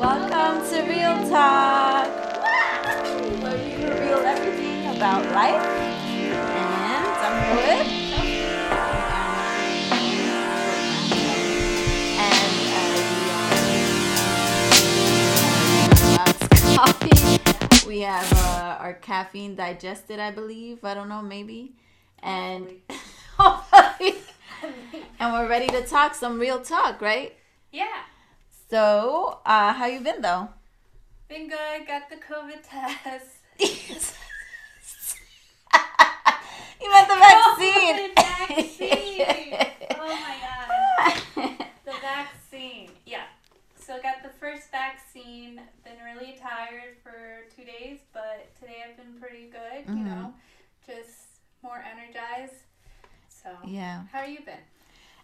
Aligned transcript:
Welcome 0.00 0.66
to 0.70 0.80
Real 0.88 1.28
Talk, 1.28 2.08
where 3.42 3.58
we 3.58 3.84
reveal 3.84 4.20
everything 4.24 4.96
about 4.96 5.26
life. 5.26 5.60
And 6.56 7.06
I'm 7.20 7.36
here. 7.58 7.84
And 12.16 12.48
uh, 16.16 16.16
we 16.16 16.16
are 16.16 16.32
coffee. 16.76 17.86
We 17.86 18.00
have 18.00 18.32
uh, 18.32 18.78
our 18.80 18.94
caffeine 18.94 19.54
digested, 19.54 20.18
I 20.18 20.30
believe. 20.30 20.82
I 20.82 20.94
don't 20.94 21.10
know, 21.10 21.20
maybe. 21.20 21.74
And 22.22 22.68
and 23.38 25.32
we're 25.34 25.46
ready 25.46 25.66
to 25.66 25.86
talk 25.86 26.14
some 26.14 26.40
real 26.40 26.62
talk, 26.62 27.02
right? 27.02 27.36
Yeah, 27.70 28.04
So, 28.70 29.38
uh, 29.44 29.72
how 29.72 29.86
you 29.86 30.00
been 30.00 30.22
though? 30.22 30.48
been 31.28 31.48
good. 31.48 31.86
Got 31.86 32.08
the 32.10 32.16
COVID 32.16 32.60
test. 32.62 33.26
you 36.80 36.90
meant 36.90 37.08
the 37.08 37.16
vaccine. 37.16 38.14
Vaccine. 38.14 39.56
oh 39.98 40.08
my 40.08 40.36
god, 41.36 41.54
the 41.84 41.92
vaccine. 42.00 42.90
Yeah. 43.06 43.22
So 43.78 44.00
got 44.02 44.22
the 44.22 44.28
first 44.40 44.70
vaccine. 44.70 45.60
Been 45.84 45.98
really 46.04 46.36
tired 46.40 46.96
for 47.02 47.42
two 47.54 47.64
days, 47.64 47.98
but 48.12 48.54
today 48.60 48.84
I've 48.88 48.96
been 48.96 49.18
pretty 49.20 49.48
good. 49.50 49.86
You 49.88 50.02
Mhm. 50.02 50.06
know, 50.06 50.34
just 50.86 51.40
more 51.62 51.78
energized. 51.92 52.54
So, 53.28 53.50
yeah, 53.64 54.02
how 54.12 54.22
you 54.24 54.40
been? 54.40 54.58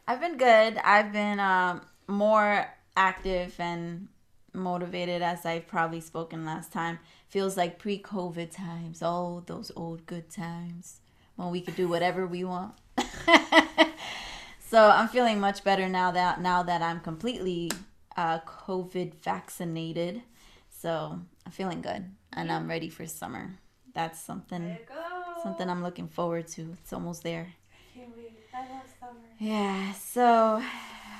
I've 0.09 0.21
been 0.21 0.37
good. 0.37 0.79
I've 0.85 1.13
been 1.13 1.39
um, 1.41 1.83
more 2.09 2.67
active 2.97 3.55
and 3.59 4.09
motivated, 4.53 5.23
as 5.23 5.45
I've 5.45 5.67
probably 5.67 6.01
spoken 6.01 6.45
last 6.45 6.73
time. 6.73 6.99
Feels 7.29 7.57
like 7.57 7.79
pre-COVID 7.79 8.51
times. 8.51 9.01
Oh, 9.03 9.43
those 9.47 9.71
old 9.77 10.07
good 10.07 10.31
times 10.31 11.01
when 11.37 11.51
we 11.51 11.61
could 11.61 11.77
do 11.77 11.89
whatever 11.89 12.27
we 12.27 12.45
want. 12.45 12.75
so 14.69 14.89
I'm 14.91 15.09
feeling 15.09 15.39
much 15.41 15.63
better 15.65 15.89
now 15.89 16.11
that 16.13 16.41
now 16.41 16.63
that 16.63 16.83
I'm 16.83 17.01
completely 17.01 17.71
uh, 18.17 18.41
COVID 18.41 19.15
vaccinated. 19.23 20.23
So 20.71 21.19
I'm 21.45 21.53
feeling 21.53 21.83
good, 21.83 22.05
and 22.33 22.51
I'm 22.51 22.69
ready 22.69 22.89
for 22.89 23.07
summer. 23.07 23.55
That's 23.95 24.21
something 24.21 24.63
There 24.63 24.79
you 24.81 24.87
go. 24.89 25.43
something 25.43 25.69
I'm 25.71 25.83
looking 25.83 26.09
forward 26.09 26.49
to. 26.49 26.75
It's 26.83 26.93
almost 26.93 27.23
there. 27.23 27.49
I 27.73 27.99
can't 27.99 28.17
wait. 28.17 28.33
I 28.55 28.61
love 28.61 28.83
summer. 29.01 29.21
Yeah, 29.39 29.93
so 29.93 30.63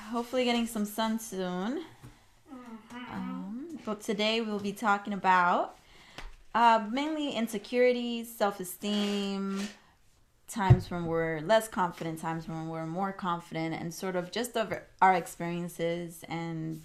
hopefully 0.07 0.45
getting 0.45 0.67
some 0.67 0.85
sun 0.85 1.19
soon. 1.19 1.83
Mhm. 2.51 3.13
Um, 3.13 3.79
but 3.85 4.01
today 4.01 4.41
we'll 4.41 4.59
be 4.59 4.73
talking 4.73 5.13
about 5.13 5.77
uh, 6.55 6.83
mainly 6.89 7.31
insecurities, 7.31 8.33
self 8.35 8.59
esteem, 8.59 9.67
times 10.47 10.89
when 10.89 11.05
we're 11.05 11.39
less 11.41 11.67
confident, 11.67 12.19
times 12.19 12.47
when 12.47 12.69
we're 12.69 12.87
more 12.87 13.11
confident, 13.11 13.75
and 13.75 13.93
sort 13.93 14.15
of 14.15 14.31
just 14.31 14.57
of 14.57 14.73
our 15.01 15.13
experiences 15.13 16.23
and 16.27 16.81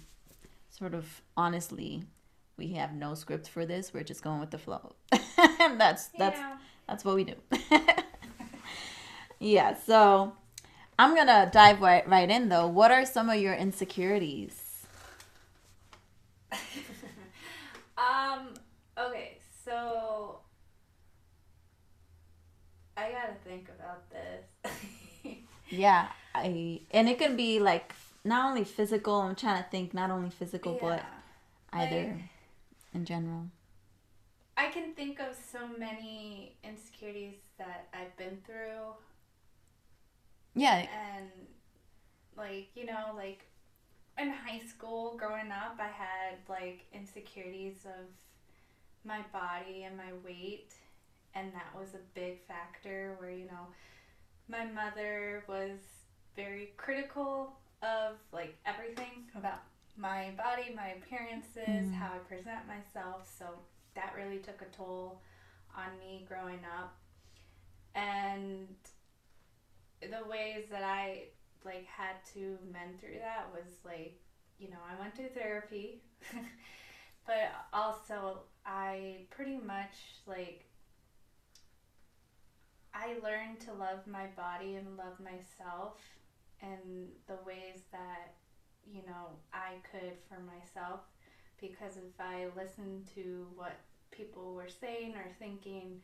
sort 0.69 0.93
of 0.93 1.21
honestly. 1.35 2.03
We 2.55 2.73
have 2.73 2.93
no 2.93 3.15
script 3.15 3.49
for 3.49 3.65
this. 3.65 3.95
We're 3.95 4.03
just 4.03 4.21
going 4.21 4.39
with 4.39 4.51
the 4.51 4.59
flow. 4.59 4.93
that's 5.37 6.09
that's 6.09 6.37
yeah. 6.39 6.57
that's 6.87 7.03
what 7.03 7.15
we 7.15 7.23
do. 7.23 7.33
yeah, 9.39 9.73
so 9.73 10.33
I'm 10.99 11.15
gonna 11.15 11.49
dive 11.51 11.81
right, 11.81 12.07
right 12.07 12.29
in 12.29 12.49
though. 12.49 12.67
What 12.67 12.91
are 12.91 13.05
some 13.05 13.29
of 13.29 13.37
your 13.39 13.53
insecurities? 13.55 14.85
um. 17.97 18.53
Okay. 18.97 19.37
So 19.65 20.39
I 22.97 23.09
gotta 23.11 23.33
think 23.43 23.69
about 23.69 24.09
this. 24.09 24.71
Yeah, 25.69 26.09
I 26.35 26.81
and 26.91 27.09
it 27.09 27.17
can 27.17 27.35
be 27.35 27.59
like 27.59 27.95
not 28.23 28.45
only 28.49 28.63
physical. 28.63 29.15
I'm 29.21 29.33
trying 29.35 29.63
to 29.63 29.69
think 29.71 29.91
not 29.93 30.11
only 30.11 30.29
physical 30.29 30.77
but 30.79 31.03
either 31.71 32.03
Like- 32.03 32.21
in 32.93 33.05
general. 33.05 33.47
I 34.55 34.67
can 34.67 34.93
think 34.93 35.19
of 35.19 35.35
so 35.35 35.67
many 35.79 36.55
insecurities 36.63 37.39
that 37.57 37.87
I've 37.91 38.15
been 38.17 38.37
through, 38.45 38.93
Yeah, 40.55 40.85
and 41.15 41.29
like 42.37 42.69
you 42.75 42.85
know, 42.85 43.13
like 43.15 43.45
in 44.19 44.29
high 44.29 44.61
school, 44.67 45.15
growing 45.17 45.51
up, 45.51 45.77
I 45.79 45.87
had 45.87 46.37
like 46.49 46.85
insecurities 46.93 47.85
of 47.85 48.05
my 49.05 49.21
body 49.33 49.83
and 49.83 49.97
my 49.97 50.13
weight, 50.25 50.73
and 51.35 51.53
that 51.53 51.79
was 51.79 51.89
a 51.95 52.03
big 52.19 52.41
factor. 52.47 53.15
Where 53.19 53.31
you 53.31 53.45
know, 53.45 53.67
my 54.47 54.65
mother 54.65 55.43
was 55.47 55.79
very 56.35 56.73
critical 56.77 57.53
of 57.81 58.17
like 58.31 58.57
everything 58.65 59.25
about 59.35 59.61
my 59.97 60.31
body, 60.37 60.73
my 60.75 60.89
appearances, 60.89 61.91
Mhm. 61.91 61.93
how 61.93 62.13
I 62.15 62.19
present 62.19 62.67
myself. 62.67 63.27
So 63.37 63.59
that 63.95 64.13
really 64.15 64.39
took 64.39 64.61
a 64.61 64.65
toll 64.65 65.21
on 65.75 65.97
me 65.99 66.25
growing 66.27 66.63
up. 66.65 66.95
And 67.95 68.75
the 70.09 70.27
ways 70.29 70.65
that 70.71 70.83
I 70.83 71.25
like 71.65 71.85
had 71.85 72.15
to 72.33 72.57
mend 72.71 72.99
through 72.99 73.19
that 73.19 73.47
was 73.53 73.73
like, 73.85 74.19
you 74.59 74.69
know, 74.69 74.77
I 74.89 74.99
went 74.99 75.15
to 75.15 75.29
therapy, 75.29 76.01
but 77.25 77.51
also 77.71 78.41
I 78.65 79.25
pretty 79.29 79.57
much 79.57 79.95
like 80.25 80.65
I 82.93 83.15
learned 83.23 83.59
to 83.61 83.73
love 83.73 84.05
my 84.05 84.27
body 84.37 84.75
and 84.75 84.97
love 84.97 85.19
myself 85.19 85.97
in 86.61 87.07
the 87.27 87.37
ways 87.45 87.81
that 87.91 88.35
you 88.85 89.01
know 89.07 89.27
I 89.53 89.75
could 89.91 90.13
for 90.29 90.39
myself 90.41 91.01
because 91.59 91.97
if 91.97 92.19
I 92.19 92.47
listened 92.55 93.07
to 93.15 93.47
what 93.55 93.79
people 94.11 94.53
were 94.53 94.69
saying 94.69 95.15
or 95.15 95.25
thinking 95.39 96.01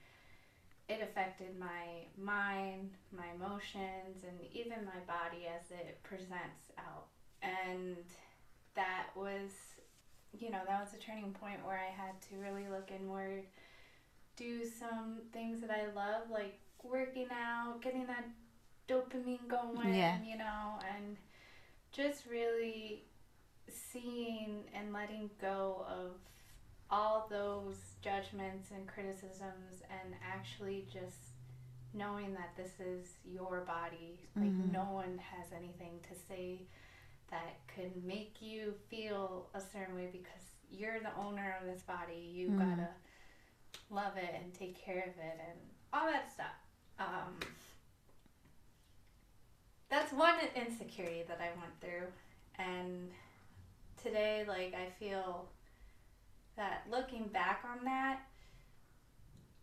it 0.89 1.01
affected 1.03 1.57
my 1.59 2.07
mind, 2.17 2.89
my 3.15 3.27
emotions, 3.35 4.23
and 4.27 4.37
even 4.51 4.83
my 4.83 4.99
body 5.07 5.45
as 5.47 5.69
it 5.69 5.99
presents 6.03 6.71
out. 6.79 7.05
And 7.43 7.97
that 8.75 9.07
was, 9.15 9.51
you 10.37 10.49
know, 10.49 10.59
that 10.67 10.81
was 10.81 10.93
a 10.95 10.97
turning 10.97 11.31
point 11.31 11.63
where 11.63 11.77
I 11.79 11.91
had 11.91 12.19
to 12.29 12.37
really 12.37 12.67
look 12.67 12.89
inward, 12.91 13.43
do 14.35 14.65
some 14.65 15.19
things 15.31 15.61
that 15.61 15.69
I 15.69 15.93
love, 15.95 16.31
like 16.31 16.59
working 16.83 17.27
out, 17.31 17.81
getting 17.81 18.07
that 18.07 18.25
dopamine 18.87 19.47
going, 19.47 19.93
Yeah. 19.93 20.17
you 20.25 20.37
know, 20.37 20.79
and 20.95 21.17
just 21.91 22.25
really 22.25 23.03
seeing 23.69 24.63
and 24.73 24.91
letting 24.91 25.29
go 25.39 25.85
of 25.87 26.15
all 26.91 27.27
those 27.29 27.75
judgments 28.01 28.71
and 28.71 28.87
criticisms 28.87 29.83
and 29.89 30.15
actually 30.25 30.87
just 30.91 31.17
knowing 31.93 32.33
that 32.33 32.55
this 32.55 32.79
is 32.79 33.13
your 33.25 33.61
body 33.61 34.27
like 34.35 34.45
Mhm. 34.51 34.71
no 34.71 34.83
one 34.85 35.17
has 35.17 35.51
anything 35.51 35.99
to 36.01 36.15
say 36.15 36.67
that 37.29 37.55
could 37.67 38.03
make 38.03 38.41
you 38.41 38.73
feel 38.89 39.49
a 39.53 39.61
certain 39.61 39.95
way 39.95 40.07
because 40.11 40.43
you're 40.71 40.99
the 40.99 41.13
owner 41.15 41.57
of 41.59 41.65
this 41.65 41.81
body 41.83 42.15
you 42.15 42.49
Mhm. 42.49 42.57
gotta 42.57 42.93
love 43.89 44.17
it 44.17 44.33
and 44.35 44.53
take 44.53 44.75
care 44.75 45.03
of 45.03 45.17
it 45.17 45.39
and 45.47 45.59
all 45.93 46.05
that 46.07 46.31
stuff 46.31 46.55
um, 46.99 47.39
that's 49.89 50.11
one 50.13 50.35
insecurity 50.55 51.23
that 51.23 51.39
i 51.41 51.49
went 51.59 51.79
through 51.81 52.07
and 52.59 53.11
today 53.97 54.45
like 54.47 54.73
i 54.75 54.89
feel 54.99 55.47
that 56.59 56.83
looking 56.91 57.27
back 57.33 57.63
on 57.69 57.83
that 57.85 58.19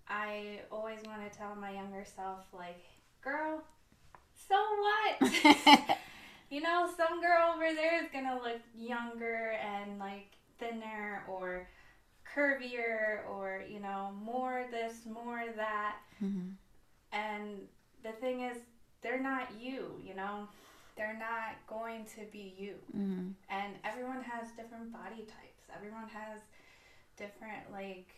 i 0.09 0.61
always 0.73 0.99
want 1.07 1.21
to 1.31 1.39
tell 1.39 1.55
my 1.55 1.71
younger 1.73 2.05
self 2.05 2.45
like 2.53 2.83
girl 3.23 3.63
so 4.49 4.57
what? 4.57 5.33
You 6.51 6.61
know 6.61 6.89
some 6.97 7.21
girl 7.21 7.55
over 7.57 7.75
there 7.75 8.01
is 8.05 8.09
gonna 8.13 8.37
look 8.41 8.61
younger 8.79 9.59
and 9.61 9.99
like 9.99 10.29
thinner 10.61 11.25
or 11.29 11.69
curvier 12.25 13.27
or 13.29 13.65
you 13.69 13.81
know 13.81 14.13
more 14.25 14.67
this 14.71 15.05
more 15.07 15.43
that. 15.57 15.97
Mhm. 16.23 16.53
and 17.13 17.67
the 18.05 18.13
thing 18.13 18.43
is 18.43 18.59
they're 19.03 19.21
not 19.21 19.49
you 19.61 20.01
you 20.07 20.15
know? 20.15 20.47
They're 20.97 21.19
not 21.19 21.57
going 21.67 22.05
to 22.17 22.21
be 22.31 22.55
you. 22.57 22.75
Mhm. 22.97 23.35
and 23.51 23.75
everyone 23.85 24.23
has 24.23 24.53
different 24.53 24.93
body 24.93 25.23
types. 25.27 25.65
Everyone 25.75 26.09
has 26.09 26.41
different 27.17 27.71
like 27.73 28.09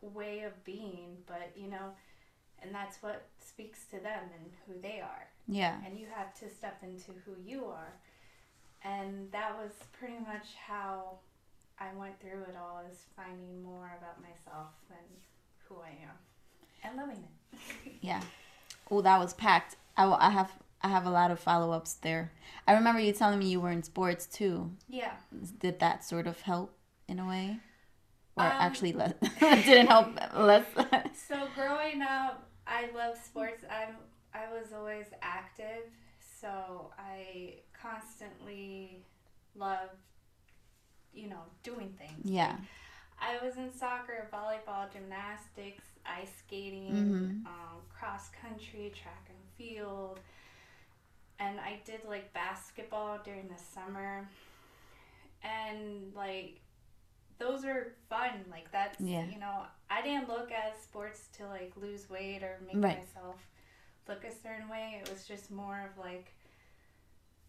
way 0.00 0.40
of 0.42 0.64
being 0.64 1.16
but 1.26 1.52
you 1.56 1.68
know 1.68 1.90
and 2.62 2.74
that's 2.74 3.02
what 3.02 3.24
speaks 3.44 3.84
to 3.86 3.98
them 4.00 4.22
and 4.38 4.52
who 4.66 4.80
they 4.80 5.00
are 5.00 5.26
Yeah. 5.48 5.76
and 5.86 5.98
you 5.98 6.06
have 6.14 6.32
to 6.40 6.48
step 6.50 6.78
into 6.82 7.12
who 7.24 7.32
you 7.44 7.66
are 7.66 7.92
and 8.84 9.30
that 9.32 9.56
was 9.56 9.72
pretty 9.92 10.18
much 10.18 10.46
how 10.66 11.18
I 11.78 11.86
went 11.96 12.20
through 12.20 12.42
it 12.42 12.56
all 12.60 12.82
is 12.90 12.98
finding 13.16 13.62
more 13.62 13.96
about 13.98 14.20
myself 14.20 14.70
and 14.90 15.06
who 15.68 15.76
I 15.82 15.90
am 16.02 16.16
and 16.84 16.96
loving 16.96 17.24
it. 17.24 17.92
Yeah. 18.00 18.20
Oh, 18.90 19.00
that 19.02 19.18
was 19.20 19.34
packed. 19.34 19.76
I, 19.96 20.04
I 20.06 20.30
have 20.30 20.52
I 20.82 20.88
have 20.88 21.06
a 21.06 21.10
lot 21.10 21.30
of 21.30 21.38
follow 21.38 21.70
ups 21.72 21.94
there. 21.94 22.32
I 22.66 22.72
remember 22.74 23.00
you 23.00 23.12
telling 23.12 23.38
me 23.38 23.46
you 23.48 23.60
were 23.60 23.70
in 23.70 23.82
sports 23.84 24.26
too. 24.26 24.72
Yeah. 24.88 25.12
Did 25.60 25.78
that 25.80 26.04
sort 26.04 26.26
of 26.26 26.40
help 26.40 26.74
in 27.08 27.18
a 27.20 27.26
way, 27.28 27.58
or 28.36 28.44
Um, 28.44 28.52
actually 28.58 28.92
less 28.92 29.14
didn't 29.40 29.86
help 29.88 30.08
less? 30.34 30.64
So 31.28 31.48
growing 31.54 32.02
up, 32.02 32.48
I 32.66 32.88
love 32.94 33.16
sports. 33.16 33.64
I'm 33.70 33.96
I 34.34 34.50
was 34.52 34.72
always 34.72 35.06
active, 35.20 35.84
so 36.40 36.90
I 36.98 37.56
constantly 37.78 39.04
loved, 39.54 39.92
you 41.12 41.28
know, 41.28 41.42
doing 41.62 41.94
things. 41.98 42.24
yeah. 42.24 42.56
I 43.20 43.44
was 43.44 43.56
in 43.56 43.70
soccer, 43.72 44.28
volleyball, 44.32 44.90
gymnastics, 44.92 45.84
ice 46.06 46.32
skating, 46.38 47.44
Mhm. 47.44 47.46
um, 47.46 47.82
cross 47.90 48.30
country, 48.30 48.90
track 48.94 49.28
and 49.28 49.38
field, 49.56 50.18
and 51.38 51.60
I 51.60 51.80
did 51.84 52.00
like 52.08 52.32
basketball 52.32 53.18
during 53.22 53.46
the 53.48 53.58
summer, 53.58 54.26
and 55.42 56.12
like 56.14 56.61
those 57.38 57.64
are 57.64 57.94
fun. 58.08 58.44
Like 58.50 58.70
that's 58.72 59.00
Yeah. 59.00 59.24
you 59.26 59.38
know 59.38 59.62
I 59.90 60.02
didn't 60.02 60.28
look 60.28 60.50
at 60.52 60.80
sports 60.82 61.28
to 61.38 61.46
like 61.46 61.72
lose 61.76 62.08
weight 62.08 62.42
or 62.42 62.58
make 62.66 62.82
Right. 62.82 62.98
myself 62.98 63.36
look 64.08 64.24
a 64.24 64.32
certain 64.32 64.68
way. 64.68 65.00
It 65.02 65.10
was 65.10 65.26
just 65.26 65.50
more 65.50 65.88
of 65.90 65.98
like 66.02 66.32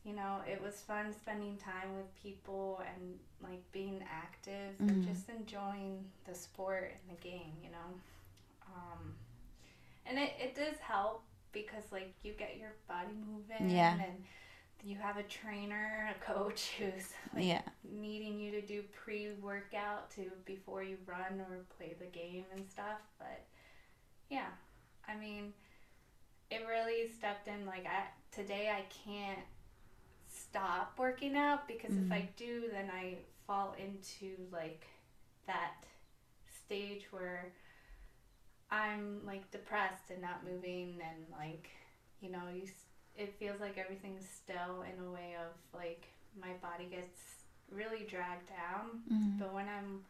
you 0.05 0.13
know, 0.13 0.41
it 0.45 0.61
was 0.61 0.81
fun 0.81 1.13
spending 1.13 1.55
time 1.55 1.95
with 1.95 2.13
people 2.21 2.81
and 2.93 3.17
like 3.41 3.61
being 3.71 4.03
active 4.11 4.75
and 4.79 5.01
Mhm. 5.01 5.07
just 5.07 5.29
enjoying 5.29 6.11
the 6.25 6.35
sport 6.35 6.91
and 6.99 7.17
the 7.17 7.21
game, 7.21 7.53
you 7.63 7.69
know. 7.71 8.01
Um, 8.67 9.15
and 10.05 10.19
it, 10.19 10.33
it 10.37 10.55
does 10.55 10.77
help 10.79 11.23
because 11.53 11.89
like 11.93 12.13
you 12.21 12.33
get 12.33 12.57
your 12.57 12.73
body 12.85 13.13
moving 13.25 13.69
Yeah. 13.69 13.93
and 13.93 14.25
you 14.83 14.97
have 14.97 15.17
a 15.17 15.23
trainer, 15.23 16.13
a 16.13 16.25
coach 16.25 16.71
who's 16.77 17.13
like 17.33 17.45
Yeah. 17.45 17.61
needing 17.83 18.39
you 18.39 18.51
to 18.51 18.61
do 18.61 18.83
pre 18.83 19.31
workout 19.33 20.11
to 20.11 20.31
before 20.45 20.83
you 20.83 20.97
run 21.05 21.39
or 21.41 21.65
play 21.77 21.95
the 21.99 22.05
game 22.05 22.45
and 22.53 22.69
stuff. 22.69 22.99
But 23.17 23.45
yeah, 24.29 24.49
I 25.07 25.15
mean, 25.15 25.53
it 26.51 26.65
really 26.67 27.09
stepped 27.09 27.47
in. 27.47 27.65
Like 27.65 27.85
I 27.85 28.07
today, 28.31 28.69
I 28.69 28.83
can't 29.07 29.45
stop 30.27 30.93
working 30.97 31.37
out 31.37 31.67
because 31.67 31.95
if 31.95 32.11
I 32.11 32.19
mm-hmm. 32.21 32.31
do, 32.35 32.69
then 32.71 32.89
I 32.93 33.17
fall 33.47 33.75
into 33.77 34.35
like 34.51 34.85
that 35.47 35.85
stage 36.65 37.05
where 37.11 37.53
I'm 38.69 39.21
like 39.25 39.49
depressed 39.51 40.09
and 40.09 40.21
not 40.21 40.43
moving 40.43 40.99
and 41.01 41.25
like 41.31 41.69
you 42.21 42.31
know 42.31 42.43
you 42.53 42.67
it 43.17 43.33
feels 43.39 43.59
like 43.61 43.77
everything's 43.77 44.27
still 44.27 44.83
in 44.83 45.03
a 45.05 45.09
way 45.11 45.35
of 45.39 45.51
like 45.73 46.07
my 46.39 46.53
body 46.61 46.85
gets 46.85 47.19
really 47.71 48.05
dragged 48.09 48.47
down 48.49 49.01
Mhm. 49.11 49.39
but 49.39 49.53
when 49.53 49.67
I'm 49.69 50.03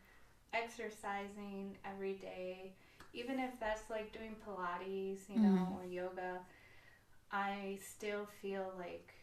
exercising 0.53 1.77
every 1.85 2.13
day, 2.15 2.73
even 3.13 3.39
if 3.39 3.59
that's 3.59 3.89
like 3.89 4.11
doing 4.13 4.35
Pilates, 4.45 5.27
you 5.29 5.39
know, 5.39 5.49
Mhm. 5.49 5.71
or 5.79 5.85
yoga, 5.85 6.45
I 7.31 7.79
still 7.81 8.25
feel 8.41 8.73
like 8.77 9.13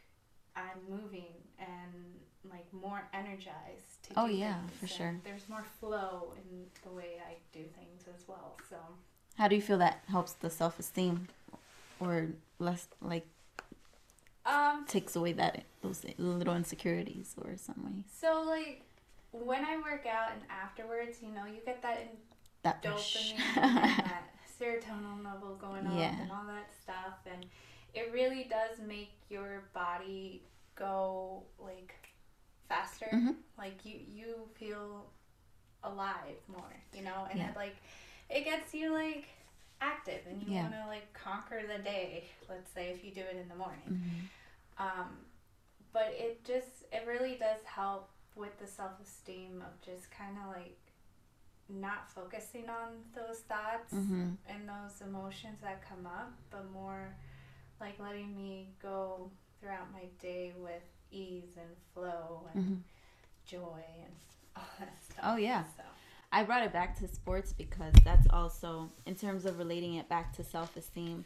I'm 0.57 0.79
moving 0.89 1.33
and 1.59 2.21
like 2.45 2.71
more 2.73 3.09
energized 3.13 4.03
to 4.05 4.15
Oh, 4.21 4.27
yeah, 4.27 4.67
for 4.81 4.87
sure. 4.87 5.21
There's 5.23 5.49
more 5.49 5.63
flow 5.65 6.35
in 6.37 6.71
the 6.83 6.91
way 6.91 7.21
I 7.25 7.37
do 7.53 7.65
things 7.69 8.09
as 8.09 8.27
well. 8.27 8.57
So 8.69 8.77
How 9.37 9.49
do 9.49 9.55
you 9.57 9.63
feel 9.63 9.79
that 9.79 10.03
helps 10.09 10.33
the 10.35 10.51
self 10.51 10.79
esteem, 10.79 11.29
or 11.99 12.29
less 12.59 12.89
like 13.01 13.27
um 14.51 14.85
takes 14.87 15.15
away 15.17 15.33
that 15.35 15.63
those 15.83 16.05
little 16.19 16.55
insecurities 16.57 17.35
or 17.41 17.57
some 17.57 17.85
way? 17.85 18.05
so 18.21 18.43
like 18.47 18.83
when 19.33 19.65
I 19.65 19.77
work 19.77 20.07
out 20.07 20.33
and 20.33 20.43
afterwards, 20.51 21.19
you 21.23 21.29
know, 21.31 21.45
you 21.47 21.61
get 21.65 21.81
that 21.83 21.99
in 22.01 22.09
That 22.65 22.83
dopamine 22.83 23.39
and 23.57 24.05
that 24.11 24.25
serotonin 24.61 25.25
level 25.25 25.55
going 25.55 25.87
up 25.87 25.95
Yeah. 25.97 26.21
and 26.21 26.31
all 26.33 26.45
that 26.49 26.69
stuff 26.83 27.19
and 27.33 27.47
it 27.95 28.11
really 28.13 28.45
does 28.51 28.79
make 28.87 29.13
your 29.31 29.63
body 29.73 30.43
go 30.75 31.43
like 31.59 31.95
faster 32.69 33.07
Mhm. 33.13 33.37
like 33.59 33.85
you 33.85 33.99
you 34.09 34.35
feel 34.59 35.07
alive 35.85 36.37
more 36.49 36.75
you 36.93 37.03
know 37.03 37.27
and 37.31 37.39
Yeah. 37.39 37.51
it 37.51 37.57
like 37.57 37.77
it 38.29 38.45
gets 38.45 38.75
you 38.75 38.93
like 38.93 39.25
active 39.81 40.21
and 40.29 40.43
you 40.43 40.53
Yeah. 40.55 40.63
want 40.63 40.75
to 40.75 40.87
like 40.87 41.13
conquer 41.15 41.63
the 41.67 41.83
day 41.83 42.25
let's 42.49 42.71
say 42.73 42.91
if 42.91 43.03
you 43.05 43.11
do 43.13 43.23
it 43.23 43.37
in 43.37 43.49
the 43.49 43.57
morning 43.57 43.89
Mhm. 43.89 44.29
Um, 44.81 45.09
but 45.93 46.09
it 46.17 46.45
just 46.45 46.85
it 46.93 47.05
really 47.07 47.37
does 47.37 47.61
help 47.65 48.09
with 48.35 48.59
the 48.59 48.67
self-esteem 48.67 49.63
of 49.67 49.81
just 49.83 50.11
kind 50.11 50.37
of 50.43 50.57
like 50.57 50.77
not 51.69 52.11
focusing 52.11 52.69
on 52.69 52.89
those 53.15 53.41
thoughts 53.41 53.95
Mhm. 53.95 54.37
and 54.49 54.69
those 54.69 55.01
emotions 55.03 55.61
that 55.63 55.83
come 55.89 56.07
up 56.07 56.33
but 56.51 56.69
more 56.73 57.15
like 57.81 57.99
letting 58.01 58.37
me 58.37 58.69
go 58.83 59.31
throughout 59.61 59.93
my 59.93 60.07
day 60.21 60.53
with 60.59 60.83
ease 61.13 61.57
and 61.57 61.77
flow 61.95 62.49
and 62.55 62.65
Mhm. 62.65 62.83
joy 63.47 63.85
and 64.05 64.15
all 64.57 64.65
that 64.81 65.01
stuff 65.05 65.21
Oh, 65.23 65.37
yeah. 65.37 65.65
so 65.77 65.83
I 66.33 66.43
brought 66.45 66.63
it 66.65 66.73
back 66.73 66.97
to 67.01 67.09
sports 67.09 67.53
because 67.53 67.93
that's 68.05 68.27
also 68.31 68.91
in 69.07 69.15
terms 69.17 69.45
of 69.45 69.59
relating 69.59 69.95
it 69.95 70.09
back 70.09 70.33
to 70.35 70.45
self 70.45 70.77
esteem. 70.77 71.25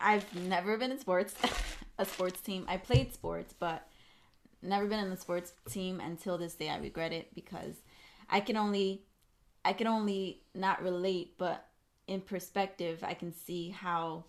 I've 0.00 0.34
never 0.34 0.76
been 0.78 0.90
in 0.92 0.98
sports, 0.98 1.34
a 2.00 2.04
sports 2.04 2.40
team. 2.40 2.64
I 2.68 2.76
played 2.76 3.12
sports, 3.12 3.54
but 3.58 3.86
never 4.62 4.86
been 4.86 5.00
in 5.00 5.10
the 5.10 5.16
sports 5.16 5.52
team 5.68 6.00
until 6.00 6.38
this 6.38 6.54
day. 6.54 6.70
I 6.70 6.78
regret 6.78 7.12
it 7.12 7.34
because 7.34 7.76
I 8.28 8.40
can 8.40 8.56
only 8.56 9.02
I 9.64 9.74
can 9.74 9.86
only 9.86 10.42
not 10.54 10.82
relate, 10.82 11.34
but 11.38 11.66
in 12.06 12.22
perspective, 12.22 13.04
I 13.04 13.14
can 13.14 13.32
see 13.32 13.70
how 13.70 14.24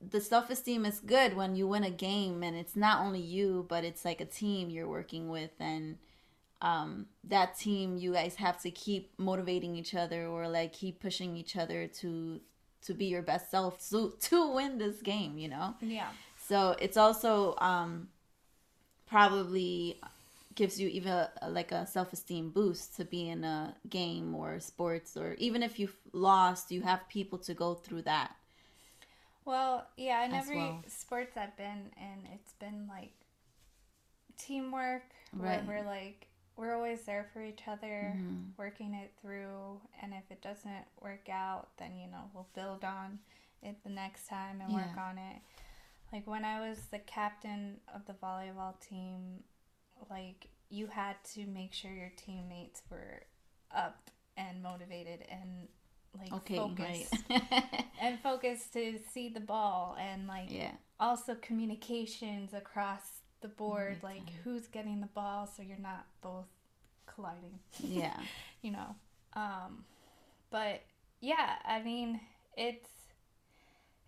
the 0.00 0.20
self 0.20 0.50
esteem 0.50 0.84
is 0.84 1.00
good 1.00 1.36
when 1.36 1.56
you 1.56 1.66
win 1.66 1.84
a 1.84 1.90
game 1.90 2.42
and 2.42 2.56
it's 2.56 2.76
not 2.76 3.00
only 3.00 3.20
you, 3.20 3.66
but 3.68 3.84
it's 3.84 4.04
like 4.04 4.20
a 4.20 4.26
team 4.26 4.70
you're 4.70 4.88
working 4.88 5.28
with 5.28 5.50
and 5.58 5.98
um, 6.62 7.06
that 7.24 7.58
team 7.58 7.98
you 7.98 8.12
guys 8.12 8.36
have 8.36 8.60
to 8.62 8.70
keep 8.70 9.12
motivating 9.18 9.76
each 9.76 9.94
other 9.94 10.26
or 10.26 10.48
like 10.48 10.72
keep 10.72 11.00
pushing 11.00 11.36
each 11.36 11.56
other 11.56 11.86
to 11.86 12.40
to 12.82 12.94
be 12.94 13.06
your 13.06 13.22
best 13.22 13.50
self 13.50 13.86
to 13.90 14.14
to 14.20 14.54
win 14.54 14.78
this 14.78 15.02
game 15.02 15.36
you 15.36 15.48
know 15.48 15.74
yeah 15.80 16.08
so 16.46 16.76
it's 16.80 16.96
also 16.96 17.54
um 17.58 18.08
probably 19.06 20.00
gives 20.54 20.80
you 20.80 20.88
even 20.88 21.12
a, 21.12 21.30
like 21.50 21.72
a 21.72 21.86
self-esteem 21.86 22.50
boost 22.50 22.96
to 22.96 23.04
be 23.04 23.28
in 23.28 23.44
a 23.44 23.74
game 23.90 24.34
or 24.34 24.60
sports 24.60 25.16
or 25.16 25.34
even 25.34 25.62
if 25.62 25.78
you've 25.78 25.96
lost 26.12 26.70
you 26.70 26.82
have 26.82 27.08
people 27.08 27.38
to 27.38 27.54
go 27.54 27.74
through 27.74 28.02
that 28.02 28.34
Well, 29.44 29.86
yeah, 29.96 30.24
in 30.24 30.34
every 30.34 30.52
well. 30.52 30.84
sports 30.88 31.36
I've 31.36 31.56
been 31.56 31.92
in, 31.96 32.26
it's 32.32 32.52
been 32.54 32.86
like 32.88 33.12
teamwork 34.38 35.02
Right. 35.36 35.62
where 35.62 35.62
we're 35.66 35.84
like 35.84 36.26
we're 36.56 36.74
always 36.74 37.02
there 37.02 37.26
for 37.32 37.42
each 37.42 37.62
other, 37.66 38.20
Mhm. 38.20 38.54
working 38.56 38.94
it 38.94 39.10
through, 39.20 39.80
and 40.00 40.12
if 40.14 40.22
it 40.30 40.40
doesn't 40.40 40.84
work 41.02 41.28
out, 41.28 41.68
then 41.78 41.96
you 41.96 42.06
know, 42.06 42.30
we'll 42.32 42.46
build 42.54 42.84
on 42.84 43.18
it 43.62 43.76
the 43.82 43.90
next 43.90 44.28
time 44.28 44.60
and 44.60 44.72
work 44.72 44.96
on 44.96 45.18
it. 45.18 45.42
Like 46.14 46.28
when 46.28 46.44
I 46.44 46.68
was 46.68 46.78
the 46.92 47.00
captain 47.00 47.78
of 47.92 48.06
the 48.06 48.12
volleyball 48.12 48.78
team, 48.80 49.42
like 50.08 50.46
you 50.70 50.86
had 50.86 51.16
to 51.34 51.44
make 51.44 51.72
sure 51.72 51.90
your 51.90 52.12
teammates 52.16 52.82
were 52.88 53.22
up 53.74 54.10
and 54.36 54.62
motivated 54.62 55.24
and 55.28 55.66
like 56.16 56.32
okay 56.32 56.56
focused. 56.56 57.14
Right 57.28 57.84
and 58.00 58.20
focus 58.20 58.68
to 58.74 59.00
see 59.12 59.28
the 59.28 59.40
ball 59.40 59.96
and 60.00 60.28
like 60.28 60.52
yeah. 60.52 60.70
also 61.00 61.34
communications 61.34 62.54
across 62.54 63.02
the 63.40 63.48
board 63.48 63.96
like 64.04 64.22
who's 64.44 64.68
getting 64.68 65.00
the 65.00 65.08
ball 65.08 65.48
so 65.48 65.64
you're 65.64 65.76
not 65.78 66.06
both 66.22 66.46
colliding. 67.12 67.58
Yeah. 67.80 68.16
You 68.62 68.70
know 68.70 68.96
um 69.34 69.84
but 70.50 70.80
yeah 71.20 71.56
i 71.66 71.82
mean 71.82 72.18
it's 72.56 72.88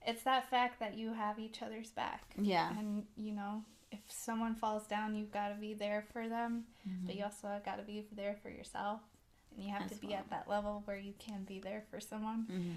it's 0.07 0.23
that 0.23 0.49
fact 0.49 0.81
that 0.81 0.97
you 0.97 1.13
have 1.13 1.39
each 1.39 1.63
other's 1.63 1.91
back 1.91 2.23
yeah 2.41 2.71
and 2.79 3.05
you 3.17 3.33
know 3.33 3.63
if 3.93 4.01
someone 4.09 4.55
falls 4.55 4.87
down 4.87 5.15
you've 5.15 5.33
got 5.33 5.49
to 5.49 5.55
be 5.55 5.75
there 5.75 6.05
for 6.13 6.29
them 6.29 6.65
but 6.85 7.11
mm-hmm. 7.11 7.19
you 7.19 7.25
also 7.25 7.49
got 7.65 7.77
to 7.77 7.83
be 7.83 8.05
there 8.15 8.37
for 8.43 8.49
yourself 8.51 9.01
and 9.55 9.65
you 9.65 9.73
have 9.73 9.83
As 9.83 9.91
to 9.91 10.01
be 10.01 10.09
well. 10.09 10.19
at 10.19 10.31
that 10.31 10.49
level 10.49 10.83
where 10.85 10.99
you 10.99 11.15
can 11.19 11.45
be 11.45 11.61
there 11.61 11.83
for 11.91 12.01
someone 12.01 12.47
mm-hmm. 12.51 12.73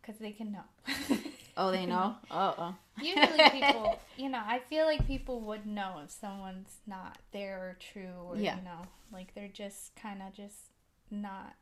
because 0.00 0.18
they 0.18 0.32
can 0.32 0.52
know 0.52 1.16
Oh, 1.56 1.70
they 1.70 1.84
know. 1.84 2.16
Oh, 2.30 2.54
oh. 2.58 2.74
Usually 3.00 3.50
people, 3.50 3.98
you 4.16 4.28
know, 4.30 4.40
I 4.44 4.60
feel 4.60 4.86
like 4.86 5.06
people 5.06 5.40
would 5.42 5.66
know 5.66 6.00
if 6.04 6.10
someone's 6.10 6.78
not 6.86 7.18
there 7.32 7.58
or 7.58 7.76
true 7.78 8.14
or 8.26 8.36
Yeah. 8.36 8.56
you 8.56 8.64
know, 8.64 8.86
like 9.12 9.34
they're 9.34 9.48
just 9.48 9.94
kind 9.96 10.22
of 10.22 10.32
just 10.32 10.56
not 11.10 11.54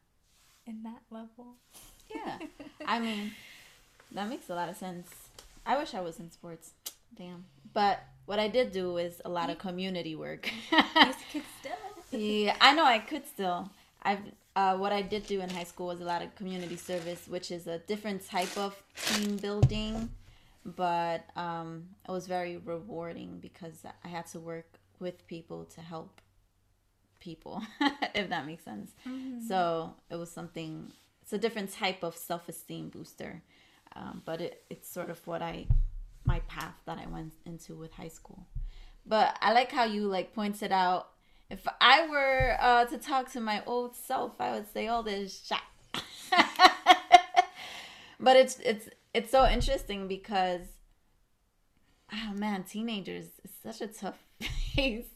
in 0.67 0.83
that 0.85 1.03
level. 1.11 1.57
Yeah. 2.15 2.39
I 2.87 3.01
mean, 3.01 3.33
that 4.13 4.29
makes 4.29 4.49
a 4.51 4.55
lot 4.55 4.69
of 4.69 4.77
sense. 4.77 5.09
I 5.67 5.77
wish 5.79 5.95
I 5.95 6.01
was 6.01 6.19
in 6.19 6.31
sports. 6.31 6.71
Damn. 7.17 7.45
But 7.73 8.01
what 8.27 8.39
I 8.39 8.49
did 8.49 8.73
do 8.73 8.97
is 8.97 9.21
a 9.25 9.29
lot 9.29 9.51
of 9.51 9.59
community 9.59 10.15
work. 10.15 10.51
These 10.71 11.15
kids 11.33 11.47
still. 11.61 12.21
yeah, 12.21 12.57
I 12.61 12.75
know 12.75 12.85
I 12.85 12.99
could 12.99 13.27
still. 13.27 13.71
I've 14.03 14.21
uh, 14.57 14.77
what 14.77 14.93
I 14.93 15.03
did 15.03 15.25
do 15.27 15.41
in 15.41 15.49
high 15.51 15.65
school 15.65 15.87
was 15.87 16.01
a 16.01 16.05
lot 16.05 16.21
of 16.21 16.35
community 16.35 16.77
service, 16.77 17.29
which 17.29 17.53
is 17.53 17.69
a 17.69 17.79
different 17.79 18.27
type 18.27 18.57
of 18.59 18.75
team 18.97 19.37
building, 19.37 20.09
but 20.65 21.25
um, 21.37 21.85
it 22.09 22.11
was 22.11 22.27
very 22.27 22.57
rewarding 22.57 23.39
because 23.41 23.85
I 24.05 24.09
had 24.09 24.27
to 24.29 24.41
work 24.41 24.81
with 24.99 25.25
people 25.29 25.65
to 25.77 25.81
help 25.81 26.21
people, 27.21 27.63
if 28.17 28.29
that 28.31 28.47
makes 28.47 28.65
sense. 28.65 28.91
So 29.47 29.95
it 30.11 30.17
was 30.17 30.31
something. 30.31 30.93
It's 31.23 31.33
a 31.33 31.39
different 31.39 31.73
type 31.73 32.03
of 32.03 32.17
self 32.17 32.49
esteem 32.49 32.89
booster, 32.89 33.43
um, 33.97 34.23
but 34.25 34.41
it, 34.41 34.63
it's 34.71 34.89
sort 34.89 35.11
of 35.11 35.25
what 35.27 35.43
I 35.43 35.67
my 36.25 36.41
path 36.41 36.75
that 36.85 36.99
I 36.99 37.07
went 37.07 37.33
into 37.47 37.75
with 37.75 37.93
high 37.93 38.09
school. 38.09 38.47
But 39.07 39.39
I 39.41 39.53
like 39.53 39.73
how 39.73 39.85
you 39.85 40.07
like 40.07 40.35
pointed 40.35 40.73
out. 40.73 41.09
If 41.51 41.67
I 41.81 42.07
were 42.07 42.57
uh, 42.61 42.85
to 42.87 42.99
talk 42.99 43.33
to 43.33 43.41
my 43.41 43.63
old 43.65 43.97
self, 43.97 44.33
I 44.39 44.53
would 44.53 44.71
say 44.73 44.89
all 44.89 45.03
this 45.03 45.47
shit. 45.47 45.59
but 48.21 48.37
it's 48.37 48.59
it's 48.61 48.89
it's 49.15 49.31
so 49.31 49.49
interesting 49.49 50.09
because 50.09 50.61
oh 52.13 52.33
man, 52.35 52.65
teenagers 52.65 53.27
is 53.45 53.51
such 53.63 53.81
a 53.81 53.87
tough 53.87 54.19
phase. 54.75 55.07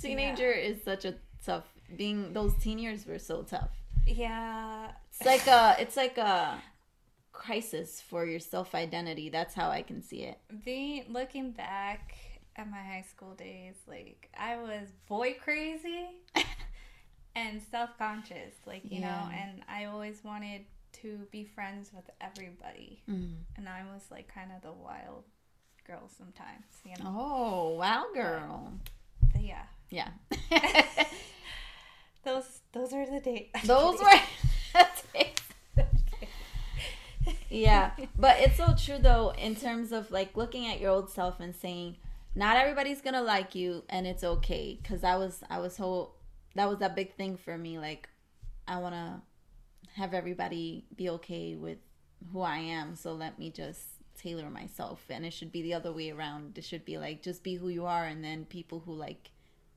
Teenager 0.00 0.52
is 0.52 0.82
such 0.84 1.04
a 1.04 1.14
tough 1.44 1.64
being 1.96 2.32
those 2.32 2.52
teen 2.60 2.78
years 2.78 3.06
were 3.06 3.18
so 3.18 3.42
tough. 3.42 3.70
Yeah. 4.06 4.90
It's 5.10 5.24
like 5.26 5.46
a 5.46 5.76
it's 5.78 5.96
like 5.96 6.18
a 6.18 6.62
crisis 7.36 8.00
for 8.00 8.24
your 8.26 8.40
self 8.40 8.74
identity. 8.74 9.28
That's 9.28 9.54
how 9.54 9.70
I 9.70 9.82
can 9.82 10.02
see 10.02 10.22
it. 10.22 10.38
Being 10.64 11.04
looking 11.08 11.52
back 11.52 12.14
at 12.56 12.68
my 12.70 12.78
high 12.78 13.04
school 13.08 13.34
days, 13.34 13.74
like 13.86 14.30
I 14.38 14.56
was 14.56 14.88
boy 15.06 15.36
crazy 15.42 16.06
and 17.36 17.60
self 17.70 17.90
conscious, 17.98 18.54
like 18.66 18.82
you 18.90 19.00
know, 19.00 19.28
and 19.32 19.62
I 19.68 19.84
always 19.84 20.24
wanted 20.24 20.62
to 21.02 21.18
be 21.30 21.44
friends 21.44 21.90
with 21.94 22.08
everybody, 22.20 23.02
Mm. 23.08 23.34
and 23.56 23.68
I 23.68 23.82
was 23.92 24.02
like 24.10 24.32
kind 24.34 24.50
of 24.56 24.62
the 24.62 24.72
wild 24.72 25.24
girl 25.86 26.08
sometimes, 26.16 26.64
you 26.84 26.92
know. 27.04 27.14
Oh 27.16 27.70
wow, 27.78 28.06
girl. 28.14 28.72
But 29.32 29.42
yeah, 29.42 29.64
Yeah. 29.90 30.08
those 32.24 32.60
those 32.72 32.92
are 32.92 33.06
the 33.10 33.20
days. 33.20 33.48
Those 33.64 34.00
were. 34.00 34.20
Yeah, 37.50 37.92
but 38.18 38.38
it's 38.40 38.56
so 38.56 38.74
true 38.76 38.98
though 38.98 39.32
in 39.38 39.54
terms 39.56 39.92
of 39.92 40.10
like 40.10 40.36
looking 40.36 40.66
at 40.66 40.80
your 40.80 40.90
old 40.90 41.10
self 41.10 41.40
and 41.40 41.54
saying, 41.54 41.96
not 42.34 42.56
everybody's 42.56 43.00
gonna 43.00 43.22
like 43.22 43.54
you, 43.54 43.84
and 43.88 44.06
it's 44.06 44.24
okay. 44.24 44.78
Cause 44.84 45.04
I 45.04 45.16
was 45.16 45.42
I 45.48 45.58
was 45.58 45.76
whole 45.76 46.16
that 46.54 46.68
was 46.68 46.80
a 46.80 46.88
big 46.88 47.14
thing 47.16 47.36
for 47.36 47.56
me. 47.58 47.78
Like, 47.78 48.08
I 48.66 48.78
wanna 48.78 49.22
have 49.94 50.14
everybody 50.14 50.84
be 50.96 51.08
okay 51.10 51.54
with 51.54 51.78
who 52.32 52.40
I 52.40 52.58
am. 52.58 52.96
So 52.96 53.12
let 53.12 53.38
me 53.38 53.50
just 53.50 53.82
tailor 54.18 54.50
myself, 54.50 55.04
and 55.10 55.24
it 55.24 55.32
should 55.32 55.52
be 55.52 55.62
the 55.62 55.74
other 55.74 55.92
way 55.92 56.10
around. 56.10 56.56
It 56.58 56.64
should 56.64 56.84
be 56.84 56.98
like 56.98 57.22
just 57.22 57.42
be 57.42 57.54
who 57.56 57.68
you 57.68 57.86
are, 57.86 58.04
and 58.04 58.24
then 58.24 58.44
people 58.46 58.80
who 58.80 58.92
like 58.94 59.30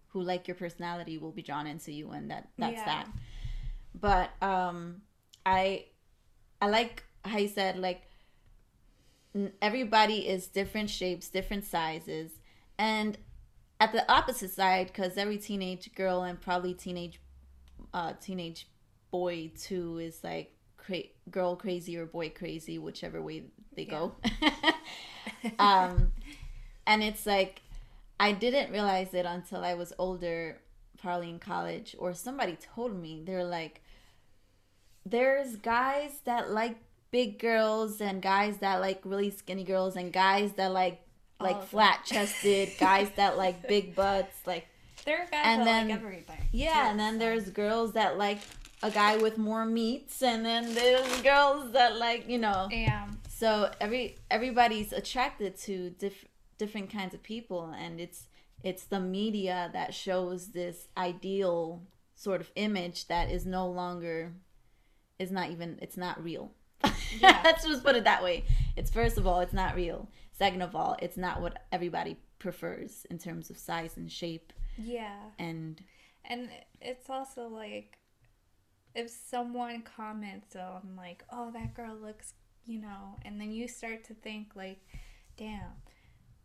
who 0.10 0.22
like 0.22 0.48
your 0.48 0.56
personality 0.56 1.18
will 1.18 1.32
be 1.32 1.42
drawn 1.44 1.68
into 1.68 1.92
you, 1.92 2.10
and 2.12 2.32
that 2.32 2.48
that's 2.58 2.74
Yeah. 2.78 2.86
that 2.86 3.08
but 3.96 4.30
um 4.48 5.02
i 5.46 5.86
i 6.62 6.68
like 6.68 7.04
how 7.26 7.38
you 7.38 7.48
said 7.48 7.78
like 7.78 8.04
everybody 9.62 10.28
is 10.28 10.48
different 10.48 10.90
shapes 10.90 11.30
different 11.30 11.64
sizes 11.64 12.32
and 12.78 13.18
at 13.80 13.92
the 13.92 14.12
opposite 14.12 14.52
side 14.52 14.88
because 14.88 15.18
every 15.18 15.38
teenage 15.38 15.94
girl 15.96 16.24
and 16.24 16.42
probably 16.42 16.74
teenage 16.74 17.20
uh 17.94 18.14
teenage 18.22 18.68
boy 19.12 19.52
too 19.58 19.98
is 20.00 20.24
like 20.24 20.56
cra- 20.78 21.12
girl 21.30 21.56
crazy 21.56 21.98
or 21.98 22.06
boy 22.06 22.30
crazy 22.30 22.78
whichever 22.78 23.22
way 23.22 23.44
they 23.76 23.86
go. 23.86 24.16
Um 25.58 26.12
and 26.90 27.04
it's 27.04 27.26
like 27.26 27.62
i 28.20 28.32
didn't 28.34 28.72
realize 28.72 29.14
it 29.14 29.26
until 29.26 29.64
i 29.64 29.74
was 29.74 29.94
older 29.98 30.60
probably 31.00 31.30
in 31.30 31.40
college 31.40 31.96
or 31.98 32.14
somebody 32.14 32.58
told 32.76 33.00
me 33.00 33.22
they're 33.26 33.46
like 33.46 33.82
there's 35.06 35.56
guys 35.56 36.20
that 36.26 36.50
like 36.50 36.78
big 37.12 37.40
girls 37.40 38.02
and 38.02 38.22
guys 38.22 38.58
that 38.58 38.80
like 38.82 39.02
really 39.04 39.30
skinny 39.32 39.64
girls 39.64 39.96
and 39.96 40.12
guys 40.14 40.52
that 40.54 40.72
like 40.72 41.02
like 41.40 41.64
flat 41.64 42.04
chested 42.06 42.70
guys 42.80 43.10
that 43.16 43.38
like 43.38 43.68
big 43.68 43.96
butts 43.96 44.36
like 44.46 44.68
There 45.06 45.18
are 45.22 45.26
guys 45.32 45.42
And 45.46 45.62
that 45.62 45.66
then- 45.66 45.88
like 45.90 45.98
everything. 45.98 46.40
yeah 46.52 46.74
too, 46.84 46.90
and 46.92 47.00
then 47.00 47.14
so. 47.14 47.20
there's 47.20 47.50
girls 47.50 47.94
that 47.94 48.18
like 48.18 48.40
a 48.84 48.92
guy 48.92 49.18
with 49.18 49.38
more 49.38 49.66
meats 49.66 50.22
and 50.22 50.46
then 50.46 50.74
there's 50.74 51.22
girls 51.22 51.72
that 51.74 51.98
like 51.98 52.28
you 52.30 52.38
know 52.38 52.68
yeah. 52.72 53.08
so 53.28 53.72
every 53.82 54.16
everybody's 54.32 54.94
attracted 54.94 55.58
to 55.58 55.90
diff- 55.92 56.26
different 56.58 56.90
kinds 56.92 57.14
of 57.14 57.22
people 57.24 57.74
and 57.78 58.00
it's 58.00 58.28
it's 58.64 58.84
the 58.84 59.00
media 59.00 59.70
that 59.74 59.94
shows 59.94 60.50
this 60.50 60.88
ideal 60.98 61.82
sort 62.16 62.42
of 62.42 62.52
image 62.56 63.08
that 63.08 63.30
is 63.32 63.46
no 63.46 63.66
longer 63.68 64.34
is 65.18 65.32
not 65.32 65.50
even 65.50 65.78
it's 65.82 65.96
not 65.98 66.22
real 66.24 66.52
Yeah. 67.20 67.42
let's 67.44 67.66
just 67.66 67.84
put 67.84 67.96
it 67.96 68.04
that 68.06 68.24
way 68.24 68.44
it's 68.76 68.90
first 68.92 69.18
of 69.18 69.26
all 69.28 69.40
it's 69.42 69.54
not 69.54 69.76
real 69.76 70.08
second 70.38 70.62
of 70.62 70.76
all 70.76 70.96
it's 71.02 71.18
not 71.18 71.42
what 71.42 71.64
everybody 71.72 72.18
prefers 72.38 73.06
in 73.10 73.18
terms 73.18 73.50
of 73.50 73.58
size 73.58 73.98
and 73.98 74.12
shape 74.12 74.54
Yeah. 74.78 75.18
and 75.38 75.82
And 76.24 76.50
it's 76.82 77.10
also 77.10 77.48
like 77.48 77.98
if 78.96 79.10
someone 79.10 79.82
comments 79.84 80.56
on 80.56 80.96
like, 80.98 81.24
"Oh, 81.32 81.52
that 81.52 81.74
girl 81.76 81.96
looks," 81.96 82.34
you 82.66 82.80
know, 82.82 83.18
and 83.24 83.40
then 83.40 83.52
you 83.52 83.68
start 83.68 84.04
to 84.06 84.14
think 84.16 84.56
like, 84.56 84.80
"Damn, 85.38 85.74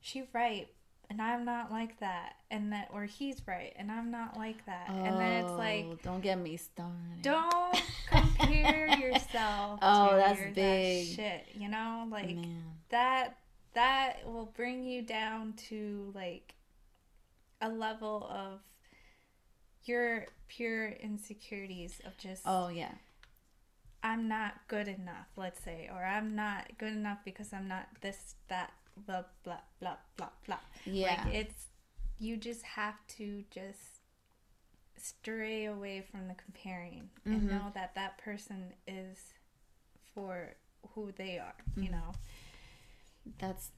she's 0.00 0.26
right." 0.32 0.68
And 1.10 1.20
I'm 1.20 1.44
not 1.44 1.70
like 1.70 2.00
that, 2.00 2.36
and 2.50 2.72
that, 2.72 2.88
or 2.92 3.04
he's 3.04 3.40
right, 3.46 3.72
and 3.76 3.90
I'm 3.92 4.10
not 4.10 4.36
like 4.38 4.64
that, 4.66 4.88
and 4.88 5.16
then 5.20 5.44
it's 5.44 5.52
like, 5.52 5.84
Oh, 5.86 5.98
don't 6.02 6.22
get 6.22 6.38
me 6.38 6.56
started 6.56 7.20
don't 7.22 7.82
compare 8.38 8.88
yourself. 8.98 9.78
Oh, 9.82 10.10
to 10.10 10.16
that's 10.16 10.38
your- 10.40 10.48
that 10.48 10.54
big. 10.54 11.06
shit, 11.16 11.46
you 11.54 11.68
know, 11.68 12.06
like 12.10 12.34
man 12.36 12.62
that 12.90 13.38
that 13.74 14.18
will 14.26 14.46
bring 14.56 14.84
you 14.84 15.02
down 15.02 15.52
to 15.68 16.12
like 16.14 16.54
a 17.60 17.68
level 17.68 18.28
of 18.30 18.60
your 19.84 20.26
pure 20.48 20.88
insecurities 20.88 22.00
of 22.06 22.16
just 22.18 22.42
oh 22.46 22.68
yeah 22.68 22.92
I'm 24.02 24.28
not 24.28 24.52
good 24.68 24.86
enough, 24.86 25.28
let's 25.34 25.62
say, 25.64 25.88
or 25.90 26.04
I'm 26.04 26.34
not 26.36 26.66
good 26.78 26.92
enough 26.92 27.18
because 27.24 27.54
I'm 27.54 27.66
not 27.68 27.88
this 28.02 28.34
that 28.48 28.70
blah 29.06 29.22
blah 29.44 29.60
blah 29.80 29.96
blah 30.16 30.28
blah. 30.46 30.58
yeah 30.84 31.24
Like 31.24 31.34
it's 31.34 31.66
you 32.18 32.36
just 32.36 32.62
have 32.62 32.94
to 33.16 33.44
just 33.50 33.93
stray 35.04 35.66
away 35.66 36.00
from 36.10 36.28
the 36.28 36.34
comparing 36.34 37.10
and 37.26 37.42
Mhm. 37.42 37.50
know 37.50 37.70
that 37.74 37.94
that 37.94 38.16
person 38.18 38.72
is 38.86 39.18
for 40.14 40.54
who 40.94 41.12
they 41.12 41.38
are, 41.38 41.54
you 41.76 41.88
Mhm. 41.88 41.92
know. 41.92 42.12
That's 43.38 43.70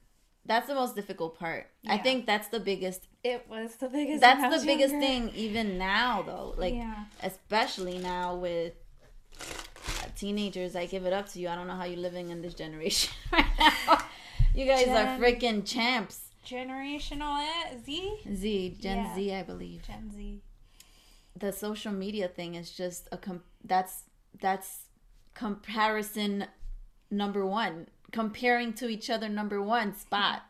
that's 0.45 0.67
the 0.67 0.75
most 0.75 0.95
difficult 0.95 1.37
part. 1.37 1.69
I 1.85 1.97
think 1.97 2.25
that's 2.25 2.47
the 2.47 2.59
biggest. 2.61 3.07
It 3.21 3.49
was 3.49 3.75
the 3.75 3.89
biggest. 3.89 4.21
That's 4.21 4.41
the 4.61 4.65
biggest 4.65 4.93
younger. 4.93 5.05
thing 5.07 5.29
even 5.35 5.77
now 5.77 6.21
though. 6.21 6.53
Like 6.57 6.73
yeah, 6.75 7.05
especially 7.21 7.97
now 7.97 8.35
with 8.35 8.73
teenagers. 10.15 10.75
I 10.75 10.85
give 10.85 11.05
it 11.05 11.13
up 11.13 11.27
to 11.29 11.39
you. 11.39 11.49
I 11.49 11.55
don't 11.55 11.67
know 11.67 11.75
how 11.75 11.83
you're 11.85 11.99
living 11.99 12.29
in 12.29 12.41
this 12.41 12.53
generation 12.53 13.13
right 13.31 13.45
now. 13.59 13.97
You 14.55 14.65
guys 14.65 14.87
are 14.87 15.17
freaking 15.19 15.65
champs. 15.65 16.21
generational 16.45 17.43
Z, 17.85 18.19
Z, 18.33 18.77
Gen 18.79 18.97
Yeah. 18.97 19.15
Z, 19.15 19.33
I 19.33 19.43
believe. 19.43 19.83
Gen 19.85 20.11
Z. 20.15 20.41
The 21.37 21.51
social 21.51 21.91
media 21.91 22.27
thing 22.27 22.55
is 22.55 22.71
just 22.71 23.07
a 23.11 23.17
com- 23.17 23.43
that's 23.63 24.03
that's 24.39 24.85
comparison 25.33 26.45
number 27.11 27.45
one. 27.45 27.87
Comparing 28.11 28.73
to 28.73 28.87
each 28.87 29.09
other 29.09 29.27
number 29.29 29.61
one 29.61 29.95
spot. 29.95 30.43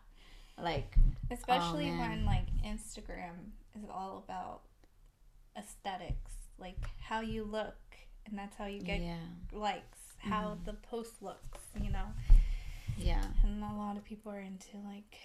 Like 0.62 0.96
Especially 1.32 1.90
Oh, 1.90 1.98
when 2.00 2.26
like 2.26 2.46
Instagram 2.66 3.52
is 3.76 3.84
all 3.92 4.24
about 4.26 4.62
aesthetics, 5.58 6.32
like 6.60 6.78
how 7.02 7.22
you 7.22 7.44
look, 7.44 7.76
and 8.26 8.38
that's 8.38 8.56
how 8.56 8.66
you 8.66 8.80
get 8.82 9.02
yeah. 9.02 9.18
likes, 9.52 10.00
how 10.20 10.52
Mm-hmm. 10.56 10.66
the 10.66 10.74
post 10.74 11.22
looks, 11.22 11.60
you 11.82 11.92
know. 11.92 12.06
Yeah. 12.98 13.24
And 13.44 13.64
a 13.64 13.74
lot 13.76 13.98
of 13.98 14.04
people 14.06 14.32
are 14.32 14.40
into 14.40 14.78
like 14.86 15.16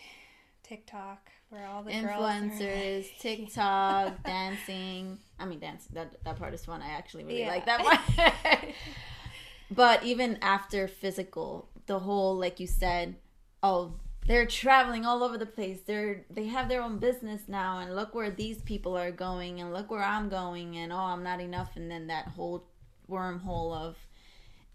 TikTok, 0.63 1.31
where 1.51 1.67
all 1.67 1.83
the 1.83 1.93
girls 1.93 2.05
are, 2.07 2.19
Influencers, 2.19 2.97
like- 3.03 3.19
TikTok, 3.21 4.23
dancing. 4.25 5.19
I 5.39 5.45
mean, 5.47 5.59
dancing. 5.61 5.93
That 5.95 6.23
that 6.25 6.39
part 6.39 6.55
is 6.55 6.65
fun. 6.65 6.83
I 6.83 6.91
actually 6.91 7.25
really 7.25 7.41
Yeah. 7.41 7.49
like 7.49 7.67
that 7.67 7.85
one. 7.85 8.59
but 9.71 10.03
even 10.05 10.39
after 10.43 10.87
physical, 10.89 11.69
the 11.87 12.01
whole 12.01 12.37
like 12.37 12.61
you 12.61 12.67
said, 12.67 13.17
oh, 13.63 13.95
they're 14.27 14.47
traveling 14.47 15.05
all 15.05 15.25
over 15.25 15.37
the 15.37 15.47
place. 15.47 15.81
They're 15.85 16.25
they 16.31 16.47
have 16.47 16.69
their 16.69 16.83
own 16.83 16.99
business 16.99 17.43
now, 17.49 17.79
and 17.81 17.95
look 17.97 18.15
where 18.15 18.31
these 18.31 18.63
people 18.63 18.97
are 18.97 19.11
going, 19.11 19.61
and 19.61 19.73
look 19.73 19.91
where 19.91 20.03
I'm 20.03 20.29
going, 20.29 20.77
and 20.77 20.93
oh, 20.93 20.97
I'm 20.97 21.23
not 21.25 21.41
enough, 21.41 21.77
and 21.77 21.91
then 21.91 22.07
that 22.07 22.29
whole 22.29 22.65
wormhole 23.11 23.75
of 23.75 23.97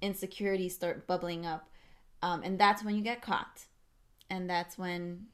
insecurities 0.01 0.75
start 0.75 1.08
bubbling 1.08 1.46
up, 1.46 1.70
um, 2.22 2.41
and 2.44 2.60
that's 2.60 2.84
when 2.84 2.96
you 2.96 3.01
get 3.01 3.22
caught, 3.22 3.62
and 4.29 4.50
that's 4.50 4.77
when 4.77 5.27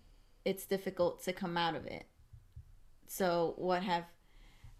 it's 0.45 0.65
difficult 0.65 1.23
to 1.23 1.33
come 1.33 1.57
out 1.57 1.75
of 1.75 1.85
it. 1.85 2.05
So 3.07 3.53
what 3.57 3.83
have 3.83 4.05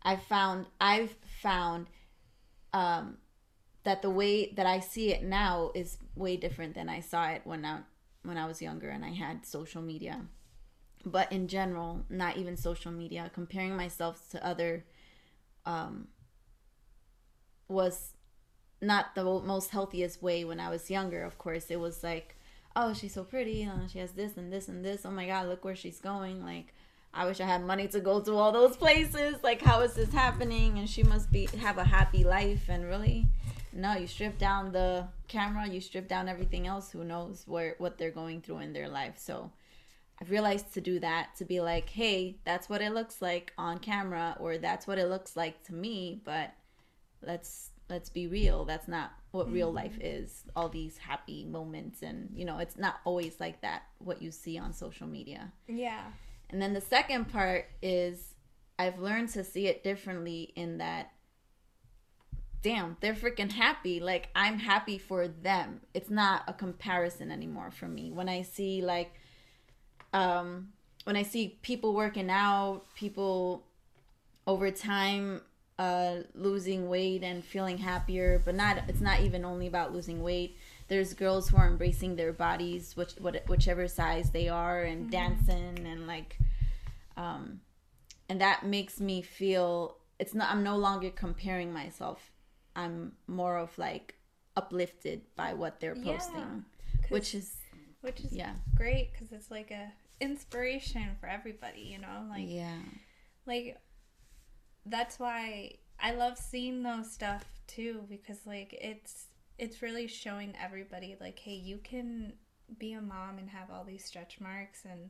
I 0.01 0.15
found? 0.15 0.65
I've 0.81 1.15
found 1.41 1.87
um, 2.73 3.17
that 3.83 4.01
the 4.01 4.09
way 4.09 4.51
that 4.53 4.65
I 4.65 4.79
see 4.79 5.11
it 5.11 5.23
now 5.23 5.71
is 5.75 5.97
way 6.15 6.37
different 6.37 6.75
than 6.75 6.89
I 6.89 6.99
saw 6.99 7.29
it 7.29 7.41
when 7.43 7.65
I 7.65 7.79
when 8.23 8.37
I 8.37 8.45
was 8.45 8.61
younger 8.61 8.89
and 8.89 9.03
I 9.03 9.11
had 9.11 9.45
social 9.45 9.81
media. 9.81 10.21
But 11.05 11.31
in 11.31 11.49
general, 11.49 12.05
not 12.09 12.37
even 12.37 12.55
social 12.55 12.91
media, 12.91 13.29
comparing 13.33 13.75
myself 13.75 14.29
to 14.31 14.45
other 14.45 14.85
um, 15.65 16.07
was 17.67 18.13
not 18.81 19.13
the 19.15 19.23
most 19.23 19.71
healthiest 19.71 20.21
way 20.21 20.45
when 20.45 20.61
I 20.61 20.69
was 20.69 20.89
younger. 20.89 21.23
Of 21.23 21.37
course, 21.37 21.69
it 21.69 21.79
was 21.79 22.03
like, 22.03 22.37
oh, 22.75 22.93
she's 22.93 23.13
so 23.13 23.23
pretty, 23.23 23.63
and 23.63 23.89
she 23.89 23.99
has 23.99 24.11
this 24.11 24.37
and 24.37 24.51
this 24.51 24.67
and 24.67 24.83
this. 24.83 25.05
Oh 25.05 25.11
my 25.11 25.27
God, 25.27 25.47
look 25.47 25.63
where 25.63 25.75
she's 25.75 25.99
going. 25.99 26.43
Like, 26.43 26.73
I 27.13 27.25
wish 27.25 27.39
I 27.39 27.45
had 27.45 27.63
money 27.63 27.87
to 27.89 27.99
go 27.99 28.19
to 28.21 28.35
all 28.35 28.51
those 28.51 28.75
places. 28.75 29.35
Like, 29.43 29.61
how 29.61 29.81
is 29.81 29.93
this 29.93 30.11
happening? 30.11 30.79
And 30.79 30.89
she 30.89 31.03
must 31.03 31.31
be 31.31 31.45
have 31.59 31.77
a 31.77 31.83
happy 31.83 32.23
life. 32.23 32.69
And 32.69 32.85
really, 32.85 33.27
no, 33.71 33.95
you 33.95 34.07
strip 34.07 34.37
down 34.37 34.71
the 34.71 35.07
camera, 35.27 35.67
you 35.67 35.81
strip 35.81 36.07
down 36.07 36.27
everything 36.27 36.67
else. 36.67 36.91
Who 36.91 37.03
knows 37.03 37.43
where 37.45 37.75
what 37.77 37.97
they're 37.97 38.11
going 38.11 38.41
through 38.41 38.59
in 38.59 38.73
their 38.73 38.89
life? 38.89 39.15
So, 39.17 39.51
I've 40.19 40.31
realized 40.31 40.73
to 40.75 40.81
do 40.81 40.99
that 40.99 41.35
to 41.37 41.45
be 41.45 41.59
like, 41.59 41.89
hey, 41.89 42.37
that's 42.45 42.69
what 42.69 42.81
it 42.81 42.93
looks 42.93 43.21
like 43.21 43.51
on 43.57 43.79
camera, 43.79 44.37
or 44.39 44.57
that's 44.57 44.87
what 44.87 44.97
it 44.97 45.09
looks 45.09 45.35
like 45.35 45.63
to 45.65 45.73
me. 45.73 46.21
But 46.23 46.53
let's 47.21 47.71
let's 47.93 48.09
be 48.09 48.25
real. 48.25 48.65
That's 48.65 48.87
not 48.87 49.11
what 49.29 49.51
real 49.51 49.71
life 49.71 49.97
is. 50.01 50.45
All 50.55 50.67
these 50.67 50.97
happy 50.97 51.45
moments, 51.45 52.01
and 52.01 52.29
you 52.33 52.43
know, 52.43 52.57
it's 52.57 52.75
not 52.75 52.95
always 53.05 53.39
like 53.39 53.61
that. 53.61 53.83
What 53.99 54.21
you 54.21 54.31
see 54.31 54.57
on 54.57 54.73
social 54.73 55.05
media. 55.05 55.53
Yeah. 55.67 56.05
And 56.49 56.59
then 56.59 56.73
the 56.73 56.81
second 56.81 57.25
part 57.31 57.67
is 57.83 58.33
I've 58.79 58.99
learned 58.99 59.29
to 59.29 59.43
see 59.43 59.67
it 59.67 59.83
differently 59.83 60.51
in 60.55 60.79
that 60.79 61.11
damn, 62.63 62.97
they're 63.01 63.13
freaking 63.13 63.51
happy. 63.51 63.99
Like 63.99 64.29
I'm 64.35 64.57
happy 64.57 64.97
for 64.97 65.27
them. 65.27 65.81
It's 65.93 66.09
not 66.09 66.43
a 66.47 66.53
comparison 66.53 67.31
anymore 67.31 67.69
for 67.69 67.87
me. 67.87 68.11
When 68.11 68.27
I 68.27 68.41
see 68.41 68.81
like 68.81 69.13
um 70.13 70.69
when 71.03 71.15
I 71.15 71.23
see 71.23 71.59
people 71.61 71.93
working 71.93 72.31
out, 72.31 72.85
people 72.95 73.67
over 74.47 74.71
time 74.71 75.41
uh 75.79 76.17
losing 76.35 76.87
weight 76.87 77.23
and 77.23 77.43
feeling 77.43 77.77
happier, 77.77 78.41
but 78.43 78.55
not 78.55 78.83
it's 78.87 79.01
not 79.01 79.21
even 79.21 79.43
only 79.45 79.67
about 79.67 79.93
losing 79.93 80.21
weight. 80.21 80.57
There's 80.87 81.13
girls 81.13 81.49
who 81.49 81.57
are 81.57 81.67
embracing 81.67 82.15
their 82.15 82.33
bodies, 82.33 82.95
which 82.95 83.13
what 83.13 83.43
whichever 83.47 83.87
size 83.87 84.31
they 84.31 84.49
are, 84.49 84.83
and 84.83 85.09
dancing 85.09 85.85
and 85.85 86.05
like, 86.07 86.37
um, 87.17 87.61
and 88.29 88.39
that 88.41 88.65
makes 88.65 88.99
me 88.99 89.21
feel 89.21 89.97
it's 90.19 90.33
not. 90.33 90.51
I'm 90.51 90.63
no 90.63 90.77
longer 90.77 91.09
comparing 91.09 91.73
myself. 91.73 92.31
I'm 92.75 93.13
more 93.27 93.57
of 93.57 93.77
like 93.77 94.15
uplifted 94.55 95.21
by 95.35 95.53
what 95.53 95.79
they're 95.79 95.95
Yeah, 95.95 96.19
which 97.09 97.33
is 97.33 97.57
which 98.01 98.19
is 98.19 98.33
yeah, 98.33 98.53
great 98.75 99.11
because 99.13 99.31
it's 99.31 99.49
like 99.49 99.71
a 99.71 99.91
inspiration 100.19 101.15
for 101.19 101.27
everybody. 101.27 101.81
You 101.81 101.99
know, 101.99 102.25
like 102.29 102.45
yeah, 102.47 102.79
like 103.45 103.77
that's 104.85 105.19
why 105.19 105.73
I 105.99 106.11
love 106.13 106.37
seeing 106.37 106.83
those 106.83 107.11
stuff 107.11 107.45
too 107.67 108.03
because 108.09 108.45
like 108.45 108.73
it's 108.73 109.27
it's 109.57 109.81
really 109.81 110.07
showing 110.07 110.53
everybody 110.61 111.15
like 111.19 111.39
hey 111.39 111.53
you 111.53 111.79
can 111.83 112.33
be 112.77 112.93
a 112.93 113.01
mom 113.01 113.37
and 113.37 113.49
have 113.49 113.69
all 113.71 113.83
these 113.83 114.03
stretch 114.03 114.39
marks 114.41 114.85
and 114.89 115.09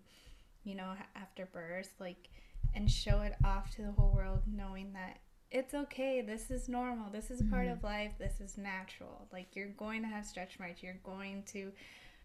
you 0.63 0.75
know 0.75 0.93
after 1.15 1.45
birth 1.45 1.93
like 1.99 2.29
and 2.75 2.89
show 2.89 3.21
it 3.21 3.35
off 3.43 3.71
to 3.71 3.81
the 3.81 3.91
whole 3.91 4.11
world 4.15 4.41
knowing 4.47 4.93
that 4.93 5.19
it's 5.51 5.73
okay 5.73 6.21
this 6.21 6.49
is 6.49 6.67
normal 6.67 7.09
this 7.11 7.29
is 7.29 7.41
part 7.49 7.65
mm-hmm. 7.65 7.73
of 7.73 7.83
life 7.83 8.11
this 8.19 8.39
is 8.41 8.57
natural. 8.57 9.27
Like 9.31 9.55
you're 9.55 9.69
going 9.69 10.01
to 10.01 10.07
have 10.07 10.25
stretch 10.25 10.59
marks 10.59 10.81
you're 10.81 10.99
going 11.03 11.43
to 11.53 11.71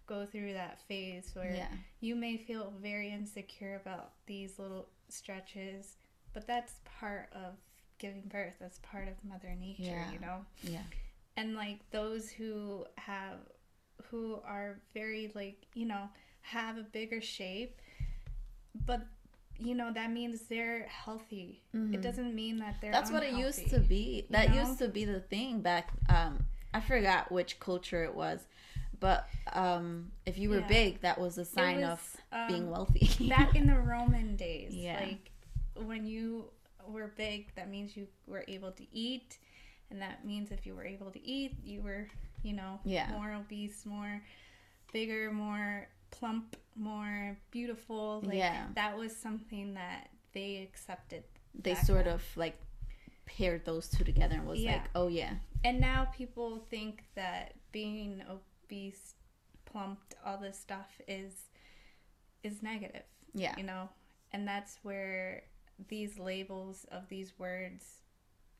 go 0.06 0.26
through 0.26 0.54
that 0.54 0.80
phase 0.88 1.30
where 1.34 1.54
yeah, 1.54 1.68
you 2.00 2.16
may 2.16 2.38
feel 2.38 2.72
very 2.80 3.12
insecure 3.12 3.78
about 3.84 4.12
these 4.26 4.58
little 4.58 4.88
stretches, 5.10 5.96
but 6.38 6.46
that's 6.46 6.74
part 7.00 7.28
of 7.32 7.54
giving 7.98 8.22
birth. 8.28 8.52
That's 8.60 8.78
part 8.78 9.08
of 9.08 9.14
Mother 9.28 9.52
Nature, 9.58 9.82
Yeah. 9.82 10.12
you 10.12 10.20
know? 10.20 10.44
yeah, 10.62 10.82
And 11.36 11.56
like 11.56 11.80
those 11.90 12.30
who 12.30 12.84
have, 12.96 13.38
who 14.08 14.38
are 14.46 14.78
very 14.94 15.32
like, 15.34 15.66
you 15.74 15.84
know, 15.84 16.08
have 16.42 16.78
a 16.78 16.84
bigger 16.84 17.20
shape, 17.20 17.80
but 18.86 19.00
you 19.58 19.74
know, 19.74 19.92
that 19.92 20.12
means 20.12 20.42
they're 20.42 20.82
healthy. 20.86 21.64
It 21.74 22.00
doesn't 22.00 22.32
mean 22.32 22.58
that 22.58 22.76
they're 22.80 22.92
Mm-hmm. 22.92 23.00
That's 23.00 23.10
what 23.10 23.24
it 23.24 23.32
used 23.32 23.68
to 23.70 23.80
be. 23.80 24.24
That 24.30 24.50
know? 24.50 24.60
used 24.62 24.78
to 24.78 24.86
be 24.86 25.04
the 25.04 25.18
thing 25.18 25.60
back. 25.62 25.90
Um, 26.08 26.44
I 26.72 26.78
forgot 26.80 27.32
which 27.32 27.58
culture 27.58 28.04
it 28.04 28.14
was, 28.14 28.46
but 29.00 29.26
um, 29.54 30.12
if 30.26 30.38
you 30.38 30.50
were 30.50 30.60
Yeah. 30.60 30.68
big, 30.68 31.00
that 31.00 31.20
was 31.20 31.36
a 31.38 31.44
sign 31.44 31.80
was, 31.80 31.98
of 32.34 32.48
being 32.48 32.64
um, 32.66 32.70
wealthy. 32.70 33.28
back 33.28 33.56
in 33.56 33.66
the 33.66 33.74
Roman 33.80 34.36
days. 34.36 34.72
Yeah. 34.72 35.00
Like 35.00 35.27
when 35.86 36.06
you 36.06 36.50
were 36.86 37.08
big, 37.16 37.54
that 37.54 37.68
means 37.70 37.96
you 37.96 38.06
were 38.26 38.44
able 38.48 38.72
to 38.72 38.84
eat. 38.92 39.38
And 39.90 40.00
that 40.02 40.24
means 40.24 40.50
if 40.50 40.66
you 40.66 40.74
were 40.74 40.84
able 40.84 41.10
to 41.10 41.24
eat, 41.26 41.56
you 41.64 41.80
were, 41.82 42.08
you 42.42 42.52
know, 42.52 42.80
Yeah. 42.84 43.10
more 43.10 43.32
obese, 43.34 43.86
more 43.86 44.22
bigger, 44.92 45.30
more 45.32 45.88
plump, 46.10 46.56
more 46.76 47.36
beautiful. 47.50 48.20
Like 48.22 48.36
Yeah. 48.38 48.66
that 48.74 48.96
was 48.96 49.16
something 49.16 49.74
that 49.74 50.10
they 50.32 50.62
accepted. 50.62 51.24
they 51.54 51.74
sort 51.74 52.04
then. 52.04 52.14
of 52.14 52.36
like 52.36 52.56
paired 53.24 53.64
those 53.64 53.88
two 53.90 54.04
together 54.04 54.36
and 54.36 54.46
was 54.46 54.60
Yeah. 54.60 54.72
like, 54.74 54.90
oh 54.94 55.08
yeah, 55.08 55.36
And 55.64 55.80
now 55.80 56.04
people 56.16 56.60
think 56.70 57.04
that 57.14 57.54
being 57.72 58.22
obese, 58.28 59.14
plumped, 59.64 60.14
all 60.24 60.38
this 60.38 60.58
stuff 60.58 61.00
is 61.08 61.50
is 62.44 62.62
negative. 62.62 63.02
yeah, 63.34 63.54
you 63.56 63.64
know 63.64 63.88
and 64.32 64.46
that's 64.46 64.78
where 64.82 65.42
these 65.86 66.18
labels 66.18 66.84
of 66.90 67.08
these 67.08 67.38
words 67.38 68.02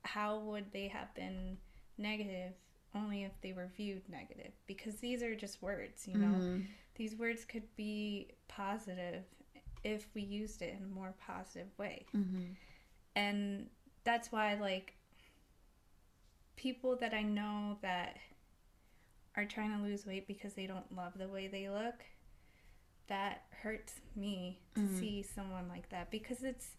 how 0.05 0.39
would 0.39 0.71
they 0.73 0.87
have 0.89 1.13
been 1.15 1.59
negative 1.97 2.53
only 2.95 3.25
if 3.25 3.33
they 3.43 3.53
were 3.53 3.69
viewed 3.77 4.09
negative 4.09 4.53
because 4.67 4.97
these 4.97 5.23
are 5.23 5.35
just 5.35 5.61
words 5.61 6.07
you 6.07 6.17
know 6.17 6.39
Mhm. 6.39 6.67
these 6.95 7.17
words 7.17 7.45
could 7.45 7.75
be 7.77 8.29
positive 8.47 9.25
if 9.85 10.07
we 10.15 10.23
used 10.23 10.63
it 10.63 10.75
in 10.79 10.85
a 10.85 10.95
more 10.95 11.13
positive 11.27 11.77
way 11.79 12.07
Mhm. 12.15 12.55
and 13.17 13.69
that's 14.05 14.31
why 14.33 14.55
like 14.55 14.95
people 16.57 16.97
that 16.97 17.13
i 17.15 17.23
know 17.23 17.77
that 17.83 18.17
are 19.37 19.45
trying 19.45 19.77
to 19.77 19.83
lose 19.83 20.07
weight 20.07 20.27
because 20.27 20.55
they 20.55 20.67
don't 20.67 20.95
love 20.95 21.13
the 21.17 21.29
way 21.29 21.47
they 21.47 21.69
look 21.69 22.05
that 23.07 23.45
hurts 23.63 24.01
me 24.17 24.61
to 24.75 24.81
Mhm. 24.83 24.99
see 24.99 25.23
someone 25.23 25.69
like 25.69 25.89
that 25.91 26.11
because 26.11 26.43
it's 26.43 26.77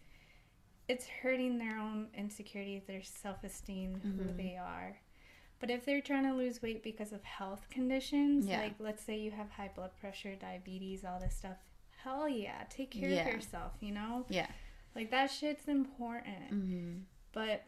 it's 0.90 1.06
hurting 1.22 1.58
their 1.58 1.78
own 1.78 2.08
insecurity 2.16 2.82
their 2.86 3.02
self-esteem 3.02 4.00
who 4.02 4.24
Mhm. 4.24 4.36
they 4.36 4.56
are 4.56 4.96
but 5.60 5.70
if 5.70 5.84
they're 5.84 6.00
trying 6.00 6.24
to 6.24 6.32
lose 6.32 6.62
weight 6.62 6.82
because 6.82 7.12
of 7.12 7.22
health 7.22 7.68
conditions 7.70 8.46
Yeah. 8.46 8.60
like 8.62 8.74
let's 8.78 9.02
say 9.02 9.18
you 9.18 9.30
have 9.30 9.50
high 9.50 9.70
blood 9.74 9.90
pressure 10.00 10.34
diabetes 10.36 11.04
all 11.04 11.20
this 11.20 11.36
stuff 11.36 11.58
hell 12.02 12.28
yeah 12.28 12.64
take 12.70 12.90
care 12.90 13.08
Yeah. 13.10 13.26
of 13.28 13.34
yourself 13.34 13.72
you 13.80 13.92
know 13.92 14.24
yeah, 14.28 14.46
like 14.94 15.10
that 15.10 15.30
shit's 15.30 15.68
important. 15.68 16.50
Mhm. 16.50 17.02
But 17.32 17.64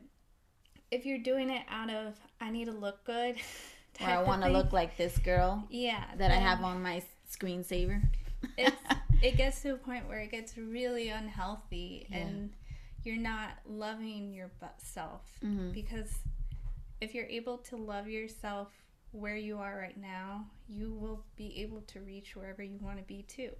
if 0.90 1.06
you're 1.06 1.18
doing 1.18 1.50
it 1.50 1.64
out 1.68 1.90
of 1.90 2.18
I 2.40 2.50
need 2.50 2.64
to 2.64 2.72
look 2.72 3.04
good, 3.04 3.36
or 4.00 4.06
I 4.06 4.22
want 4.22 4.42
to 4.42 4.48
look 4.48 4.72
like 4.72 4.96
this 4.96 5.18
girl 5.18 5.66
yeah 5.70 6.04
that 6.16 6.30
I 6.30 6.36
have 6.48 6.62
on 6.64 6.82
my 6.82 7.02
screensaver. 7.30 8.02
It's 8.56 8.76
it 9.22 9.36
gets 9.36 9.62
to 9.62 9.74
a 9.74 9.76
point 9.76 10.08
where 10.08 10.18
it 10.18 10.30
gets 10.30 10.56
really 10.58 11.08
unhealthy 11.10 12.06
Yeah. 12.10 12.16
and 12.18 12.52
you're 13.04 13.16
not 13.16 13.58
loving 13.66 14.32
your 14.32 14.48
bu- 14.60 14.66
self 14.78 15.22
Mhm. 15.42 15.72
because 15.72 16.10
if 17.00 17.14
you're 17.14 17.26
able 17.26 17.58
to 17.58 17.76
love 17.76 18.08
yourself 18.08 18.68
where 19.10 19.36
you 19.36 19.58
are 19.58 19.76
right 19.76 19.96
now, 19.96 20.46
you 20.68 20.92
will 20.92 21.24
be 21.36 21.60
able 21.60 21.82
to 21.82 22.00
reach 22.00 22.34
wherever 22.36 22.62
you 22.62 22.78
want 22.78 22.98
to 22.98 23.04
be 23.04 23.22
too. 23.22 23.50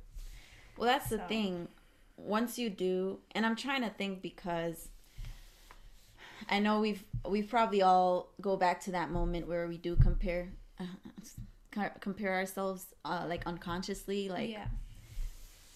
Well, 0.77 0.87
that's 0.87 1.09
the 1.11 1.19
thing. 1.29 1.69
Once 2.17 2.59
you 2.59 2.71
do, 2.71 3.21
and 3.33 3.45
I'm 3.45 3.57
trying 3.57 3.83
to 3.83 3.91
think 3.91 4.23
because 4.23 4.89
I 6.49 6.59
know 6.59 6.81
we've 6.81 7.05
we've 7.29 7.49
probably 7.49 7.83
all 7.83 8.33
go 8.41 8.57
back 8.57 8.81
to 8.83 8.93
that 8.93 9.11
moment 9.11 9.47
where 9.49 9.67
we 9.69 9.77
do 9.79 9.97
compare 9.97 10.53
uh, 10.81 10.87
compare 12.01 12.33
ourselves 12.35 12.87
uh, 13.05 13.25
like 13.29 13.47
unconsciously, 13.47 14.29
like 14.29 14.51
yeah. 14.51 14.69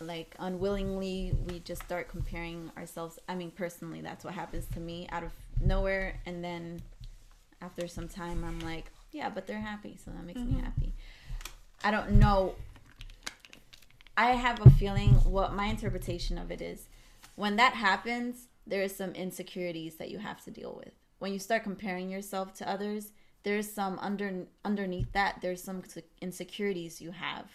Like 0.01 0.35
unwillingly 0.39 1.33
we 1.47 1.61
just 1.61 1.83
start 1.83 2.09
comparing 2.09 2.71
ourselves. 2.77 3.19
I 3.29 3.35
mean, 3.35 3.51
personally, 3.51 4.01
that's 4.01 4.25
what 4.25 4.35
happens 4.35 4.67
to 4.75 4.81
me 4.81 5.09
out 5.11 5.23
of 5.23 5.33
nowhere, 5.61 6.21
and 6.27 6.43
then 6.45 6.83
after 7.63 7.89
some 7.89 8.09
time, 8.09 8.45
I'm 8.45 8.61
like, 8.61 8.91
yeah, 9.13 9.31
but 9.31 9.47
they're 9.47 9.61
happy, 9.61 9.99
so 10.05 10.11
that 10.11 10.25
makes 10.25 10.41
me 10.41 10.61
Mhm. 10.61 10.65
happy. 10.65 10.93
I 11.83 11.91
don't 11.91 12.13
know. 12.13 12.55
I 14.17 14.33
have 14.33 14.65
a 14.65 14.71
feeling 14.71 15.15
what 15.25 15.53
my 15.55 15.67
interpretation 15.67 16.39
of 16.39 16.51
it 16.51 16.61
is 16.61 16.89
when 17.37 17.57
that 17.57 17.75
happens, 17.75 18.49
there 18.67 18.83
is 18.83 18.97
some 18.97 19.13
insecurities 19.13 19.97
that 19.97 20.11
you 20.11 20.19
have 20.19 20.43
to 20.45 20.51
deal 20.51 20.75
with. 20.75 20.93
When 21.19 21.33
you 21.33 21.39
start 21.39 21.63
comparing 21.63 22.11
yourself 22.11 22.55
to 22.55 22.69
others, 22.69 23.13
there's 23.43 23.71
some 23.71 23.99
under 24.01 24.47
underneath 24.65 25.13
that 25.13 25.41
there's 25.41 25.63
some 25.63 25.85
insecurities 26.21 27.01
you 27.01 27.13
have 27.13 27.47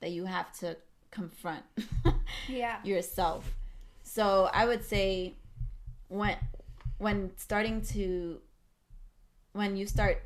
that 0.00 0.10
you 0.10 0.26
have 0.26 0.56
to 0.60 0.76
confront 1.10 1.64
Yeah. 2.48 2.78
yourself. 2.84 3.54
So 4.02 4.48
I 4.52 4.64
would 4.66 4.84
say 4.84 5.34
when 6.08 6.36
when 6.98 7.30
starting 7.36 7.80
to 7.82 8.40
when 9.52 9.76
you 9.76 9.86
start 9.86 10.22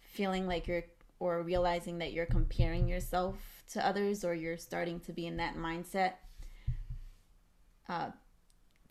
feeling 0.00 0.46
like 0.46 0.66
you're 0.66 0.84
or 1.18 1.42
realizing 1.42 1.98
that 1.98 2.12
you're 2.12 2.26
comparing 2.26 2.88
yourself 2.88 3.34
to 3.72 3.84
others 3.86 4.24
or 4.24 4.34
you're 4.34 4.56
starting 4.56 5.00
to 5.00 5.12
be 5.12 5.26
in 5.26 5.36
that 5.38 5.56
mindset 5.56 6.12
uh 7.88 8.10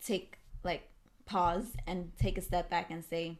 take 0.04 0.38
like 0.62 0.88
pause 1.24 1.66
and 1.86 2.12
take 2.18 2.38
a 2.38 2.40
step 2.40 2.68
back 2.70 2.90
and 2.90 3.04
say 3.04 3.38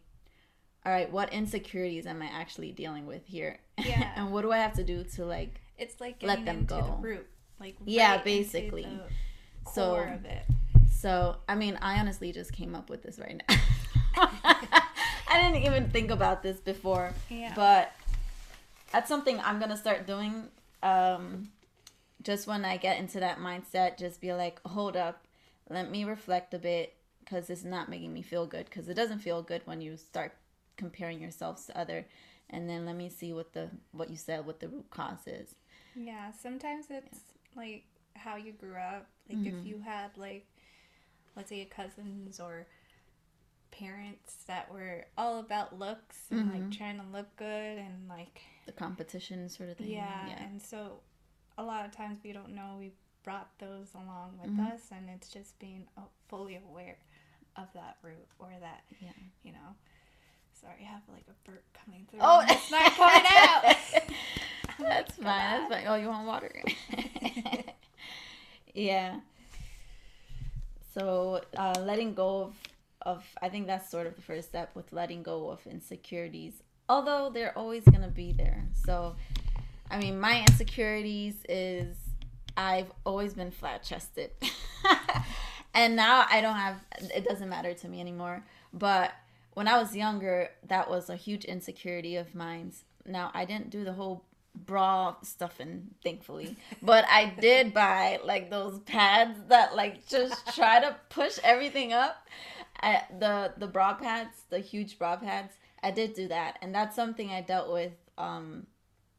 all 0.85 0.93
right 0.93 1.11
what 1.13 1.33
insecurities 1.33 2.07
am 2.07 2.23
i 2.23 2.27
actually 2.27 2.73
dealing 2.73 3.07
with 3.07 3.25
here 3.27 3.59
Yeah. 3.79 4.13
and 4.17 4.33
what 4.33 4.43
do 4.43 4.53
i 4.53 4.59
have 4.59 4.75
to 4.75 4.85
do 4.85 5.05
to 5.15 5.25
like 5.25 5.61
It's 5.79 6.01
like 6.01 6.17
Let 6.23 6.45
them 6.45 6.65
go. 6.65 6.81
the 7.01 7.07
root. 7.09 7.27
Like 7.61 7.77
Yeah, 7.85 8.17
right 8.17 8.27
into 8.27 8.43
basically. 8.43 9.01
So- 9.75 9.91
core 9.91 10.09
of 10.15 10.25
it. 10.25 10.45
So, 10.91 11.37
I 11.49 11.55
mean, 11.55 11.79
I 11.83 11.99
honestly 12.01 12.33
just 12.33 12.53
came 12.53 12.75
up 12.75 12.89
with 12.89 13.03
this 13.03 13.19
right 13.19 13.41
now. 13.49 13.57
I 15.29 15.43
didn't 15.43 15.63
even 15.65 15.91
think 15.91 16.11
about 16.11 16.43
this 16.43 16.59
before, 16.59 17.13
Yeah. 17.29 17.53
but 17.55 17.93
that's 18.93 19.09
something 19.09 19.39
I'm 19.41 19.59
gonna 19.61 19.77
start 19.77 20.07
doing. 20.07 20.45
Um, 20.83 21.51
just 22.23 22.47
when 22.47 22.65
I 22.65 22.77
get 22.79 22.99
into 22.99 23.21
that 23.21 23.39
mindset, 23.39 23.99
just 23.99 24.21
be 24.21 24.33
like, 24.33 24.61
hold 24.67 24.97
up, 24.97 25.27
let 25.69 25.91
me 25.91 26.05
reflect 26.05 26.55
a 26.55 26.59
bit, 26.59 26.95
because 27.21 27.51
it's 27.51 27.65
not 27.65 27.89
making 27.91 28.13
me 28.15 28.23
feel 28.23 28.47
good. 28.47 28.65
Because 28.65 28.89
it 28.89 28.95
doesn't 28.95 29.19
feel 29.19 29.43
good 29.43 29.61
when 29.67 29.81
you 29.81 29.97
start 29.99 30.33
comparing 30.77 31.21
yourselves 31.21 31.67
to 31.67 31.79
other, 31.79 32.07
and 32.49 32.71
then 32.71 32.87
let 32.87 32.97
me 32.97 33.09
see 33.11 33.33
what 33.35 33.53
the 33.53 33.69
what 33.93 34.09
you 34.09 34.17
said, 34.17 34.47
what 34.47 34.61
the 34.61 34.69
root 34.69 34.89
cause 34.91 35.27
is. 35.27 35.55
Yeah, 35.95 36.31
sometimes 36.33 36.87
it's 36.89 37.21
like 37.57 37.85
how 38.15 38.37
you 38.37 38.53
grew 38.53 38.77
up. 38.77 39.09
Like 39.29 39.39
Mhm. 39.39 39.61
if 39.61 39.67
you 39.67 39.81
had 39.81 40.11
like 40.17 40.47
let's 41.35 41.49
say 41.51 41.65
cousins 41.67 42.39
or 42.41 42.67
parents 43.71 44.45
that 44.47 44.73
were 44.73 45.05
all 45.19 45.39
about 45.39 45.79
looks 45.79 46.19
and 46.31 46.49
Mhm. 46.51 46.53
like 46.55 46.71
trying 46.71 46.99
to 46.99 47.07
look 47.07 47.35
good 47.37 47.79
and 47.79 48.09
like 48.09 48.41
The 48.65 48.73
competition 48.73 49.49
sort 49.49 49.69
of 49.69 49.77
thing. 49.77 49.91
yeah, 49.91 50.29
yeah. 50.29 50.43
and 50.43 50.63
so 50.63 51.01
a 51.59 51.63
lot 51.63 51.85
of 51.85 51.93
times 51.93 52.19
we 52.25 52.33
don't 52.33 52.55
know 52.55 52.77
we 52.79 52.93
brought 53.23 53.51
those 53.59 53.93
along 53.95 54.39
with 54.41 54.51
Mhm. 54.57 54.73
us 54.73 54.91
and 54.93 55.11
it's 55.11 55.29
just 55.29 55.59
being 55.59 55.87
uh, 55.99 56.03
fully 56.29 56.57
aware 56.57 56.97
of 57.57 57.71
that 57.75 57.99
root 58.03 58.29
or 58.39 58.51
that 58.61 58.85
Yeah. 59.01 59.13
you 59.43 59.53
know 59.53 59.77
sorry 60.53 60.81
i 60.81 60.85
have 60.85 61.03
like 61.09 61.25
a 61.29 61.35
burp 61.51 61.65
coming 61.75 62.07
through 62.07 62.21
Oh, 62.23 62.43
it's 62.49 62.71
not 62.71 62.93
coming 62.93 63.25
out 63.27 63.65
That's 64.81 65.15
fine. 65.15 65.25
That's 65.25 65.73
fine. 65.73 65.85
Oh, 65.87 65.95
you 65.95 66.09
want 66.09 66.27
water? 66.27 66.63
yeah. 68.75 69.21
So 70.93 71.41
uh, 71.57 71.75
letting 71.81 72.15
go 72.15 72.43
of, 72.43 72.55
of, 73.03 73.25
I 73.41 73.49
think 73.49 73.67
that's 73.67 73.91
sort 73.91 74.07
of 74.07 74.17
the 74.17 74.23
first 74.23 74.49
step 74.49 74.71
with 74.75 74.93
letting 74.93 75.23
go 75.23 75.51
of 75.51 75.67
insecurities. 75.67 76.63
Although 76.89 77.31
they're 77.33 77.57
always 77.57 77.85
gonna 77.85 78.09
be 78.09 78.33
there. 78.33 78.67
So, 78.85 79.17
I 79.91 79.99
mean, 79.99 80.19
my 80.19 80.41
insecurities 80.41 81.37
is 81.49 81.97
I've 82.57 82.91
always 83.05 83.35
been 83.35 83.51
flat 83.51 83.83
chested, 83.83 84.31
and 85.75 85.97
now 85.97 86.27
I 86.31 86.41
don't 86.41 86.55
have. 86.57 86.77
It 87.15 87.25
doesn't 87.25 87.49
matter 87.49 87.75
to 87.75 87.89
me 87.89 88.01
anymore. 88.01 88.45
But 88.73 89.13
when 89.55 89.69
I 89.69 89.79
was 89.79 89.97
younger, 89.97 90.51
that 90.69 90.89
was 90.89 91.11
a 91.11 91.17
huge 91.17 91.45
insecurity 91.45 92.17
of 92.17 92.35
mine. 92.35 92.73
Now 93.05 93.31
I 93.35 93.45
didn't 93.45 93.71
do 93.71 93.85
the 93.85 93.93
whole 93.93 94.25
bra 94.65 95.17
stuffing, 95.23 95.89
thankfully, 96.03 96.57
but 96.83 97.05
I 97.09 97.35
did 97.41 97.75
buy 97.75 98.21
like 98.25 98.51
those 98.51 98.79
pads 98.81 99.39
that 99.49 99.77
like 99.77 100.07
just 100.07 100.55
try 100.55 100.81
to 100.81 100.97
push 101.11 101.39
everything 101.45 101.93
up. 101.93 102.27
I, 102.81 103.03
the 103.19 103.53
the 103.57 103.67
bra 103.67 103.95
pads, 103.95 104.43
the 104.51 104.59
huge 104.59 104.99
bra 104.99 105.17
pads. 105.17 105.55
I 105.83 105.91
did 105.91 106.15
do 106.15 106.29
that, 106.29 106.59
and 106.63 106.75
that's 106.75 106.97
something 106.97 107.31
I 107.31 107.41
dealt 107.43 107.73
with. 107.73 107.93
Um, 108.19 108.67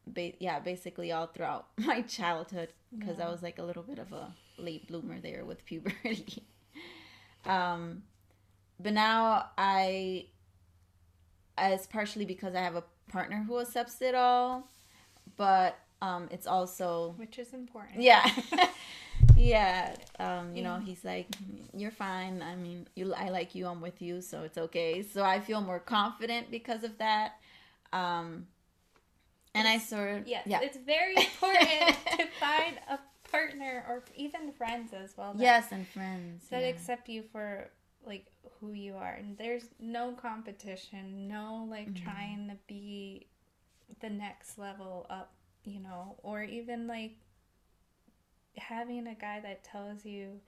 ba- 0.06 0.34
yeah, 0.40 0.60
basically 0.60 1.12
all 1.12 1.28
throughout 1.28 1.68
my 1.78 2.02
childhood 2.02 2.70
because 2.98 3.20
I 3.20 3.30
was 3.30 3.44
like 3.44 3.60
a 3.60 3.64
little 3.64 3.84
bit 3.84 4.00
of 4.00 4.12
a 4.14 4.34
late 4.58 4.88
bloomer 4.88 5.20
there 5.20 5.46
with 5.46 5.66
puberty. 5.66 6.44
um, 7.46 8.04
but 8.80 8.94
now 8.94 9.50
I, 9.58 10.28
it's 11.58 11.88
partially 11.88 12.26
because 12.26 12.56
I 12.56 12.62
have 12.62 12.76
a 12.76 12.84
partner 13.12 13.44
who 13.48 13.60
accepts 13.60 14.02
it 14.02 14.16
all, 14.16 14.68
but 15.36 15.78
um, 16.02 16.28
it's 16.32 16.48
also 16.48 17.14
which 17.18 17.40
is 17.40 17.54
important 17.54 18.02
yeah, 18.02 18.30
yeah. 19.36 19.96
Um, 20.20 20.56
you 20.56 20.62
know, 20.64 20.80
he's 20.84 21.04
like, 21.04 21.28
you're 21.74 21.92
fine. 21.92 22.42
I 22.42 22.56
mean, 22.56 22.88
you, 22.96 23.14
I 23.14 23.30
like 23.30 23.56
you. 23.56 23.68
I'm 23.68 23.82
with 23.82 24.02
you, 24.02 24.22
so 24.22 24.44
it's 24.44 24.58
okay. 24.58 25.04
So 25.04 25.24
I 25.24 25.40
feel 25.40 25.62
more 25.62 25.80
confident 25.80 26.52
because 26.52 26.84
of 26.84 26.98
that. 27.00 27.34
Um, 27.94 28.48
and 29.56 29.68
I 29.68 29.78
sort 29.80 30.14
of 30.18 30.28
Yes, 30.28 30.44
yeah. 30.48 30.60
it's 30.62 30.78
very 30.78 31.16
important 31.30 31.98
to 32.18 32.28
find 32.40 32.80
a 32.90 33.00
partner 33.32 33.84
or 33.90 34.04
even 34.16 34.52
friends 34.52 34.94
as 34.94 35.16
well. 35.18 35.34
That, 35.34 35.42
Yes, 35.42 35.72
and 35.72 35.88
friends. 35.88 36.48
that 36.50 36.62
yeah. 36.62 36.68
accept 36.68 37.10
you 37.10 37.24
for 37.32 37.70
like 38.06 38.26
who 38.60 38.72
you 38.74 38.96
are, 38.96 39.14
and 39.14 39.38
there's 39.38 39.66
no 39.80 40.12
competition, 40.14 41.28
no 41.28 41.68
like 41.70 41.90
Mhm. 41.94 42.04
trying 42.04 42.48
to 42.50 42.56
be 42.68 43.28
the 44.02 44.10
next 44.10 44.58
level 44.58 45.06
up, 45.10 45.34
you 45.64 45.80
know, 45.80 46.16
or 46.24 46.44
even 46.44 46.88
like 46.88 47.14
having 48.58 49.08
a 49.08 49.16
guy 49.16 49.40
that 49.42 49.64
tells 49.64 50.04
you 50.06 50.40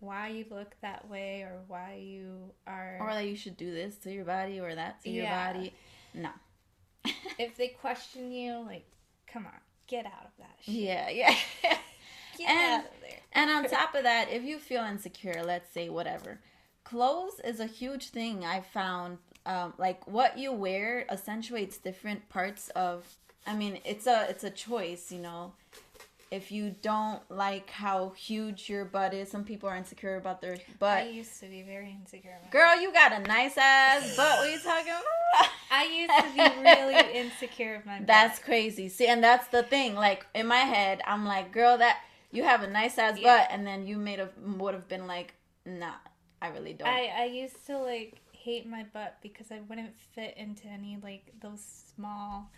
why 0.00 0.28
you 0.28 0.44
look 0.50 0.76
that 0.82 1.08
way 1.08 1.42
or 1.42 1.60
why 1.66 1.94
you 2.00 2.52
are 2.66 2.98
or 3.00 3.12
that 3.14 3.26
you 3.26 3.34
should 3.36 3.56
do 3.56 3.72
this 3.72 3.96
to 3.96 4.12
your 4.12 4.24
body 4.24 4.60
or 4.60 4.74
that 4.74 5.02
to 5.02 5.10
Yeah. 5.10 5.22
your 5.22 5.54
body. 5.54 5.74
No. 6.14 6.30
if 7.38 7.56
they 7.56 7.68
question 7.68 8.30
you 8.32 8.60
like 8.66 8.86
come 9.26 9.46
on 9.46 9.52
get 9.86 10.06
out 10.06 10.24
of 10.26 10.30
that 10.38 10.56
shit 10.62 10.74
Yeah, 10.74 11.08
yeah. 11.10 11.34
get 12.38 12.48
And- 12.50 12.82
out 12.84 12.90
of 12.94 13.00
there 13.00 13.18
and 13.32 13.50
on 13.50 13.64
top 13.70 13.94
of 13.94 14.02
that, 14.04 14.30
if 14.30 14.42
you 14.42 14.58
feel 14.58 14.82
insecure, 14.84 15.42
let's 15.44 15.70
say 15.72 15.88
whatever, 15.90 16.40
clothes 16.84 17.40
is 17.44 17.60
a 17.60 17.66
huge 17.66 18.08
thing. 18.08 18.44
I 18.44 18.60
found 18.62 19.18
um, 19.48 19.72
like 19.78 20.06
what 20.06 20.38
you 20.38 20.52
wear 20.52 21.10
accentuates 21.10 21.78
different 21.78 22.28
parts 22.28 22.68
of. 22.76 23.04
I 23.46 23.56
mean, 23.56 23.80
it's 23.84 24.06
a 24.06 24.26
it's 24.28 24.44
a 24.44 24.50
choice, 24.50 25.10
you 25.10 25.18
know. 25.20 25.54
If 26.30 26.52
you 26.52 26.74
don't 26.82 27.22
like 27.30 27.70
how 27.70 28.10
huge 28.10 28.68
your 28.68 28.84
butt 28.84 29.14
is, 29.14 29.30
some 29.30 29.44
people 29.44 29.66
are 29.70 29.76
insecure 29.76 30.16
about 30.16 30.42
their 30.42 30.58
butt. 30.78 30.98
I 30.98 31.08
used 31.08 31.40
to 31.40 31.46
be 31.46 31.62
very 31.62 31.90
insecure. 31.90 32.36
About 32.38 32.52
Girl, 32.52 32.78
you 32.78 32.92
got 32.92 33.14
a 33.14 33.20
nice 33.20 33.56
ass 33.56 34.14
butt. 34.14 34.38
What 34.38 34.48
are 34.48 34.52
you 34.52 34.58
talking 34.58 34.92
about? 34.92 35.48
I 35.70 35.84
used 35.86 36.12
to 36.14 36.34
be 36.36 36.62
really 36.62 36.98
insecure 37.18 37.76
of 37.76 37.86
my 37.86 37.98
butt. 37.98 38.06
That's 38.06 38.38
crazy. 38.38 38.90
See, 38.90 39.06
and 39.06 39.24
that's 39.24 39.48
the 39.48 39.62
thing. 39.62 39.94
Like 39.94 40.26
in 40.34 40.46
my 40.46 40.58
head, 40.58 41.00
I'm 41.06 41.24
like, 41.24 41.50
girl, 41.52 41.78
that 41.78 42.00
you 42.30 42.42
have 42.44 42.62
a 42.62 42.66
nice 42.66 42.98
ass 42.98 43.18
Yeah. 43.18 43.38
butt, 43.38 43.48
and 43.50 43.66
then 43.66 43.86
you 43.86 43.96
made 43.96 44.20
a 44.20 44.28
would 44.44 44.74
have 44.74 44.88
been 44.88 45.06
like, 45.06 45.32
nah, 45.64 45.92
I 46.42 46.48
really 46.48 46.74
don't. 46.74 46.88
I 46.88 47.10
I 47.16 47.24
used 47.24 47.64
to 47.68 47.78
like 47.78 48.20
hate 48.42 48.66
my 48.66 48.84
butt 48.92 49.16
because 49.22 49.50
I 49.50 49.60
wouldn't 49.68 49.94
fit 50.14 50.36
into 50.36 50.66
any 50.68 50.98
like 51.02 51.32
those 51.40 51.60
small 51.94 52.50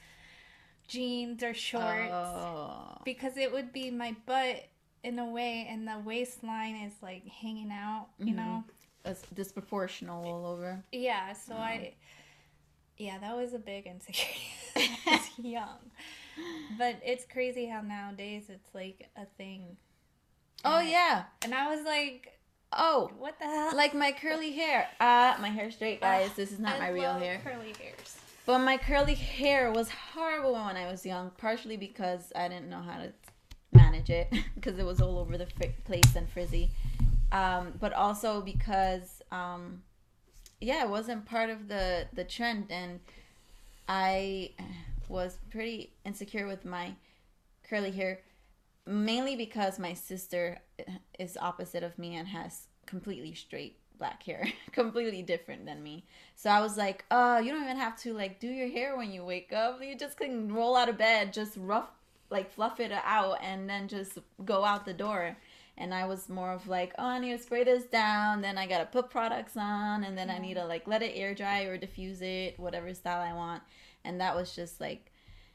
jeans 0.89 1.43
or 1.43 1.55
shorts 1.55 2.11
Oh. 2.13 2.99
because 3.05 3.37
it 3.37 3.53
would 3.53 3.73
be 3.73 3.91
my 3.91 4.15
butt 4.27 4.67
in 5.03 5.19
a 5.19 5.27
way 5.27 5.67
and 5.71 5.87
the 5.87 5.99
waistline 6.05 6.77
is 6.77 6.93
like 7.03 7.27
hanging 7.27 7.71
out, 7.73 8.09
you 8.19 8.35
Mhm. 8.35 8.37
know. 8.37 8.65
It's 9.05 9.23
disproportional 9.35 10.25
all 10.25 10.45
over. 10.47 10.85
Yeah, 10.93 11.33
so 11.33 11.55
Oh. 11.55 11.59
I 11.61 11.95
yeah, 12.99 13.17
that 13.19 13.35
was 13.35 13.55
a 13.55 13.59
big 13.59 13.87
insecurity 13.87 14.43
young. 15.39 15.79
But 16.77 17.01
it's 17.05 17.25
crazy 17.25 17.67
how 17.67 17.81
nowadays 17.81 18.51
it's 18.51 18.75
like 18.75 19.09
a 19.17 19.25
thing. 19.25 19.77
Oh 20.65 20.79
And 20.79 20.89
I- 20.89 20.91
yeah. 20.91 21.25
And 21.43 21.55
I 21.55 21.75
was 21.75 21.85
like, 21.87 22.39
Oh, 22.73 23.11
what 23.19 23.39
the 23.39 23.45
hell? 23.47 23.77
like 23.77 23.95
my 23.95 24.13
curly 24.13 24.53
hair. 24.53 24.89
Uh, 25.01 25.35
my 25.41 25.49
hair 25.49 25.71
straight, 25.71 26.01
guys. 26.01 26.31
This 26.37 26.53
is 26.53 26.59
not 26.59 26.77
I 26.77 26.79
my 26.79 26.89
real 26.91 27.15
hair. 27.15 27.41
Curly 27.43 27.75
hairs. 27.79 28.19
But 28.47 28.61
my 28.61 28.77
curly 28.77 29.15
hair 29.15 29.71
was 29.71 29.91
horrible 29.91 30.53
when 30.53 30.77
I 30.77 30.91
was 30.91 31.05
young, 31.05 31.31
partially 31.37 31.77
because 31.77 32.33
I 32.35 32.49
didn't 32.49 32.69
know 32.69 32.81
how 32.81 32.99
to 32.99 33.13
manage 33.73 34.11
it 34.11 34.33
because 34.55 34.79
it 34.79 34.85
was 34.87 35.01
all 35.01 35.19
over 35.19 35.37
the 35.37 35.47
fri- 35.47 35.75
place 35.85 36.17
and 36.17 36.29
frizzy. 36.29 36.71
Um, 37.33 37.75
but 37.79 37.93
also 37.93 38.41
because, 38.41 39.23
um, 39.31 39.83
yeah, 40.61 40.85
it 40.85 40.91
wasn't 40.91 41.27
part 41.27 41.51
of 41.51 41.69
the 41.69 42.07
the 42.13 42.25
trend, 42.25 42.67
and 42.71 43.01
I 43.89 44.53
was 45.09 45.39
pretty 45.51 45.93
insecure 46.05 46.47
with 46.47 46.65
my 46.65 46.95
curly 47.69 47.91
hair, 47.91 48.21
mainly 48.91 49.37
because 49.37 49.79
my 49.79 49.95
sister 49.95 50.59
is 51.19 51.37
opposite 51.41 51.83
of 51.83 51.99
me 51.99 52.17
and 52.17 52.29
has 52.29 52.67
completely 52.87 53.35
straight 53.35 53.77
black 53.99 54.23
hair, 54.23 54.49
completely 54.73 55.23
different 55.23 55.65
than 55.65 55.83
me. 55.83 56.05
So 56.35 56.51
I 56.51 56.61
was 56.61 56.77
like, 56.77 57.05
"Oh, 57.11 57.39
you 57.39 57.53
don't 57.53 57.63
even 57.63 57.77
have 57.77 57.97
to 58.03 58.13
like 58.13 58.41
do 58.41 58.49
your 58.49 58.69
hair 58.69 58.97
when 58.97 59.13
you 59.13 59.25
wake 59.25 59.53
up. 59.53 59.81
You 59.83 59.97
just 59.97 60.17
can 60.17 60.53
roll 60.53 60.77
out 60.77 60.89
of 60.89 60.99
bed, 60.99 61.33
just 61.33 61.57
rough, 61.57 61.91
like 62.31 62.51
fluff 62.51 62.81
it 62.81 62.93
out, 62.93 63.39
and 63.43 63.71
then 63.71 63.87
just 63.87 64.19
go 64.45 64.65
out 64.65 64.85
the 64.85 64.95
door." 64.95 65.37
And 65.79 65.95
I 65.95 66.07
was 66.07 66.29
more 66.29 66.53
of 66.53 66.67
like, 66.67 66.93
"Oh, 66.99 67.07
I 67.07 67.19
need 67.21 67.37
to 67.37 67.43
spray 67.43 67.65
this 67.65 67.85
down. 67.85 68.41
Then 68.41 68.59
I 68.59 68.67
gotta 68.67 68.87
put 68.87 69.11
products 69.11 69.57
on, 69.57 70.05
and 70.05 70.19
then 70.19 70.31
I 70.31 70.39
need 70.39 70.55
to 70.55 70.65
like 70.65 70.89
let 70.89 71.03
it 71.03 71.13
air 71.15 71.35
dry 71.35 71.63
or 71.63 71.79
diffuse 71.79 72.23
it, 72.23 72.59
whatever 72.59 72.93
style 72.95 73.21
I 73.23 73.35
want." 73.35 73.63
And 74.05 74.21
that 74.21 74.35
was 74.35 74.55
just 74.55 74.81
like 74.81 75.10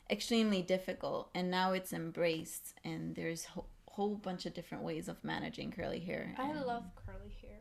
extremely 0.10 0.62
difficult. 0.62 1.30
And 1.34 1.50
now 1.50 1.74
it's 1.74 1.94
embraced, 1.94 2.74
and 2.84 3.16
there's 3.16 3.48
a 3.56 3.62
whole 3.92 4.16
bunch 4.16 4.46
of 4.46 4.54
different 4.54 4.84
ways 4.84 5.08
of 5.08 5.24
managing 5.24 5.72
curly 5.72 6.00
hair. 6.00 6.34
I 6.38 6.54
love 6.54 6.84
curly 7.06 7.36
hair. 7.42 7.60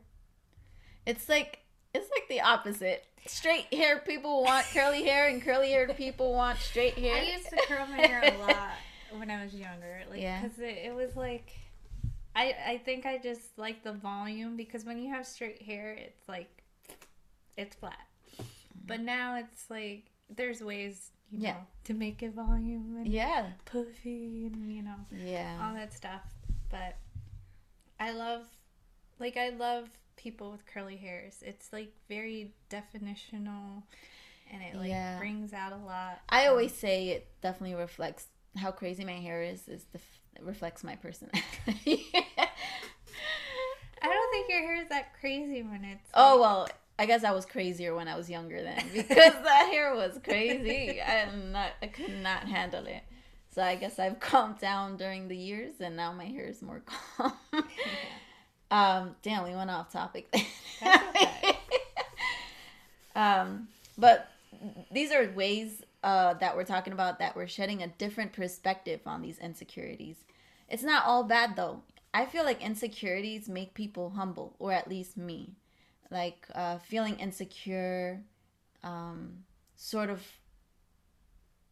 it's 1.05 1.29
like 1.29 1.59
it's 1.93 2.09
like 2.11 2.27
the 2.27 2.41
opposite. 2.41 3.05
Straight 3.27 3.73
hair 3.73 3.99
people 3.99 4.43
want 4.43 4.65
curly 4.73 5.03
hair, 5.03 5.27
and 5.29 5.41
curly 5.41 5.71
haired 5.71 5.95
people 5.97 6.33
want 6.33 6.59
straight 6.59 6.93
hair. 6.97 7.15
I 7.15 7.23
used 7.23 7.49
to 7.49 7.57
curl 7.67 7.87
my 7.87 8.01
hair 8.05 8.21
a 8.21 8.37
lot 8.41 8.71
when 9.17 9.31
I 9.31 9.43
was 9.43 9.53
younger, 9.53 10.01
like 10.09 10.21
Yeah. 10.21 10.41
because 10.43 10.59
it, 10.59 10.77
it 10.85 10.93
was 10.95 11.15
like, 11.15 11.51
I 12.35 12.53
I 12.67 12.81
think 12.83 13.05
I 13.05 13.17
just 13.17 13.57
like 13.57 13.83
the 13.83 13.93
volume 13.93 14.57
because 14.57 14.83
when 14.85 14.99
you 14.99 15.09
have 15.09 15.25
straight 15.25 15.61
hair, 15.61 15.93
it's 15.93 16.27
like, 16.27 16.63
it's 17.57 17.75
flat, 17.75 17.97
mm-hmm. 18.33 18.43
but 18.85 18.99
now 18.99 19.37
it's 19.37 19.69
like 19.69 20.11
there's 20.29 20.61
ways 20.61 21.11
you 21.31 21.39
know 21.39 21.45
Yeah. 21.45 21.55
to 21.85 21.93
make 21.93 22.21
it 22.23 22.33
volume 22.33 22.95
and 22.97 23.07
Yeah, 23.07 23.47
puffy 23.65 24.47
and 24.47 24.71
you 24.71 24.81
know 24.83 24.95
yeah, 25.11 25.57
all 25.61 25.73
that 25.75 25.93
stuff. 25.93 26.21
But 26.69 26.95
I 27.99 28.11
love, 28.11 28.43
like, 29.19 29.37
I 29.37 29.49
love 29.49 29.87
people 30.17 30.51
with 30.51 30.65
curly 30.65 30.97
hairs. 30.97 31.41
It's 31.45 31.71
like 31.71 31.91
very 32.09 32.51
definitional, 32.69 33.83
and 34.51 34.61
it 34.61 34.75
like 34.75 34.89
Yeah. 34.89 35.17
brings 35.17 35.53
out 35.53 35.71
a 35.73 35.77
lot. 35.77 36.19
I 36.29 36.47
always 36.47 36.73
say 36.73 37.09
it 37.09 37.27
definitely 37.41 37.75
reflects 37.75 38.27
how 38.57 38.71
crazy 38.71 39.03
my 39.05 39.13
hair 39.19 39.41
is. 39.41 39.67
Is 39.67 39.85
the 39.93 39.99
it 40.35 40.43
reflects 40.43 40.83
my 40.83 40.95
personality. 40.97 41.41
I 44.01 44.07
don't 44.07 44.31
think 44.31 44.49
your 44.49 44.59
hair 44.61 44.81
is 44.81 44.89
that 44.89 45.13
crazy 45.19 45.63
when 45.63 45.83
it's. 45.85 46.09
oh 46.13 46.31
like- 46.31 46.39
well, 46.39 46.67
I 46.97 47.05
guess 47.05 47.23
I 47.23 47.31
was 47.31 47.45
crazier 47.45 47.93
when 47.93 48.07
I 48.07 48.15
was 48.15 48.29
younger 48.29 48.61
then 48.61 48.83
because 48.93 49.33
that 49.33 49.69
hair 49.71 49.93
was 49.95 50.19
crazy. 50.23 51.01
I 51.01 51.29
not. 51.51 51.71
I 51.81 51.87
could 51.87 52.21
not 52.21 52.47
handle 52.47 52.85
it. 52.85 53.03
So 53.53 53.61
I 53.61 53.75
guess 53.75 53.99
I've 53.99 54.19
calmed 54.19 54.59
down 54.59 54.97
during 54.97 55.27
the 55.27 55.37
years, 55.37 55.73
and 55.79 55.95
now 55.95 56.11
my 56.11 56.25
hair 56.25 56.45
is 56.45 56.61
more 56.61 56.81
calm. 57.17 57.33
Um, 58.71 59.15
damn, 59.21 59.43
we 59.43 59.55
went 59.55 59.69
off 59.69 59.91
topic. 59.91 60.27
Okay. 60.33 61.57
um, 63.15 63.67
but 63.97 64.29
these 64.91 65.11
are 65.11 65.29
ways 65.31 65.83
uh, 66.03 66.33
that 66.35 66.55
we're 66.55 66.65
talking 66.65 66.93
about 66.93 67.19
that 67.19 67.35
we're 67.35 67.47
shedding 67.47 67.81
a 67.81 67.87
different 67.87 68.33
perspective 68.33 69.01
on 69.05 69.21
these 69.21 69.39
insecurities. 69.39 70.17
It's 70.69 70.83
not 70.83 71.05
all 71.05 71.23
bad 71.23 71.55
though. 71.55 71.83
I 72.13 72.25
feel 72.25 72.43
like 72.45 72.61
insecurities 72.61 73.49
make 73.49 73.73
people 73.73 74.11
humble, 74.11 74.55
or 74.59 74.71
at 74.71 74.87
least 74.87 75.17
me. 75.17 75.55
Like 76.11 76.47
uh, 76.53 76.77
feeling 76.79 77.19
insecure, 77.19 78.21
um, 78.83 79.43
sort 79.75 80.09
of 80.09 80.21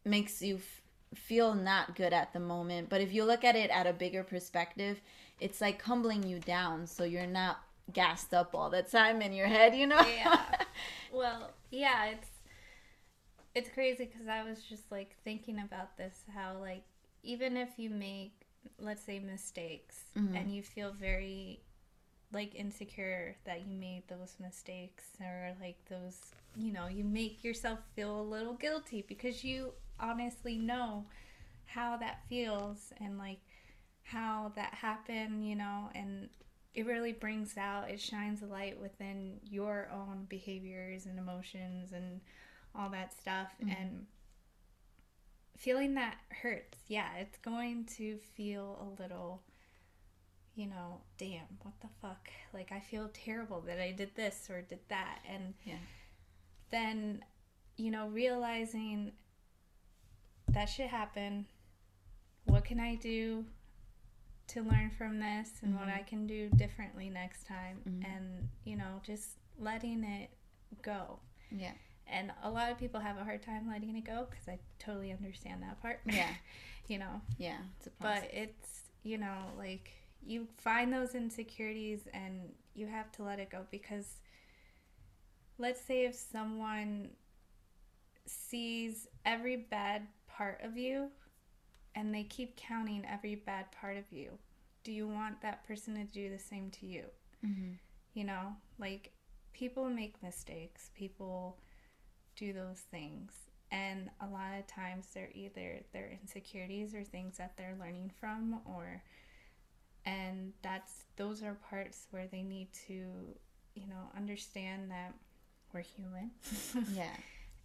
makes 0.04 0.42
you 0.42 0.56
f- 0.56 0.82
feel 1.14 1.54
not 1.54 1.96
good 1.96 2.12
at 2.12 2.32
the 2.32 2.40
moment. 2.40 2.88
But 2.88 3.00
if 3.00 3.12
you 3.12 3.24
look 3.24 3.44
at 3.44 3.56
it 3.56 3.70
at 3.70 3.86
a 3.86 3.92
bigger 3.92 4.22
perspective, 4.24 5.00
it's 5.40 5.60
like 5.60 5.80
humbling 5.82 6.22
you 6.24 6.38
down, 6.40 6.86
so 6.86 7.04
you're 7.04 7.26
not 7.26 7.58
gassed 7.92 8.32
up 8.34 8.54
all 8.54 8.70
the 8.70 8.82
time 8.82 9.22
in 9.22 9.32
your 9.32 9.46
head. 9.46 9.74
You 9.74 9.86
know? 9.86 10.00
Yeah. 10.00 10.40
Well, 11.12 11.52
yeah, 11.70 12.06
it's 12.06 12.28
it's 13.54 13.68
crazy 13.68 14.04
because 14.06 14.26
I 14.26 14.42
was 14.42 14.62
just 14.62 14.90
like 14.90 15.14
thinking 15.24 15.60
about 15.60 15.96
this 15.96 16.24
how 16.34 16.56
like 16.60 16.82
even 17.22 17.56
if 17.56 17.68
you 17.78 17.88
make 17.90 18.32
let's 18.80 19.02
say 19.04 19.20
mistakes 19.20 20.06
Mhm. 20.16 20.36
and 20.36 20.52
you 20.52 20.62
feel 20.62 20.90
very 20.92 21.60
like 22.34 22.54
insecure 22.54 23.36
that 23.44 23.66
you 23.66 23.76
made 23.76 24.02
those 24.08 24.34
mistakes 24.40 25.04
or 25.20 25.52
like 25.60 25.76
those 25.88 26.32
you 26.56 26.72
know 26.72 26.86
you 26.86 27.04
make 27.04 27.42
yourself 27.44 27.78
feel 27.94 28.20
a 28.20 28.22
little 28.22 28.54
guilty 28.54 29.04
because 29.06 29.44
you 29.44 29.72
honestly 30.00 30.56
know 30.58 31.04
how 31.66 31.96
that 31.96 32.20
feels 32.28 32.92
and 33.00 33.18
like 33.18 33.38
how 34.02 34.52
that 34.54 34.74
happened 34.74 35.46
you 35.48 35.56
know 35.56 35.88
and 35.94 36.28
it 36.74 36.84
really 36.86 37.12
brings 37.12 37.56
out 37.56 37.88
it 37.88 38.00
shines 38.00 38.42
a 38.42 38.46
light 38.46 38.78
within 38.80 39.38
your 39.48 39.88
own 39.92 40.26
behaviors 40.28 41.06
and 41.06 41.18
emotions 41.18 41.92
and 41.92 42.20
all 42.74 42.90
that 42.90 43.12
stuff 43.14 43.52
Mhm. 43.62 43.80
and 43.80 44.06
feeling 45.56 45.94
that 45.94 46.16
hurts 46.42 46.78
yeah 46.88 47.14
it's 47.16 47.38
going 47.38 47.84
to 47.84 48.18
feel 48.36 48.76
a 48.98 49.02
little 49.02 49.40
you 50.54 50.66
know 50.66 51.00
damn 51.18 51.46
what 51.62 51.74
the 51.80 51.88
fuck 52.00 52.28
like 52.52 52.70
i 52.72 52.78
feel 52.80 53.10
terrible 53.12 53.60
that 53.60 53.80
i 53.80 53.90
did 53.90 54.14
this 54.14 54.48
or 54.50 54.62
did 54.62 54.78
that 54.88 55.18
and 55.28 55.54
Yeah. 55.64 55.78
then 56.70 57.24
you 57.76 57.90
know 57.90 58.08
realizing 58.08 59.12
that 60.48 60.66
shit 60.66 60.88
happened 60.88 61.46
what 62.44 62.64
can 62.64 62.78
i 62.78 62.94
do 62.94 63.44
to 64.46 64.62
learn 64.62 64.90
from 64.90 65.18
this 65.18 65.50
and 65.62 65.74
what 65.74 65.88
Mhm. 65.88 65.98
i 65.98 66.02
can 66.02 66.26
do 66.26 66.48
differently 66.50 67.08
next 67.10 67.46
time 67.46 67.80
Mhm. 67.86 68.04
and 68.06 68.48
you 68.64 68.76
know 68.76 69.00
just 69.02 69.38
letting 69.58 70.04
it 70.04 70.30
go 70.82 71.18
Yeah. 71.50 71.72
and 72.06 72.32
a 72.42 72.50
lot 72.50 72.70
of 72.70 72.78
people 72.78 73.00
have 73.00 73.16
a 73.16 73.24
hard 73.24 73.42
time 73.42 73.66
letting 73.68 73.96
it 73.96 74.04
go 74.04 74.26
because 74.30 74.48
i 74.48 74.58
totally 74.78 75.10
understand 75.12 75.62
that 75.62 75.80
part 75.80 76.00
Yeah. 76.04 76.34
you 76.88 76.98
know 76.98 77.22
Yeah. 77.38 77.58
It's 77.78 77.86
a 77.88 77.90
but 77.98 78.24
it's 78.32 78.84
you 79.02 79.18
know 79.18 79.52
like 79.56 79.90
you 80.26 80.46
find 80.56 80.92
those 80.92 81.14
insecurities 81.14 82.00
and 82.12 82.52
you 82.74 82.86
have 82.86 83.10
to 83.12 83.22
let 83.22 83.38
it 83.38 83.50
go 83.50 83.60
because 83.70 84.20
let's 85.58 85.80
say 85.80 86.04
if 86.04 86.14
someone 86.14 87.10
sees 88.26 89.06
every 89.24 89.56
bad 89.56 90.06
part 90.26 90.60
of 90.62 90.76
you 90.76 91.08
and 91.94 92.14
they 92.14 92.24
keep 92.24 92.56
counting 92.56 93.04
every 93.10 93.34
bad 93.34 93.70
part 93.72 93.96
of 93.96 94.04
you 94.10 94.30
do 94.82 94.92
you 94.92 95.06
want 95.06 95.40
that 95.42 95.66
person 95.66 95.94
to 95.94 96.04
do 96.04 96.30
the 96.30 96.38
same 96.38 96.70
to 96.70 96.86
you 96.86 97.04
Mhm. 97.44 97.78
you 98.14 98.24
know 98.24 98.56
like 98.78 99.12
people 99.52 99.88
make 99.88 100.20
mistakes 100.22 100.90
people 100.94 101.58
do 102.36 102.52
those 102.52 102.80
things 102.80 103.32
and 103.70 104.10
a 104.20 104.26
lot 104.26 104.58
of 104.58 104.66
times 104.66 105.06
they're 105.12 105.30
either 105.34 105.80
their 105.92 106.08
insecurities 106.10 106.94
or 106.94 107.04
things 107.04 107.36
that 107.36 107.56
they're 107.56 107.76
learning 107.78 108.10
from 108.18 108.60
or 108.64 109.02
and 110.06 110.52
that's 110.62 111.04
those 111.16 111.42
are 111.42 111.54
parts 111.70 112.06
where 112.10 112.26
they 112.26 112.42
need 112.42 112.68
to 112.86 112.94
you 113.74 113.86
know 113.88 114.10
understand 114.16 114.90
that 114.90 115.14
we're 115.72 115.80
human. 115.80 116.30
Yeah. 116.94 117.08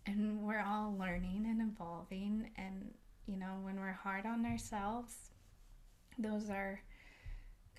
and 0.06 0.42
we're 0.42 0.64
all 0.66 0.96
learning 0.98 1.46
and 1.48 1.62
evolving. 1.62 2.50
And 2.58 2.92
you 3.28 3.38
know 3.38 3.58
when 3.64 3.80
we're 3.80 3.92
hard 3.92 4.26
on 4.26 4.46
ourselves 4.46 5.16
those 6.18 6.50
are 6.50 6.82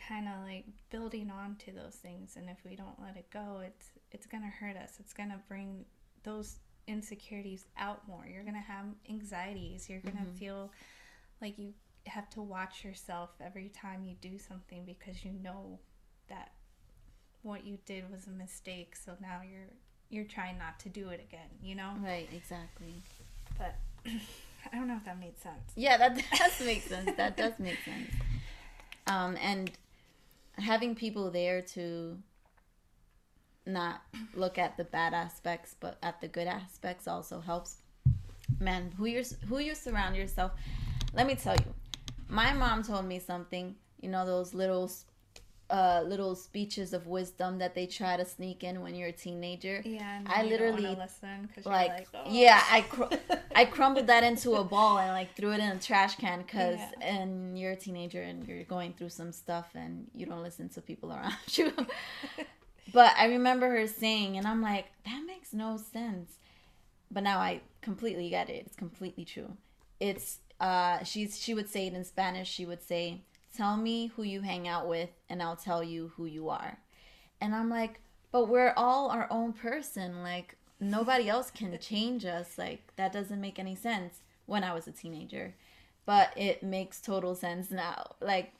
kind 0.08 0.26
of 0.28 0.44
like 0.46 0.64
building 0.90 1.30
on 1.30 1.56
to 1.56 1.72
those 1.72 1.94
things. 1.96 2.36
And 2.36 2.48
if 2.48 2.58
we 2.64 2.74
don't 2.76 3.00
let 3.02 3.16
it 3.16 3.26
go 3.32 3.60
it's 3.66 3.88
it's 4.12 4.26
going 4.26 4.42
to 4.42 4.48
hurt 4.48 4.76
us. 4.76 4.94
It's 5.00 5.12
going 5.12 5.30
to 5.30 5.40
bring 5.48 5.84
those 6.22 6.56
insecurities 6.86 7.66
out 7.78 8.06
more. 8.08 8.24
You're 8.32 8.42
going 8.42 8.54
to 8.54 8.60
have 8.60 8.84
anxieties. 9.08 9.88
You're 9.88 10.00
going 10.00 10.16
to 10.16 10.22
Mhm. 10.30 10.38
feel 10.38 10.72
like 11.40 11.58
you 11.58 11.74
have 12.06 12.28
to 12.30 12.40
watch 12.40 12.84
yourself 12.84 13.30
every 13.44 13.68
time 13.68 14.04
you 14.04 14.14
do 14.20 14.38
something 14.38 14.84
because 14.84 15.24
you 15.24 15.32
know 15.42 15.78
that 16.28 16.52
what 17.42 17.64
you 17.64 17.78
did 17.86 18.10
was 18.10 18.26
a 18.26 18.30
mistake 18.30 18.96
so 18.96 19.12
now 19.20 19.40
you're 19.42 19.68
you're 20.10 20.24
trying 20.24 20.58
not 20.58 20.78
to 20.80 20.88
do 20.88 21.08
it 21.10 21.20
again, 21.20 21.48
you 21.62 21.74
know? 21.74 21.92
Right, 22.02 22.28
exactly. 22.34 23.02
But 23.56 23.76
I 24.06 24.76
don't 24.76 24.88
know 24.88 24.96
if 24.96 25.04
that 25.04 25.18
made 25.18 25.38
sense. 25.38 25.72
Yeah, 25.76 25.96
that 25.96 26.20
does 26.36 26.60
make 26.66 26.82
sense. 26.82 27.10
That 27.16 27.36
does 27.36 27.52
make 27.58 27.78
sense. 27.84 28.10
Um, 29.06 29.36
and 29.40 29.70
having 30.58 30.94
people 30.94 31.30
there 31.30 31.62
to 31.62 32.18
not 33.66 34.02
look 34.34 34.58
at 34.58 34.76
the 34.76 34.84
bad 34.84 35.14
aspects, 35.14 35.76
but 35.78 35.96
at 36.02 36.20
the 36.20 36.28
good 36.28 36.48
aspects 36.48 37.06
also 37.06 37.40
helps. 37.40 37.76
Man, 38.58 38.92
who 38.98 39.06
you 39.06 39.22
who 39.48 39.58
you 39.58 39.74
surround 39.74 40.16
yourself. 40.16 40.52
Let 41.14 41.26
me 41.26 41.34
tell 41.34 41.54
you, 41.54 41.74
my 42.30 42.52
mom 42.52 42.82
told 42.82 43.04
me 43.04 43.18
something. 43.18 43.74
You 44.00 44.08
know 44.08 44.24
those 44.24 44.54
little 44.54 44.90
uh, 45.70 46.02
little 46.04 46.34
speeches 46.34 46.92
of 46.92 47.06
wisdom 47.06 47.58
that 47.58 47.74
they 47.74 47.86
try 47.86 48.16
to 48.16 48.24
sneak 48.24 48.64
in 48.64 48.82
when 48.82 48.94
you're 48.94 49.08
a 49.08 49.12
teenager. 49.12 49.80
Yeah, 49.84 50.18
and 50.18 50.28
I 50.28 50.42
literally 50.42 50.82
listen 50.96 51.48
like, 51.64 51.90
like 51.90 52.08
oh. 52.14 52.22
yeah, 52.28 52.62
I 52.70 52.80
cr- 52.82 53.14
I 53.54 53.64
crumbled 53.64 54.08
that 54.08 54.24
into 54.24 54.54
a 54.54 54.64
ball 54.64 54.98
and 54.98 55.10
like 55.10 55.36
threw 55.36 55.52
it 55.52 55.60
in 55.60 55.68
a 55.68 55.78
trash 55.78 56.16
can 56.16 56.42
because 56.42 56.78
Yeah. 56.78 57.06
and 57.06 57.58
you're 57.58 57.72
a 57.72 57.76
teenager 57.76 58.22
and 58.22 58.46
you're 58.46 58.64
going 58.64 58.94
through 58.94 59.10
some 59.10 59.32
stuff 59.32 59.68
and 59.74 60.08
you 60.14 60.26
don't 60.26 60.42
listen 60.42 60.68
to 60.70 60.80
people 60.80 61.12
around 61.12 61.34
you. 61.56 61.72
but 62.92 63.14
I 63.16 63.26
remember 63.26 63.70
her 63.70 63.86
saying, 63.86 64.36
and 64.36 64.46
I'm 64.46 64.62
like, 64.62 64.86
that 65.04 65.22
makes 65.26 65.52
no 65.52 65.76
sense. 65.76 66.32
But 67.12 67.22
now 67.22 67.38
I 67.38 67.60
completely 67.80 68.28
get 68.30 68.50
it. 68.50 68.64
It's 68.66 68.76
completely 68.76 69.24
true. 69.24 69.56
It's 69.98 70.38
uh, 70.60 71.02
she's 71.04 71.42
she 71.42 71.54
would 71.54 71.68
say 71.68 71.86
it 71.86 71.94
in 71.94 72.04
Spanish. 72.04 72.48
She 72.48 72.66
would 72.66 72.82
say, 72.82 73.22
"Tell 73.56 73.76
me 73.76 74.08
who 74.08 74.22
you 74.22 74.42
hang 74.42 74.68
out 74.68 74.88
with, 74.88 75.10
and 75.28 75.42
I'll 75.42 75.56
tell 75.56 75.82
you 75.82 76.12
who 76.16 76.26
you 76.26 76.50
are." 76.50 76.78
And 77.40 77.54
I'm 77.54 77.70
like, 77.70 78.00
but 78.32 78.48
we're 78.48 78.74
all 78.76 79.08
our 79.10 79.26
own 79.30 79.52
person. 79.52 80.22
Like 80.22 80.56
nobody 80.78 81.28
else 81.28 81.50
can 81.50 81.76
change 81.80 82.24
us. 82.24 82.58
Like 82.58 82.92
that 82.96 83.12
doesn't 83.12 83.40
make 83.40 83.58
any 83.58 83.74
sense 83.74 84.20
when 84.46 84.64
I 84.64 84.74
was 84.74 84.86
a 84.86 84.92
teenager, 84.92 85.54
but 86.06 86.32
it 86.36 86.62
makes 86.62 87.00
total 87.00 87.34
sense 87.34 87.70
now. 87.70 88.14
Like 88.20 88.52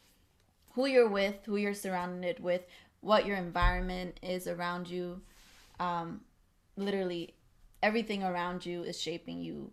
who 0.73 0.87
you're 0.87 1.09
with, 1.09 1.37
who 1.45 1.57
you're 1.57 1.75
surrounded 1.75 2.41
with, 2.41 2.63
what 3.01 3.27
your 3.27 3.37
environment 3.37 4.19
is 4.23 4.47
around 4.47 4.89
you. 4.89 5.21
Um, 5.79 6.21
literally, 6.77 7.35
everything 7.83 8.23
around 8.23 8.65
you 8.65 8.83
is 8.83 9.01
shaping 9.01 9.41
you 9.41 9.71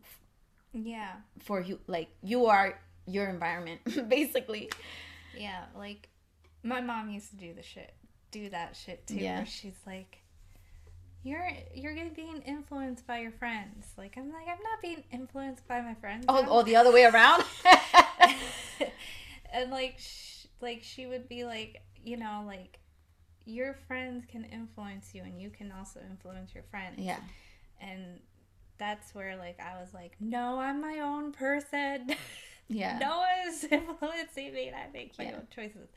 Yeah, 0.73 1.13
for 1.39 1.61
you. 1.61 1.79
Like 1.87 2.09
you 2.21 2.47
are 2.47 2.79
your 3.05 3.27
environment, 3.27 3.81
basically. 4.09 4.69
yeah. 5.37 5.65
Like 5.75 6.09
my 6.63 6.81
mom 6.81 7.09
used 7.09 7.29
to 7.31 7.37
do 7.37 7.53
the 7.53 7.63
shit, 7.63 7.93
do 8.31 8.49
that 8.49 8.75
shit 8.75 9.07
too. 9.07 9.15
Yeah. 9.15 9.43
She's 9.45 9.79
like, 9.85 10.19
"You're 11.23 11.47
you're 11.73 11.93
getting 11.93 12.13
being 12.13 12.41
influenced 12.41 13.07
by 13.07 13.19
your 13.19 13.31
friends." 13.31 13.87
Like 13.97 14.17
I'm 14.17 14.31
like 14.31 14.47
I'm 14.47 14.61
not 14.63 14.81
being 14.81 15.03
influenced 15.11 15.67
by 15.67 15.81
my 15.81 15.93
friends. 15.95 16.25
Oh, 16.27 16.45
oh, 16.49 16.63
the 16.63 16.75
other 16.75 16.91
way 16.91 17.05
around. 17.05 17.43
and 19.53 19.71
like 19.71 19.95
sh- 19.97 20.45
like 20.61 20.83
she 20.83 21.05
would 21.05 21.27
be 21.27 21.43
like 21.43 21.81
you 22.03 22.17
know 22.17 22.43
like 22.45 22.79
your 23.45 23.73
friends 23.87 24.25
can 24.29 24.43
influence 24.45 25.11
you 25.13 25.23
and 25.23 25.41
you 25.41 25.49
can 25.49 25.71
also 25.71 25.99
influence 26.09 26.53
your 26.53 26.63
friends 26.69 26.95
yeah, 26.97 27.19
and 27.79 28.19
that's 28.77 29.13
where 29.15 29.35
like 29.37 29.59
i 29.59 29.79
was 29.79 29.93
like 29.93 30.15
no 30.19 30.59
i'm 30.59 30.79
my 30.81 30.99
own 30.99 31.31
person 31.31 32.13
yeah. 32.67 32.97
no 32.99 33.23
one's 33.45 33.63
influencing 33.71 34.53
me 34.53 34.67
and 34.67 34.75
i 34.75 34.85
make 34.93 35.17
my 35.17 35.25
Yeah. 35.25 35.35
own 35.35 35.47
choices 35.53 35.89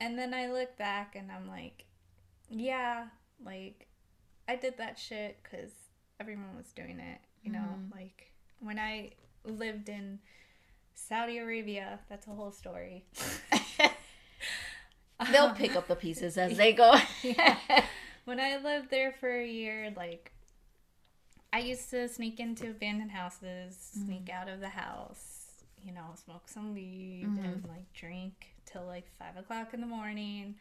and 0.00 0.18
then 0.18 0.32
i 0.34 0.46
look 0.50 0.76
back 0.76 1.14
and 1.16 1.30
i'm 1.30 1.48
like 1.48 1.84
yeah 2.50 3.06
like 3.44 3.86
i 4.48 4.56
did 4.56 4.78
that 4.78 4.98
shit 4.98 5.38
because 5.42 5.70
everyone 6.20 6.56
was 6.56 6.72
doing 6.72 6.98
it 7.00 7.18
you 7.42 7.50
know 7.52 7.78
Mhm. 7.78 7.94
like 7.94 8.32
when 8.60 8.78
i 8.78 9.10
lived 9.44 9.88
in 9.88 10.18
saudi 10.94 11.38
arabia 11.38 11.98
that's 12.08 12.26
a 12.26 12.30
whole 12.30 12.52
story 12.52 13.04
They'll 15.30 15.46
Um, 15.46 15.54
pick 15.54 15.76
up 15.76 15.86
the 15.86 15.94
pieces 15.94 16.36
as 16.36 16.56
they 16.56 16.72
go. 16.72 16.94
Yeah. 17.22 17.56
when 18.24 18.40
I 18.40 18.56
lived 18.56 18.90
there 18.90 19.12
for 19.12 19.30
a 19.30 19.46
year, 19.46 19.92
like 19.96 20.32
I 21.52 21.58
used 21.58 21.90
to 21.90 22.08
sneak 22.08 22.40
into 22.40 22.70
abandoned 22.70 23.10
houses, 23.10 23.76
mm-hmm. 23.76 24.06
sneak 24.06 24.30
out 24.30 24.48
of 24.48 24.60
the 24.60 24.70
house, 24.70 25.64
you 25.82 25.92
know, 25.92 26.06
smoke 26.24 26.48
some 26.48 26.74
weed 26.74 27.26
mm-hmm. 27.26 27.44
and 27.44 27.64
like 27.68 27.92
drink 27.92 28.54
till 28.64 28.86
like 28.86 29.06
five 29.18 29.36
o'clock 29.36 29.74
in 29.74 29.80
the 29.80 29.86
morning. 29.86 30.54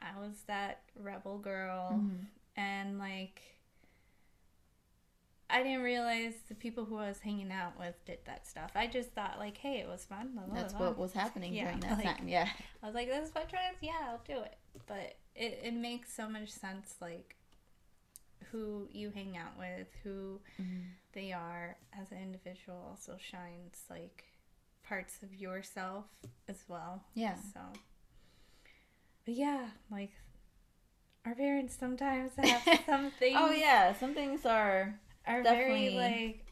I 0.00 0.18
was 0.20 0.34
that 0.46 0.82
rebel 0.94 1.38
girl, 1.38 1.92
mm-hmm. 1.94 2.24
and 2.56 2.98
like 2.98 3.40
I 5.48 5.62
didn't 5.62 5.82
realize 5.82 6.34
the 6.48 6.54
people 6.54 6.84
who 6.84 6.96
I 6.96 7.08
was 7.08 7.20
hanging 7.20 7.52
out 7.52 7.78
with 7.78 7.94
did 8.04 8.18
that 8.24 8.46
stuff. 8.46 8.72
I 8.74 8.88
just 8.88 9.12
thought 9.12 9.38
like, 9.38 9.56
hey, 9.56 9.78
it 9.78 9.88
was 9.88 10.04
fun. 10.04 10.30
blah, 10.34 10.44
blah, 10.44 10.54
That's 10.54 10.74
blah. 10.74 10.88
what 10.88 10.98
was 10.98 11.12
happening 11.12 11.54
Yeah, 11.54 11.64
during 11.64 11.80
that 11.80 11.98
like- 11.98 12.16
time. 12.16 12.28
Yeah. 12.28 12.48
I 12.82 12.86
was 12.86 12.94
like, 12.94 13.08
this 13.08 13.28
is 13.28 13.34
my 13.34 13.42
trans? 13.42 13.76
Yeah, 13.80 13.92
I'll 14.08 14.20
do 14.26 14.42
it. 14.42 14.56
But 14.86 15.16
it, 15.34 15.60
it 15.62 15.74
makes 15.74 16.12
so 16.12 16.28
much 16.28 16.48
sense, 16.48 16.96
like, 17.00 17.35
who 18.50 18.88
you 18.92 19.10
hang 19.10 19.36
out 19.36 19.58
with, 19.58 19.88
who 20.02 20.40
mm-hmm. 20.60 20.80
they 21.12 21.32
are 21.32 21.76
as 21.98 22.10
an 22.12 22.18
individual 22.18 22.86
also 22.90 23.16
shines, 23.18 23.84
like, 23.90 24.24
parts 24.86 25.18
of 25.22 25.34
yourself 25.34 26.06
as 26.48 26.64
well. 26.68 27.02
Yeah. 27.14 27.36
So, 27.52 27.60
but 29.24 29.34
yeah, 29.34 29.68
like, 29.90 30.12
our 31.24 31.34
parents 31.34 31.76
sometimes 31.78 32.32
have 32.36 32.80
some 32.86 33.10
things 33.18 33.36
Oh 33.38 33.50
yeah, 33.50 33.94
some 33.94 34.14
things 34.14 34.46
are 34.46 34.98
are 35.26 35.42
definitely- 35.42 35.88
very, 35.88 35.96
like, 35.96 36.46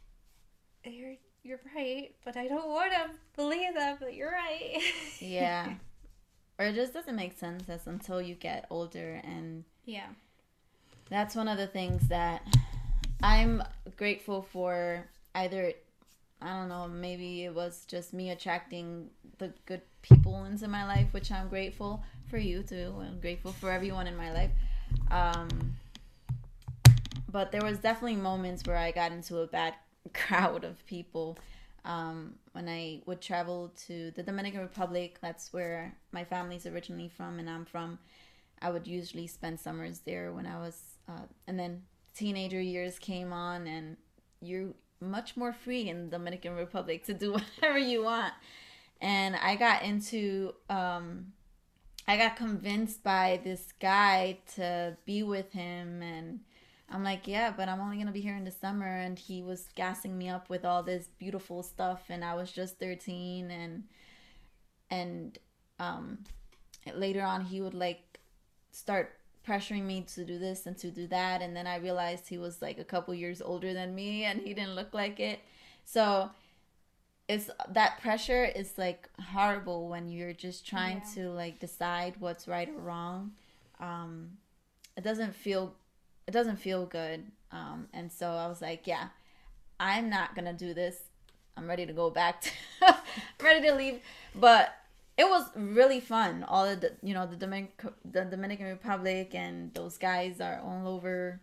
you're, 0.85 1.15
you're 1.43 1.61
right, 1.75 2.15
but 2.25 2.37
I 2.37 2.49
don't 2.49 2.69
want 2.69 2.93
to 2.93 3.11
believe 3.37 3.75
that, 3.75 4.01
but 4.01 4.15
you're 4.15 4.33
right. 4.33 4.83
yeah. 5.21 5.75
or 6.59 6.67
it 6.67 6.75
just 6.75 6.93
doesn't 6.93 7.17
make 7.17 7.39
sense 7.39 7.69
as 7.69 7.87
until 7.87 8.21
you 8.21 8.35
get 8.35 8.67
older 8.71 9.21
and 9.25 9.65
yeah. 9.85 10.09
That's 11.11 11.35
one 11.35 11.49
of 11.49 11.59
the 11.59 11.67
things 11.67 12.09
that 12.09 12.43
I'm 13.23 13.63
grateful 13.97 14.43
for 14.53 15.05
either 15.35 15.73
I 16.43 16.49
don't 16.49 16.69
know, 16.69 16.87
maybe 16.89 17.45
it 17.45 17.55
was 17.55 17.85
just 17.87 18.13
me 18.13 18.31
attracting 18.31 19.09
the 19.39 19.53
good 19.65 19.81
people 20.03 20.45
into 20.45 20.69
my 20.69 20.85
life, 20.85 21.09
which 21.13 21.33
I'm 21.33 21.49
grateful 21.49 22.03
for 22.29 22.37
you 22.37 22.63
too. 22.63 22.95
I'm 23.01 23.19
grateful 23.21 23.53
for 23.53 23.71
everyone 23.71 24.07
in 24.07 24.17
my 24.17 24.33
life. 24.33 24.51
Um 25.11 25.77
but 27.35 27.51
there 27.51 27.63
was 27.63 27.79
definitely 27.79 28.15
moments 28.15 28.65
where 28.65 28.77
I 28.77 28.93
got 28.93 29.11
into 29.11 29.39
a 29.39 29.47
bad 29.49 29.75
crowd 30.15 30.63
of 30.63 30.87
people. 30.87 31.37
Um, 31.85 32.37
when 32.53 32.69
I 32.69 33.03
would 33.07 33.21
travel 33.21 33.73
to 33.89 34.13
the 34.13 34.23
Dominican 34.23 34.61
Republic, 34.61 35.19
that's 35.21 35.53
where 35.53 35.97
my 36.13 36.23
family's 36.23 36.65
originally 36.65 37.09
from, 37.09 37.41
and 37.41 37.51
I'm 37.51 37.65
from. 37.65 37.99
I 38.63 38.71
would 38.71 38.87
usually 38.87 39.27
spend 39.27 39.59
summers 39.59 39.99
there 40.07 40.33
when 40.33 40.47
I 40.47 40.59
was, 40.59 40.81
uh, 41.09 41.27
and 41.47 41.59
then 41.59 41.83
teenager 42.15 42.61
years 42.61 42.99
came 42.99 43.33
on, 43.33 43.67
and 43.67 43.97
you're 44.41 44.75
much 45.01 45.37
more 45.37 45.53
free 45.53 45.89
in 45.89 46.05
the 46.05 46.11
Dominican 46.11 46.55
Republic 46.55 47.05
to 47.05 47.15
do 47.15 47.33
whatever 47.61 47.79
you 47.79 48.05
want. 48.05 48.35
And 49.01 49.37
I 49.37 49.57
got 49.57 49.83
into, 49.83 50.55
um, 50.71 51.33
I 52.07 52.17
got 52.17 52.37
convinced 52.37 53.03
by 53.03 53.41
this 53.45 53.73
guy 53.81 54.39
to 54.55 54.97
be 55.05 55.23
with 55.23 55.53
him, 55.53 56.03
and 56.03 56.41
I'm 56.89 57.03
like, 57.03 57.27
yeah, 57.27 57.53
but 57.55 57.69
I'm 57.69 57.81
only 57.81 57.99
gonna 57.99 58.13
be 58.13 58.21
here 58.21 58.37
in 58.37 58.45
the 58.45 58.51
summer, 58.51 58.87
and 58.87 59.19
he 59.19 59.43
was 59.43 59.69
gassing 59.75 60.17
me 60.17 60.29
up 60.29 60.49
with 60.49 60.65
all 60.65 60.83
this 60.83 61.09
beautiful 61.19 61.63
stuff, 61.63 62.05
and 62.09 62.25
I 62.25 62.35
was 62.35 62.53
just 62.53 62.79
13, 62.79 63.51
and 63.51 63.85
and 64.91 65.39
um, 65.79 66.19
later 66.95 67.23
on 67.23 67.45
he 67.45 67.61
would 67.61 67.75
like 67.75 68.21
start 68.71 69.19
pressuring 69.47 69.83
me 69.85 70.03
to 70.15 70.25
do 70.25 70.39
this 70.39 70.67
and 70.67 70.77
to 70.79 70.91
do 70.91 71.07
that, 71.09 71.43
and 71.43 71.55
then 71.57 71.67
I 71.67 71.77
realized 71.77 72.29
he 72.29 72.39
was 72.39 72.61
like 72.63 72.79
a 72.79 72.85
couple 72.85 73.15
years 73.15 73.41
older 73.43 73.73
than 73.75 73.95
me, 73.95 74.25
and 74.25 74.41
he 74.41 74.55
didn't 74.55 74.75
look 74.75 74.93
like 74.95 75.21
it, 75.21 75.41
so 75.85 76.31
it's 77.29 77.49
that 77.71 78.01
pressure 78.03 78.45
is 78.45 78.77
like 78.77 79.09
horrible 79.33 79.89
when 79.89 80.09
you're 80.09 80.35
just 80.35 80.67
trying 80.67 80.99
Yeah. 80.99 81.13
to 81.23 81.31
like 81.31 81.59
decide 81.59 82.15
what's 82.19 82.47
right 82.47 82.69
or 82.69 82.81
wrong. 82.81 83.33
Um, 83.81 84.37
it 84.97 85.05
doesn't 85.05 85.35
feel 85.35 85.75
it 86.27 86.33
doesn't 86.33 86.57
feel 86.57 86.87
good. 86.87 87.25
Um, 87.51 87.89
and 87.93 88.11
so 88.13 88.29
I 88.31 88.47
was 88.47 88.61
like, 88.61 88.87
yeah, 88.87 89.09
I'm 89.81 90.11
not 90.11 90.35
gonna 90.35 90.53
do 90.53 90.75
this. 90.75 90.97
I'm 91.57 91.67
ready 91.69 91.87
to 91.87 91.93
go 91.93 92.11
back. 92.11 92.43
To, 92.81 92.97
ready 93.45 93.67
to 93.69 93.75
leave. 93.75 94.01
But 94.35 94.75
it 95.17 95.25
was 95.25 95.49
really 95.55 96.01
fun. 96.01 96.45
All 96.49 96.65
of 96.65 96.81
the, 96.81 96.93
you 97.03 97.15
know, 97.15 97.27
the 97.27 97.37
Dominican, 97.37 97.91
the 98.05 98.25
Dominican 98.25 98.67
Republic, 98.67 99.35
and 99.35 99.73
those 99.75 99.97
guys 99.99 100.41
are 100.41 100.61
all 100.61 100.89
over 100.89 101.41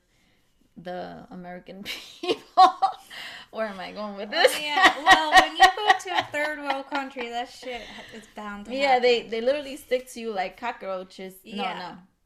the 0.78 1.26
American 1.32 1.84
people. 2.22 2.74
Where 3.52 3.68
am 3.68 3.80
I 3.80 3.92
going 3.92 4.16
with 4.16 4.30
this? 4.32 4.52
Oh, 4.56 4.60
yeah, 4.62 4.94
well, 5.04 5.32
when 5.32 5.56
you 5.58 5.64
go 5.76 5.88
to 6.00 6.20
a 6.20 6.24
third 6.32 6.60
world 6.60 6.88
country, 6.90 7.30
that 7.30 7.50
shit 7.50 7.82
is 8.16 8.24
bound 8.36 8.66
to 8.66 8.74
yeah, 8.74 8.88
happen. 8.94 9.02
they 9.04 9.22
they 9.24 9.42
literally 9.42 9.76
stick 9.78 10.10
to 10.12 10.20
you 10.22 10.34
like 10.34 10.58
cockroaches. 10.58 11.34
No, 11.46 11.64
Yeah. 11.64 11.80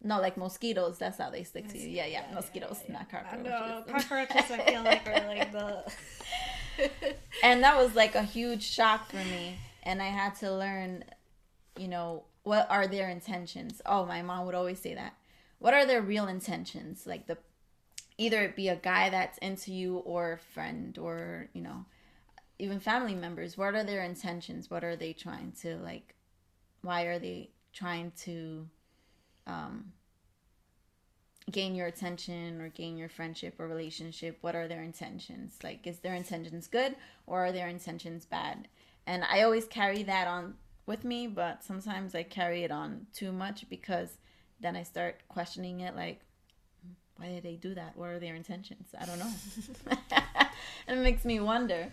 no, 0.03 0.15
No, 0.17 0.21
like 0.21 0.37
mosquitoes. 0.37 0.99
That's 0.99 1.17
how 1.17 1.31
they 1.31 1.43
stick 1.43 1.67
to 1.69 1.77
you. 1.79 1.89
Yeah, 1.89 2.05
yeah, 2.05 2.25
mosquitoes, 2.33 2.79
not 2.89 3.07
I 3.11 3.17
cockroaches. 3.17 3.43
know 3.43 3.83
cockroaches. 3.87 4.51
I 4.51 4.57
feel 4.69 4.83
like 4.83 5.07
are 5.07 5.27
like 5.35 5.51
the. 5.51 5.91
and 7.43 7.63
that 7.63 7.75
was 7.77 7.95
like 7.95 8.15
a 8.15 8.23
huge 8.23 8.61
shock 8.63 9.09
for 9.09 9.15
me 9.17 9.55
and 9.83 10.01
i 10.01 10.07
had 10.07 10.35
to 10.35 10.51
learn 10.51 11.05
you 11.77 11.87
know 11.87 12.23
what 12.43 12.69
are 12.69 12.87
their 12.87 13.09
intentions? 13.09 13.81
Oh 13.85 14.05
my 14.05 14.21
mom 14.21 14.45
would 14.45 14.55
always 14.55 14.79
say 14.79 14.93
that. 14.93 15.15
What 15.59 15.73
are 15.73 15.85
their 15.85 16.01
real 16.01 16.27
intentions? 16.27 17.07
Like 17.07 17.27
the 17.27 17.37
either 18.17 18.43
it 18.43 18.55
be 18.55 18.69
a 18.69 18.75
guy 18.75 19.09
that's 19.09 19.37
into 19.39 19.73
you 19.73 19.97
or 19.97 20.33
a 20.33 20.37
friend 20.37 20.97
or 20.97 21.49
you 21.53 21.61
know 21.61 21.85
even 22.59 22.79
family 22.79 23.15
members. 23.15 23.57
What 23.57 23.75
are 23.75 23.83
their 23.83 24.03
intentions? 24.03 24.69
What 24.69 24.83
are 24.83 24.95
they 24.95 25.11
trying 25.11 25.53
to 25.61 25.77
like 25.77 26.15
why 26.81 27.03
are 27.03 27.19
they 27.19 27.49
trying 27.73 28.11
to 28.23 28.67
um 29.47 29.91
gain 31.51 31.75
your 31.75 31.87
attention 31.87 32.61
or 32.61 32.69
gain 32.69 32.95
your 32.95 33.09
friendship 33.09 33.59
or 33.59 33.67
relationship? 33.67 34.37
What 34.41 34.55
are 34.55 34.67
their 34.67 34.83
intentions? 34.83 35.57
Like 35.63 35.87
is 35.87 35.99
their 35.99 36.13
intentions 36.13 36.67
good 36.67 36.95
or 37.25 37.45
are 37.47 37.51
their 37.51 37.67
intentions 37.67 38.25
bad? 38.25 38.67
And 39.07 39.23
i 39.23 39.41
always 39.41 39.65
carry 39.65 40.03
that 40.03 40.27
on 40.27 40.55
with 40.85 41.03
me 41.03 41.27
but 41.27 41.63
sometimes 41.63 42.15
i 42.15 42.23
carry 42.23 42.63
it 42.63 42.71
on 42.71 43.07
too 43.13 43.31
much 43.31 43.67
because 43.69 44.17
then 44.59 44.75
i 44.75 44.83
start 44.83 45.21
questioning 45.27 45.79
it 45.81 45.95
like 45.95 46.21
why 47.17 47.27
did 47.27 47.43
they 47.43 47.55
do 47.55 47.73
that 47.73 47.95
what 47.95 48.09
are 48.09 48.19
their 48.19 48.35
intentions 48.35 48.89
i 48.99 49.05
don't 49.05 49.19
know 49.19 49.31
it 50.87 50.97
makes 50.97 51.25
me 51.25 51.39
wonder 51.39 51.91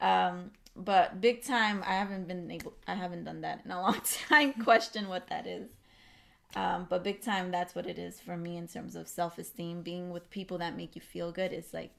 um, 0.00 0.50
but 0.74 1.20
big 1.20 1.44
time 1.44 1.82
i 1.86 1.92
haven't 1.92 2.26
been 2.26 2.50
able 2.50 2.72
i 2.88 2.94
haven't 2.94 3.24
done 3.24 3.40
that 3.42 3.60
in 3.64 3.70
a 3.70 3.80
long 3.80 4.00
time 4.28 4.52
question 4.54 5.08
what 5.08 5.28
that 5.28 5.46
is 5.46 5.70
um, 6.54 6.86
but 6.88 7.02
big 7.02 7.22
time, 7.22 7.50
that's 7.50 7.74
what 7.74 7.86
it 7.86 7.98
is 7.98 8.20
for 8.20 8.36
me 8.36 8.56
in 8.56 8.68
terms 8.68 8.94
of 8.94 9.08
self 9.08 9.38
esteem. 9.38 9.82
Being 9.82 10.10
with 10.10 10.30
people 10.30 10.58
that 10.58 10.76
make 10.76 10.94
you 10.94 11.00
feel 11.00 11.32
good 11.32 11.52
is 11.52 11.72
like, 11.72 11.92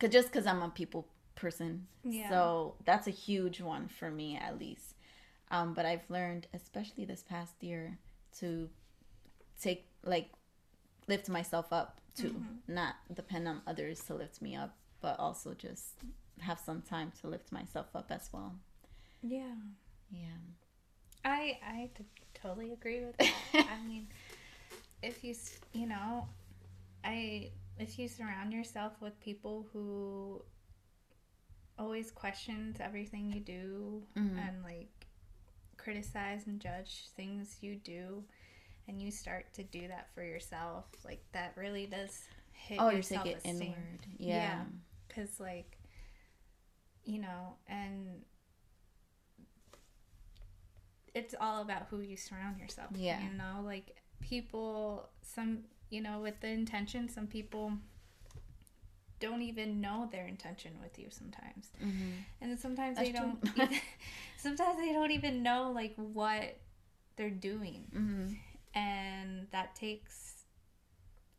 cause 0.00 0.10
just 0.10 0.28
because 0.28 0.46
I'm 0.46 0.62
a 0.62 0.70
people 0.70 1.06
person. 1.34 1.86
Yeah. 2.04 2.30
So 2.30 2.74
that's 2.84 3.06
a 3.06 3.10
huge 3.10 3.60
one 3.60 3.88
for 3.88 4.10
me, 4.10 4.36
at 4.36 4.58
least. 4.58 4.94
Um, 5.50 5.74
but 5.74 5.86
I've 5.86 6.08
learned, 6.10 6.46
especially 6.52 7.04
this 7.04 7.22
past 7.22 7.54
year, 7.62 7.98
to 8.40 8.68
take, 9.60 9.86
like, 10.04 10.28
lift 11.06 11.28
myself 11.28 11.72
up 11.72 12.00
too. 12.14 12.42
Not 12.66 12.96
depend 13.14 13.48
on 13.48 13.62
others 13.66 14.00
to 14.04 14.14
lift 14.14 14.42
me 14.42 14.54
up, 14.56 14.76
but 15.00 15.18
also 15.18 15.54
just 15.54 15.94
have 16.40 16.58
some 16.58 16.82
time 16.82 17.12
to 17.20 17.28
lift 17.28 17.50
myself 17.52 17.86
up 17.94 18.10
as 18.10 18.28
well. 18.32 18.54
Yeah. 19.22 19.54
Yeah. 20.10 20.38
I 21.24 21.58
I 21.66 21.90
t- 21.96 22.04
totally 22.34 22.72
agree 22.72 23.04
with 23.04 23.16
that. 23.18 23.32
I 23.54 23.86
mean, 23.86 24.08
if 25.02 25.24
you 25.24 25.34
you 25.72 25.86
know, 25.86 26.28
I 27.04 27.50
if 27.78 27.98
you 27.98 28.08
surround 28.08 28.52
yourself 28.52 28.92
with 29.00 29.18
people 29.20 29.66
who 29.72 30.42
always 31.78 32.10
questions 32.10 32.78
everything 32.80 33.30
you 33.32 33.40
do 33.40 34.02
Mhm. 34.16 34.38
and 34.48 34.62
like 34.64 34.97
criticize 35.92 36.46
and 36.46 36.60
judge 36.60 37.06
things 37.16 37.56
you 37.62 37.76
do 37.76 38.22
and 38.88 39.00
you 39.00 39.10
start 39.10 39.46
to 39.54 39.62
do 39.62 39.88
that 39.88 40.08
for 40.14 40.22
yourself 40.22 40.84
like 41.04 41.22
that 41.32 41.52
really 41.56 41.86
does 41.86 42.24
hit 42.52 42.78
Oh, 42.80 42.90
your 42.90 42.98
it 42.98 43.04
self-esteem 43.06 43.62
inward. 43.62 44.06
Yeah. 44.18 44.34
Yeah. 44.36 44.60
because 45.06 45.40
like 45.40 45.78
you 47.04 47.20
know 47.20 47.54
and 47.68 48.20
it's 51.14 51.34
all 51.40 51.62
about 51.62 51.86
who 51.90 52.00
you 52.00 52.16
surround 52.16 52.58
yourself 52.60 52.90
Yeah. 52.94 53.18
you 53.22 53.30
know 53.36 53.62
like 53.64 53.96
people 54.20 55.08
some 55.22 55.60
you 55.90 56.00
know 56.02 56.20
with 56.20 56.38
the 56.40 56.48
intention 56.48 57.08
some 57.08 57.26
people 57.26 57.72
don't 59.20 59.42
even 59.42 59.80
know 59.80 60.08
their 60.12 60.26
intention 60.26 60.72
with 60.82 60.98
you 60.98 61.06
sometimes. 61.10 61.68
Hmm 61.80 62.10
and 62.40 62.58
sometimes 62.58 62.96
That's 62.96 63.08
they 63.08 63.12
don't 63.12 63.38
even, 63.56 63.68
sometimes 64.36 64.78
they 64.78 64.92
don't 64.92 65.10
even 65.10 65.42
know 65.42 65.72
like 65.74 65.94
what 65.96 66.56
they're 67.16 67.30
doing. 67.30 67.84
Hmm 67.92 68.34
and 68.74 69.46
that 69.50 69.74
takes 69.74 70.44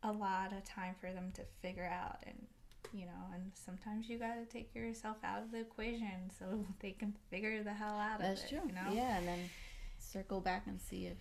a 0.02 0.12
lot 0.12 0.52
of 0.52 0.64
time 0.64 0.94
for 1.00 1.12
them 1.12 1.30
to 1.34 1.42
figure 1.62 1.88
out 1.90 2.18
and 2.26 2.46
you 2.92 3.06
know 3.06 3.34
and 3.34 3.52
sometimes 3.54 4.08
you 4.08 4.18
got 4.18 4.34
to 4.34 4.44
take 4.46 4.74
yourself 4.74 5.16
out 5.22 5.42
of 5.42 5.50
the 5.52 5.60
equation 5.60 6.30
so 6.38 6.64
they 6.80 6.90
can 6.92 7.14
figure 7.30 7.62
the 7.62 7.72
hell 7.72 7.98
out 7.98 8.18
That's 8.20 8.40
of 8.40 8.46
it 8.46 8.48
true. 8.48 8.60
you 8.68 8.74
know? 8.74 8.92
Yeah, 8.92 9.18
and 9.18 9.28
then 9.28 9.38
circle 9.98 10.40
back 10.40 10.64
and 10.66 10.80
see 10.80 11.06
if 11.06 11.16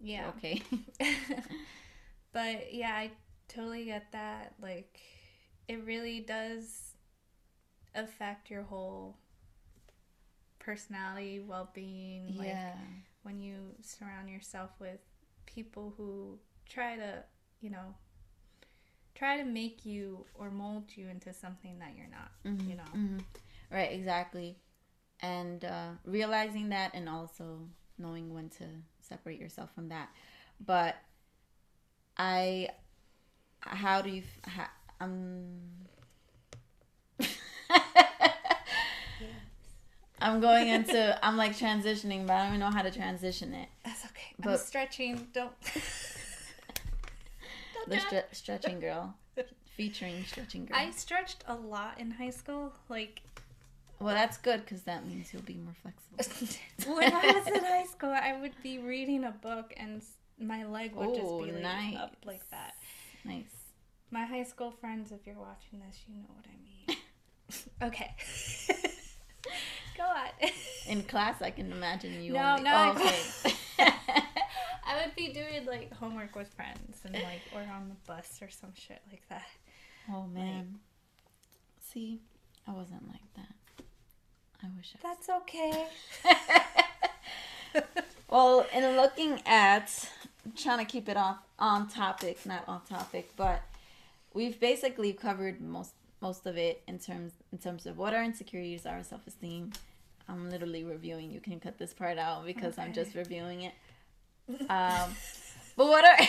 yeah. 0.00 0.30
okay. 0.36 0.62
but 2.32 2.74
yeah 2.74 2.92
i 2.94 3.10
totally 3.48 3.86
get 3.86 4.12
that 4.12 4.54
like 4.60 5.00
it 5.68 5.84
really 5.84 6.20
does 6.20 6.92
affect 7.94 8.50
your 8.50 8.62
whole 8.62 9.16
personality 10.58 11.40
well-being 11.40 12.34
like 12.36 12.48
yeah. 12.48 12.74
when 13.22 13.40
you 13.40 13.54
surround 13.82 14.28
yourself 14.28 14.70
with 14.78 14.98
people 15.46 15.94
who 15.96 16.38
try 16.68 16.96
to, 16.96 17.22
you 17.60 17.70
know, 17.70 17.94
try 19.14 19.36
to 19.38 19.44
make 19.44 19.86
you 19.86 20.26
or 20.34 20.50
mold 20.50 20.84
you 20.94 21.08
into 21.08 21.32
something 21.32 21.78
that 21.78 21.92
you're 21.96 22.08
not, 22.10 22.30
Mhm, 22.44 22.68
you 22.70 22.76
know. 22.76 22.82
mhm. 22.94 23.24
Right, 23.70 23.92
exactly. 23.92 24.58
And 25.20 25.64
uh, 25.64 25.90
realizing 26.04 26.68
that 26.70 26.92
and 26.94 27.08
also 27.08 27.60
knowing 27.98 28.34
when 28.34 28.48
to 28.50 28.64
separate 29.00 29.40
yourself 29.40 29.70
from 29.74 29.88
that. 29.88 30.10
But 30.64 30.96
I, 32.18 32.70
how 33.60 34.02
do 34.02 34.10
you, 34.10 34.22
f- 34.46 34.70
um, 35.00 35.46
I'm 40.20 40.40
going 40.40 40.68
into, 40.68 41.18
I'm 41.24 41.36
like 41.36 41.52
transitioning, 41.56 42.26
but 42.26 42.34
I 42.34 42.38
don't 42.40 42.48
even 42.48 42.60
know 42.60 42.70
how 42.70 42.82
to 42.82 42.90
transition 42.90 43.52
it. 43.54 43.68
That's 43.84 44.04
okay. 44.06 44.34
I'm 44.42 44.56
stretching. 44.56 45.28
Don't. 45.32 45.52
Don't 47.74 47.88
The 47.88 47.96
stre- 47.96 48.24
stretching 48.32 48.80
girl, 48.80 49.14
featuring 49.76 50.24
stretching 50.24 50.64
girl. 50.66 50.76
I 50.76 50.90
stretched 50.90 51.44
a 51.46 51.54
lot 51.54 52.00
in 52.00 52.10
high 52.10 52.30
school. 52.30 52.72
Like 52.88 53.22
well, 53.98 54.14
that's 54.14 54.36
good 54.36 54.60
because 54.64 54.82
that 54.82 55.06
means 55.06 55.32
you'll 55.32 55.42
be 55.42 55.58
more 55.58 55.74
flexible. 55.82 56.56
when 56.96 57.12
I 57.12 57.32
was 57.32 57.46
in 57.46 57.64
high 57.64 57.84
school, 57.84 58.10
I 58.10 58.38
would 58.38 58.52
be 58.62 58.78
reading 58.78 59.24
a 59.24 59.30
book 59.30 59.72
and 59.76 60.02
my 60.38 60.64
leg 60.66 60.94
would 60.94 61.14
just 61.14 61.26
Ooh, 61.26 61.44
be 61.44 61.52
like 61.52 61.62
nice. 61.62 61.96
up 61.96 62.16
like 62.24 62.48
that. 62.50 62.74
Nice. 63.24 63.44
My 64.10 64.24
high 64.24 64.44
school 64.44 64.70
friends, 64.70 65.10
if 65.12 65.26
you're 65.26 65.34
watching 65.36 65.80
this, 65.86 65.98
you 66.08 66.14
know 66.16 66.28
what 66.34 66.44
I 66.46 66.56
mean. 66.62 66.98
okay. 67.82 68.14
Go 69.96 70.04
on. 70.04 70.50
In 70.88 71.02
class, 71.02 71.40
I 71.42 71.50
can 71.50 71.72
imagine 71.72 72.22
you. 72.22 72.32
No, 72.34 72.50
only- 72.52 72.62
no, 72.64 72.94
Oh, 72.96 73.02
okay. 73.02 73.54
I 74.88 75.04
would 75.04 75.16
be 75.16 75.32
doing 75.32 75.66
like 75.66 75.92
homework 75.94 76.36
with 76.36 76.48
friends 76.54 77.00
and 77.04 77.14
like 77.14 77.42
or 77.54 77.60
on 77.60 77.88
the 77.88 77.96
bus 78.06 78.38
or 78.40 78.48
some 78.48 78.72
shit 78.74 79.00
like 79.10 79.22
that. 79.28 79.46
oh 80.12 80.26
man. 80.26 80.78
See, 81.80 82.20
I 82.68 82.72
wasn't 82.72 83.06
like 83.08 83.34
that. 83.34 83.84
I 84.62 84.66
wish 84.76 84.94
I. 84.94 84.98
That's 85.02 85.28
okay. 85.28 85.86
Well, 88.28 88.66
in 88.74 88.96
looking 88.96 89.40
at 89.46 90.08
trying 90.56 90.78
to 90.78 90.84
keep 90.90 91.08
it 91.08 91.16
off 91.16 91.38
on 91.58 91.88
topic, 91.88 92.44
not 92.44 92.64
off 92.68 92.88
topic, 92.88 93.30
but 93.36 93.62
we've 94.36 94.60
basically 94.60 95.14
covered 95.14 95.60
most 95.60 95.94
most 96.20 96.46
of 96.46 96.56
it 96.56 96.82
in 96.86 96.98
terms 96.98 97.32
in 97.50 97.58
terms 97.58 97.86
of 97.86 97.96
what 97.98 98.14
our 98.14 98.22
insecurities 98.22 98.86
are, 98.86 99.02
self 99.02 99.26
esteem. 99.26 99.72
I'm 100.28 100.50
literally 100.50 100.84
reviewing. 100.84 101.30
You 101.30 101.40
can 101.40 101.58
cut 101.58 101.78
this 101.78 101.94
part 101.94 102.18
out 102.18 102.44
because 102.44 102.78
I'm 102.78 102.92
just 102.92 103.14
reviewing 103.14 103.62
it. 103.62 103.74
Um, 104.70 105.10
but 105.76 105.86
what 105.88 106.04
are 106.04 106.26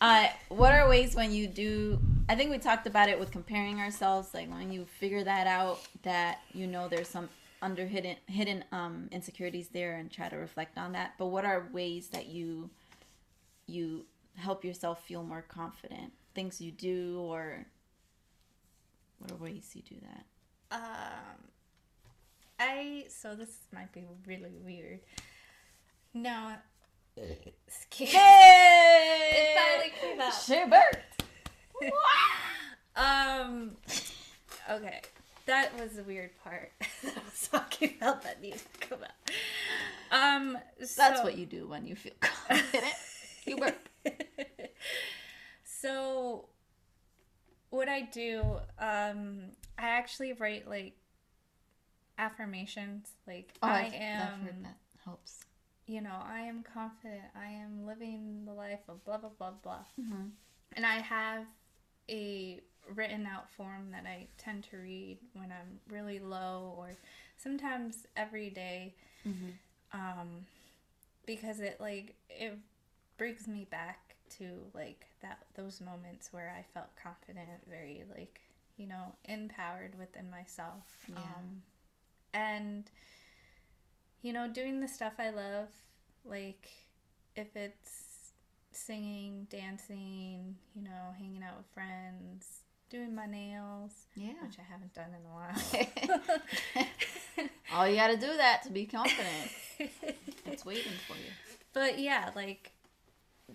uh, 0.02 0.26
what 0.48 0.72
are 0.72 0.86
ways 0.90 1.14
when 1.14 1.32
you 1.32 1.46
do? 1.46 1.98
I 2.28 2.34
think 2.34 2.50
we 2.50 2.58
talked 2.58 2.86
about 2.86 3.08
it 3.08 3.18
with 3.18 3.30
comparing 3.30 3.80
ourselves. 3.80 4.34
Like 4.34 4.50
when 4.50 4.70
you 4.70 4.84
figure 4.84 5.24
that 5.24 5.46
out, 5.46 5.78
that 6.02 6.40
you 6.52 6.66
know 6.66 6.86
there's 6.86 7.08
some 7.08 7.30
under 7.62 7.86
hidden 7.86 8.16
hidden 8.26 8.62
um, 8.72 9.08
insecurities 9.10 9.68
there, 9.68 9.94
and 9.94 10.10
try 10.10 10.28
to 10.28 10.36
reflect 10.36 10.76
on 10.76 10.92
that. 10.92 11.14
But 11.16 11.28
what 11.28 11.46
are 11.46 11.66
ways 11.72 12.08
that 12.08 12.26
you 12.26 12.68
you 13.66 14.04
help 14.36 14.64
yourself 14.64 15.04
feel 15.04 15.22
more 15.22 15.44
confident? 15.46 16.12
Things 16.34 16.60
you 16.60 16.70
do, 16.70 17.20
or 17.20 17.66
what 19.18 19.32
are 19.32 19.36
ways 19.36 19.70
you 19.74 19.82
do 19.82 19.96
that? 20.02 20.24
Um, 20.70 21.50
I 22.58 23.04
so 23.08 23.34
this 23.34 23.50
might 23.72 23.92
be 23.92 24.04
really 24.26 24.56
weird. 24.64 25.00
No, 26.14 26.54
excuse. 27.16 28.10
It 28.12 29.56
finally 29.56 29.92
came 30.00 30.20
out. 30.20 30.32
She 30.32 30.64
burped. 30.64 31.24
Um. 32.96 33.72
Okay, 34.70 35.00
that 35.44 35.78
was 35.78 35.92
the 35.92 36.02
weird 36.02 36.30
part. 36.42 36.72
I 36.80 37.10
was 37.24 37.48
talking 37.50 37.94
about 37.98 38.22
that 38.22 38.40
needs 38.42 38.64
to 38.80 38.86
come 38.88 38.98
out. 39.02 40.36
Um. 40.36 40.58
That's 40.96 41.22
what 41.22 41.36
you 41.36 41.46
do 41.46 41.68
when 41.68 41.86
you 41.86 41.94
feel 41.94 42.14
confident. 42.20 42.94
You 43.46 43.58
were. 43.58 43.74
so 45.64 46.48
what 47.70 47.88
I 47.88 48.02
do, 48.02 48.42
um, 48.78 49.38
I 49.78 49.88
actually 49.88 50.32
write 50.32 50.68
like 50.68 50.96
affirmations. 52.18 53.10
Like 53.26 53.52
Oh, 53.62 53.68
I 53.68 53.82
I've, 53.86 53.94
am, 53.94 54.22
I've 54.34 54.40
heard 54.40 54.64
that 54.64 54.76
helps. 55.04 55.40
you 55.86 56.00
know, 56.00 56.18
I 56.24 56.40
am 56.40 56.62
confident. 56.62 57.22
I 57.36 57.46
am 57.50 57.86
living 57.86 58.44
the 58.46 58.52
life 58.52 58.80
of 58.88 59.04
blah 59.04 59.18
blah 59.18 59.30
blah 59.38 59.52
blah. 59.62 59.84
Mm-hmm. 60.00 60.26
And 60.72 60.86
I 60.86 60.96
have 60.96 61.44
a 62.08 62.60
written 62.94 63.26
out 63.26 63.50
form 63.50 63.90
that 63.90 64.04
I 64.06 64.28
tend 64.38 64.64
to 64.70 64.76
read 64.76 65.18
when 65.34 65.50
I'm 65.50 65.80
really 65.92 66.20
low 66.20 66.74
or 66.78 66.90
sometimes 67.36 68.06
every 68.16 68.50
day 68.50 68.94
Mm-hmm. 69.26 70.00
um 70.00 70.28
because 71.26 71.58
it 71.58 71.80
like 71.80 72.14
it 72.30 72.56
brings 73.16 73.46
me 73.48 73.66
back 73.70 74.16
to 74.38 74.44
like 74.74 75.06
that 75.22 75.44
those 75.54 75.80
moments 75.80 76.32
where 76.32 76.54
I 76.58 76.64
felt 76.74 76.88
confident, 77.02 77.48
very 77.68 78.04
like, 78.16 78.40
you 78.76 78.86
know, 78.86 79.14
empowered 79.24 79.96
within 79.98 80.30
myself. 80.30 80.84
Yeah. 81.08 81.16
Um 81.18 81.62
and 82.34 82.90
you 84.22 84.32
know, 84.32 84.48
doing 84.48 84.80
the 84.80 84.88
stuff 84.88 85.14
I 85.18 85.30
love, 85.30 85.68
like 86.24 86.68
if 87.36 87.54
it's 87.54 88.32
singing, 88.72 89.46
dancing, 89.50 90.56
you 90.74 90.82
know, 90.82 91.14
hanging 91.18 91.42
out 91.42 91.56
with 91.58 91.66
friends, 91.72 92.62
doing 92.90 93.14
my 93.14 93.26
nails, 93.26 93.92
Yeah. 94.16 94.32
which 94.42 94.56
I 94.58 94.62
haven't 94.70 94.92
done 94.94 95.10
in 95.10 95.24
a 95.24 95.34
while. 95.34 96.86
All 97.72 97.88
you 97.88 97.96
gotta 97.96 98.16
do 98.16 98.36
that 98.36 98.62
to 98.64 98.70
be 98.70 98.86
confident. 98.86 99.50
it's 100.46 100.64
waiting 100.64 100.92
for 101.06 101.14
you. 101.14 101.30
but 101.72 101.98
yeah, 101.98 102.30
like 102.34 102.72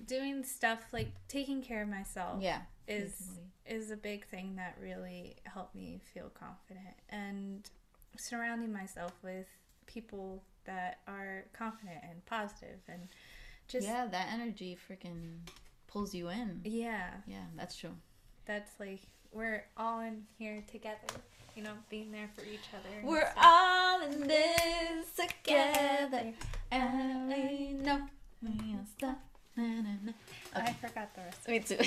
doing 0.05 0.43
stuff 0.43 0.79
like 0.93 1.11
taking 1.27 1.61
care 1.61 1.81
of 1.83 1.89
myself 1.89 2.41
Yeah. 2.41 2.61
is 2.87 3.11
definitely. 3.13 3.43
is 3.65 3.91
a 3.91 3.97
big 3.97 4.25
thing 4.27 4.55
that 4.55 4.77
really 4.81 5.35
helped 5.45 5.75
me 5.75 5.99
feel 6.13 6.29
confident 6.33 6.95
and 7.09 7.69
surrounding 8.17 8.71
myself 8.73 9.11
with 9.23 9.47
people 9.85 10.43
that 10.65 10.99
are 11.07 11.45
confident 11.53 11.99
and 12.09 12.25
positive 12.25 12.79
and 12.87 13.07
just 13.67 13.85
yeah, 13.87 14.05
that 14.07 14.27
energy 14.33 14.77
freaking 14.89 15.37
pulls 15.87 16.13
you 16.13 16.29
in. 16.29 16.61
yeah 16.63 17.09
Yeah, 17.27 17.45
that's 17.57 17.75
true. 17.75 17.95
that's 18.45 18.71
like 18.79 19.01
we're 19.33 19.63
all 19.77 20.01
in 20.01 20.23
here 20.37 20.63
together 20.69 20.97
you 21.55 21.63
know 21.63 21.73
being 21.89 22.11
there 22.11 22.29
for 22.35 22.43
each 22.45 22.67
other 22.73 23.05
We're 23.07 23.29
stuff. 23.31 23.43
all 23.43 24.01
in 24.03 24.27
this 24.27 25.05
together. 25.15 26.33
And 26.71 27.27
we 27.27 27.73
know 27.73 28.01
we 28.41 28.75
stop. 28.97 29.19
Na, 29.55 29.63
na, 29.63 29.89
na. 30.03 30.11
I 30.55 30.73
forgot 30.73 31.13
the 31.15 31.21
rest. 31.21 31.47
Me 31.47 31.59
too. 31.59 31.77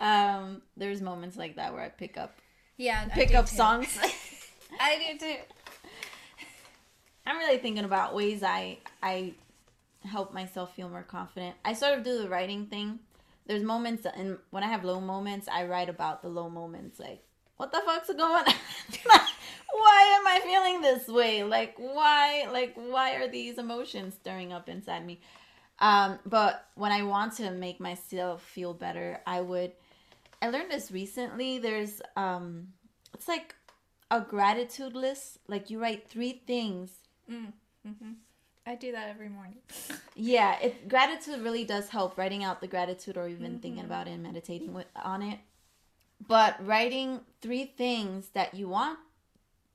um, 0.04 0.62
there's 0.76 1.00
moments 1.00 1.36
like 1.36 1.56
that 1.56 1.72
where 1.72 1.82
I 1.82 1.88
pick 1.88 2.16
up 2.16 2.36
Yeah, 2.76 3.06
pick 3.08 3.34
up 3.34 3.46
too. 3.46 3.56
songs. 3.56 3.98
I 4.80 5.12
do 5.12 5.18
too. 5.18 5.36
I'm 7.26 7.36
really 7.38 7.58
thinking 7.58 7.84
about 7.84 8.14
ways 8.14 8.42
I 8.42 8.78
I 9.02 9.34
help 10.04 10.32
myself 10.32 10.74
feel 10.74 10.88
more 10.88 11.02
confident. 11.02 11.56
I 11.64 11.72
sort 11.74 11.98
of 11.98 12.04
do 12.04 12.18
the 12.22 12.28
writing 12.28 12.66
thing. 12.66 13.00
There's 13.46 13.62
moments 13.62 14.06
and 14.06 14.38
when 14.50 14.62
I 14.62 14.66
have 14.68 14.84
low 14.84 15.00
moments, 15.00 15.48
I 15.48 15.64
write 15.64 15.88
about 15.88 16.22
the 16.22 16.28
low 16.28 16.48
moments 16.48 16.98
like 17.00 17.22
what 17.56 17.72
the 17.72 17.80
fuck's 17.84 18.08
going 18.08 18.22
on? 18.22 18.44
Why 19.72 20.18
am 20.18 20.26
I 20.26 20.40
feeling 20.40 20.80
this 20.80 21.08
way? 21.08 21.42
Like 21.44 21.74
why 21.78 22.46
like 22.52 22.74
why 22.74 23.14
are 23.16 23.28
these 23.28 23.58
emotions 23.58 24.14
stirring 24.14 24.52
up 24.52 24.68
inside 24.68 25.04
me? 25.06 25.20
Um, 25.80 26.18
but 26.26 26.66
when 26.74 26.90
I 26.90 27.02
want 27.04 27.34
to 27.36 27.50
make 27.50 27.78
myself 27.78 28.42
feel 28.42 28.74
better, 28.74 29.20
I 29.26 29.40
would 29.40 29.72
I 30.42 30.48
learned 30.50 30.70
this 30.70 30.90
recently. 30.90 31.58
There's 31.58 32.00
um 32.16 32.68
it's 33.14 33.28
like 33.28 33.54
a 34.10 34.20
gratitude 34.20 34.94
list. 34.94 35.38
Like 35.48 35.70
you 35.70 35.80
write 35.80 36.08
three 36.08 36.42
things 36.46 36.90
Mm, 37.30 37.52
hmm 37.86 38.12
I 38.66 38.74
do 38.74 38.92
that 38.92 39.08
every 39.10 39.28
morning. 39.28 39.58
Yeah, 40.20 40.58
it 40.60 40.88
gratitude 40.88 41.42
really 41.42 41.64
does 41.64 41.88
help 41.90 42.18
writing 42.18 42.42
out 42.42 42.60
the 42.60 42.66
gratitude 42.66 43.16
or 43.16 43.28
even 43.28 43.60
thinking 43.60 43.82
Mhm. 43.82 43.86
about 43.86 44.08
it 44.08 44.12
and 44.12 44.22
meditating 44.24 44.74
with, 44.74 44.86
on 44.96 45.22
it. 45.22 45.38
But 46.26 46.56
writing 46.66 47.20
three 47.40 47.66
things 47.66 48.30
that 48.30 48.52
you 48.54 48.68
want 48.68 48.98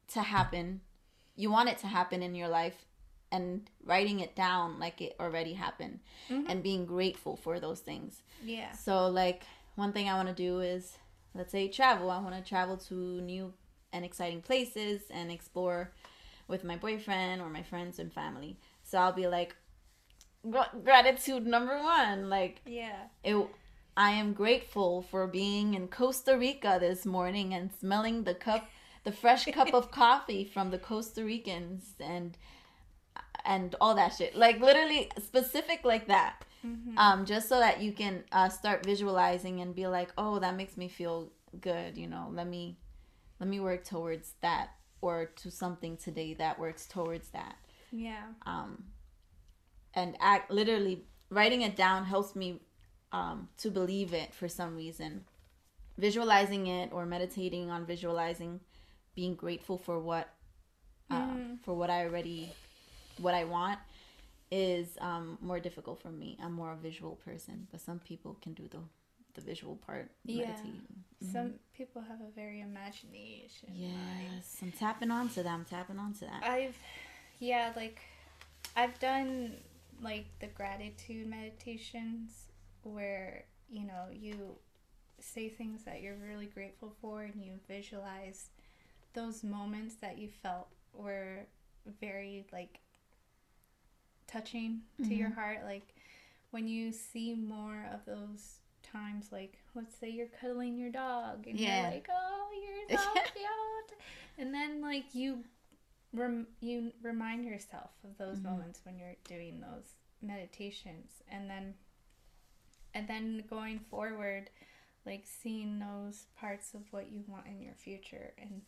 to 0.10 0.22
happen, 0.22 0.82
you 1.36 1.50
want 1.50 1.70
it 1.70 1.78
to 1.80 1.88
happen 1.88 2.22
in 2.24 2.36
your 2.36 2.48
life 2.48 2.86
and 3.32 3.70
writing 3.84 4.20
it 4.20 4.36
down 4.36 4.80
like 4.80 5.02
it 5.02 5.16
already 5.20 5.54
happened 5.54 6.00
Mhm. 6.30 6.46
and 6.48 6.62
being 6.62 6.86
grateful 6.86 7.36
for 7.36 7.60
those 7.60 7.80
things. 7.80 8.22
Yeah. 8.44 8.72
So 8.74 9.08
like 9.08 9.44
one 9.76 9.92
thing 9.94 10.08
I 10.08 10.14
want 10.14 10.28
to 10.30 10.36
do 10.36 10.60
is 10.60 10.98
let's 11.34 11.52
say 11.52 11.68
travel. 11.68 12.12
I 12.12 12.20
want 12.20 12.36
to 12.36 12.48
travel 12.48 12.78
to 12.78 12.94
new 13.22 13.54
and 13.92 14.06
exciting 14.06 14.42
places 14.42 15.02
and 15.10 15.32
explore 15.32 15.92
with 16.48 16.64
my 16.64 16.76
boyfriend 16.78 17.42
or 17.42 17.50
my 17.50 17.64
friends 17.64 17.98
and 17.98 18.14
family. 18.14 18.60
So 18.84 19.00
I'll 19.00 19.14
be 19.14 19.28
like 19.28 19.56
gr- 20.48 20.78
gratitude 20.84 21.46
number 21.48 21.82
1 21.82 22.30
like 22.30 22.62
Yeah. 22.66 23.08
it 23.24 23.48
I 23.96 24.12
am 24.12 24.34
grateful 24.34 25.04
for 25.04 25.28
being 25.28 25.76
in 25.76 25.88
Costa 25.88 26.36
Rica 26.38 26.78
this 26.80 27.06
morning 27.06 27.54
and 27.54 27.72
smelling 27.72 28.24
the 28.24 28.34
cup 28.34 28.68
the 29.04 29.12
fresh 29.12 29.46
cup 29.46 29.74
of 29.74 29.92
coffee 29.92 30.46
from 30.46 30.72
the 30.72 30.78
Costa 30.80 31.24
Ricans 31.24 31.94
and 32.00 32.38
and 33.46 33.76
all 33.82 33.96
that 33.96 34.14
shit. 34.14 34.36
Like 34.36 34.60
literally 34.60 35.10
specific 35.20 35.82
like 35.84 36.08
that 36.08 36.44
Mm-hmm. 36.66 36.98
um, 36.98 37.26
just 37.26 37.50
so 37.50 37.60
that 37.60 37.82
you 37.82 37.92
can 37.92 38.24
uh, 38.32 38.48
start 38.48 38.86
visualizing 38.86 39.60
and 39.60 39.76
be 39.76 39.86
like, 39.88 40.14
oh, 40.18 40.40
that 40.40 40.56
makes 40.56 40.78
me 40.78 40.88
feel 40.88 41.30
good. 41.60 41.98
You 41.98 42.08
know, 42.08 42.30
let 42.32 42.48
me 42.48 42.78
let 43.40 43.50
me 43.50 43.60
work 43.60 43.84
towards 43.84 44.36
that 44.42 44.70
or 45.02 45.26
to 45.36 45.52
something 45.52 45.98
today 45.98 46.34
that 46.36 46.58
works 46.58 46.86
towards 46.86 47.28
that. 47.30 47.58
yeah. 47.92 48.24
Um, 48.46 48.86
and 49.94 50.16
act 50.22 50.50
literally 50.50 51.04
writing 51.30 51.62
it 51.64 51.76
down 51.76 52.06
helps 52.06 52.34
me 52.36 52.62
um, 53.12 53.50
to 53.58 53.70
believe 53.70 54.14
it 54.14 54.34
for 54.34 54.48
some 54.48 54.76
reason. 54.78 55.26
Visualizing 55.98 56.68
it 56.68 56.92
or 56.94 57.06
meditating 57.06 57.70
on 57.70 57.86
visualizing, 57.86 58.62
being 59.16 59.36
grateful 59.36 59.78
for 59.78 60.00
what 60.00 60.30
uh, 61.10 61.16
Mm. 61.16 61.60
for 61.64 61.74
what 61.76 61.90
I 61.90 62.06
already 62.06 62.52
what 63.18 63.34
I 63.34 63.44
want 63.44 63.80
is 64.52 64.98
um, 65.02 65.38
more 65.42 65.60
difficult 65.60 66.02
for 66.02 66.10
me. 66.10 66.38
I'm 66.42 66.54
more 66.54 66.72
a 66.72 66.76
visual 66.78 67.16
person, 67.18 67.68
but 67.72 67.82
some 67.82 68.00
people 68.00 68.38
can 68.42 68.54
do 68.54 68.68
the 68.68 68.80
the 69.36 69.42
visual 69.42 69.76
part. 69.76 70.12
Yeah. 70.26 70.52
Mhm. 70.56 71.32
Some 71.32 71.54
people 71.74 72.02
have 72.04 72.22
a 72.22 72.30
very 72.36 72.62
imagination. 72.62 73.70
mind. 73.70 74.30
Yes, 74.36 74.58
I'm 74.62 74.72
tapping 74.72 75.10
onto 75.12 75.42
that. 75.44 75.50
I'm 75.52 75.66
tapping 75.66 75.98
onto 75.98 76.26
that. 76.28 76.44
I've, 76.44 76.78
yeah, 77.40 77.74
like, 77.76 78.00
I've 78.76 79.00
done 79.00 79.58
like 80.02 80.26
the 80.40 80.48
gratitude 80.48 81.28
meditations 81.28 82.48
where 82.84 83.46
you 83.70 83.86
know 83.86 84.06
you 84.12 84.56
say 85.20 85.50
things 85.50 85.84
that 85.86 86.02
you're 86.02 86.18
really 86.18 86.48
grateful 86.48 86.92
for 87.02 87.24
and 87.24 87.42
you 87.44 87.54
visualize 87.68 88.50
those 89.14 89.44
moments 89.44 89.96
that 89.96 90.18
you 90.18 90.28
felt 90.42 90.68
were 90.94 91.46
very 92.00 92.46
like 92.52 92.80
touching 94.28 94.82
to 95.04 95.14
your 95.14 95.30
heart 95.30 95.60
like 95.66 95.94
when 96.52 96.68
you 96.68 96.92
see 96.92 97.36
more 97.36 97.86
of 97.94 98.00
those 98.06 98.60
times 98.82 99.28
like 99.32 99.58
let's 99.76 99.96
say 99.98 100.10
you're 100.10 100.28
cuddling 100.42 100.78
your 100.78 100.90
dog 100.90 101.46
and 101.48 101.60
Yeah. 101.60 101.82
you're 101.82 101.92
like 101.92 102.08
oh 102.12 102.48
you're 102.90 102.98
so 103.00 103.14
cute 103.14 104.00
and 104.38 104.54
then 104.54 104.82
like 104.82 105.14
you 105.14 105.44
rem- 106.14 106.48
you 106.62 106.92
remind 107.04 107.46
yourself 107.46 107.92
of 108.04 108.18
those 108.18 108.40
Mhm. 108.40 108.44
moments 108.46 108.82
when 108.86 108.98
you're 108.98 109.16
doing 109.28 109.60
those 109.62 109.94
meditations 110.22 111.22
and 111.30 111.50
then 111.50 111.74
and 112.94 113.08
then 113.08 113.44
going 113.50 113.80
forward 113.80 114.50
like 115.06 115.26
seeing 115.26 115.80
those 115.80 116.28
parts 116.40 116.74
of 116.74 116.82
what 116.92 117.12
you 117.12 117.24
want 117.28 117.46
in 117.46 117.62
your 117.62 117.74
future 117.76 118.34
and 118.38 118.62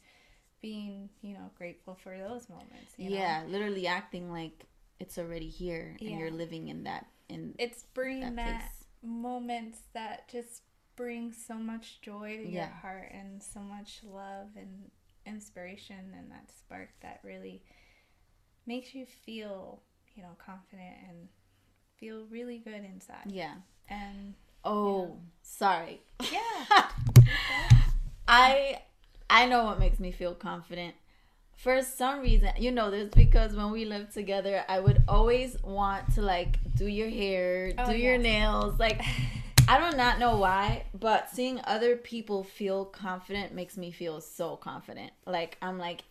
being 0.65 1.09
you 1.21 1.33
know 1.35 1.51
grateful 1.55 1.93
for 1.93 2.17
those 2.17 2.49
moments 2.49 2.93
you 2.97 3.07
know? 3.07 3.15
yeah, 3.15 3.43
literally 3.47 3.85
acting 3.85 4.31
like 4.31 4.65
it's 4.99 5.19
already 5.19 5.47
here 5.47 5.95
and 5.99 6.09
Yeah. 6.09 6.17
you're 6.17 6.31
living 6.31 6.69
in 6.69 6.85
that 6.85 7.05
in 7.29 7.53
it's 7.59 7.83
bringing 7.93 8.35
that 8.37 8.61
that, 8.61 8.71
moments 9.03 9.77
that 9.93 10.27
just 10.27 10.63
bring 10.95 11.31
so 11.31 11.53
much 11.53 12.01
joy 12.01 12.37
to 12.37 12.49
your 12.49 12.65
heart 12.81 13.11
and 13.13 13.43
so 13.43 13.59
much 13.59 13.99
love 14.11 14.47
and 14.55 14.89
inspiration 15.27 16.13
and 16.17 16.31
that 16.31 16.49
spark 16.57 16.89
that 17.01 17.19
really 17.23 17.61
makes 18.65 18.95
you 18.95 19.05
feel 19.05 19.83
you 20.15 20.23
know 20.23 20.35
confident 20.43 20.95
and 21.07 21.27
feel 21.99 22.25
really 22.31 22.57
good 22.57 22.83
inside 22.83 23.27
Yeah. 23.27 23.53
and 23.87 24.33
Oh, 24.63 25.19
sorry. 25.43 26.01
yeah 26.31 26.65
I 28.27 28.81
I 29.29 29.45
know 29.47 29.63
what 29.65 29.79
makes 29.79 29.99
me 29.99 30.11
feel 30.11 30.33
confident. 30.35 30.95
for 31.57 31.81
some 31.81 32.19
reason, 32.21 32.49
you 32.57 32.71
know 32.71 32.91
this 32.91 33.09
because 33.13 33.55
when 33.55 33.71
we 33.71 33.85
lived 33.85 34.13
together, 34.13 34.63
I 34.67 34.79
would 34.79 35.03
always 35.07 35.55
want 35.63 36.13
to 36.15 36.21
like 36.21 36.57
do 36.75 36.85
your 36.85 37.09
hair, 37.09 37.73
Oh, 37.77 37.85
do 37.91 37.97
your 37.97 38.17
nails. 38.17 38.77
Like, 38.79 39.01
I 39.67 39.89
do 39.89 39.97
not 39.97 40.19
know 40.19 40.37
why, 40.37 40.83
but 40.93 41.29
seeing 41.31 41.59
other 41.63 41.95
people 41.95 42.43
feel 42.43 42.85
confident 42.85 43.53
makes 43.53 43.77
me 43.77 43.91
feel 43.91 44.21
so 44.21 44.57
confident. 44.57 45.11
Like, 45.25 45.57
I'm 45.61 45.79
like, 45.79 46.03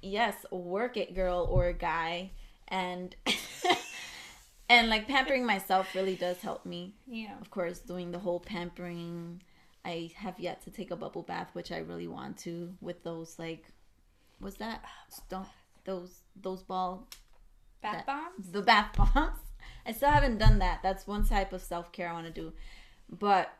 yes, 0.00 0.34
work 0.50 0.96
it, 0.96 1.14
girl 1.14 1.46
or 1.50 1.72
guy. 1.72 2.30
And, 2.68 3.14
and 4.70 4.88
like 4.88 5.06
pampering 5.08 5.44
myself 5.44 5.94
really 5.94 6.16
does 6.16 6.38
help 6.38 6.64
me 6.64 6.94
Yeah. 7.06 7.34
of 7.40 7.50
course 7.50 7.80
doing 7.80 8.12
the 8.12 8.18
whole 8.18 8.40
pampering 8.40 9.42
i 9.84 10.10
have 10.16 10.38
yet 10.38 10.62
to 10.62 10.70
take 10.70 10.90
a 10.90 10.96
bubble 10.96 11.22
bath 11.22 11.50
which 11.54 11.72
i 11.72 11.78
really 11.78 12.06
want 12.08 12.36
to 12.38 12.72
with 12.80 13.02
those 13.02 13.38
like 13.38 13.64
what's 14.38 14.56
that? 14.56 14.84
Don't 15.28 15.46
those 15.84 16.20
those 16.40 16.62
ball 16.62 17.06
Bath 17.80 18.04
That- 18.04 18.06
bombs? 18.06 18.50
the 18.52 18.62
bath 18.62 18.90
bombs? 18.96 19.38
I 19.86 19.92
still 19.92 20.10
haven't 20.10 20.38
done 20.38 20.58
that. 20.60 20.80
That's 20.82 21.06
one 21.06 21.24
type 21.26 21.52
of 21.52 21.62
self-care 21.62 22.08
i 22.08 22.12
want 22.12 22.26
to 22.26 22.32
do. 22.32 22.52
But 23.08 23.52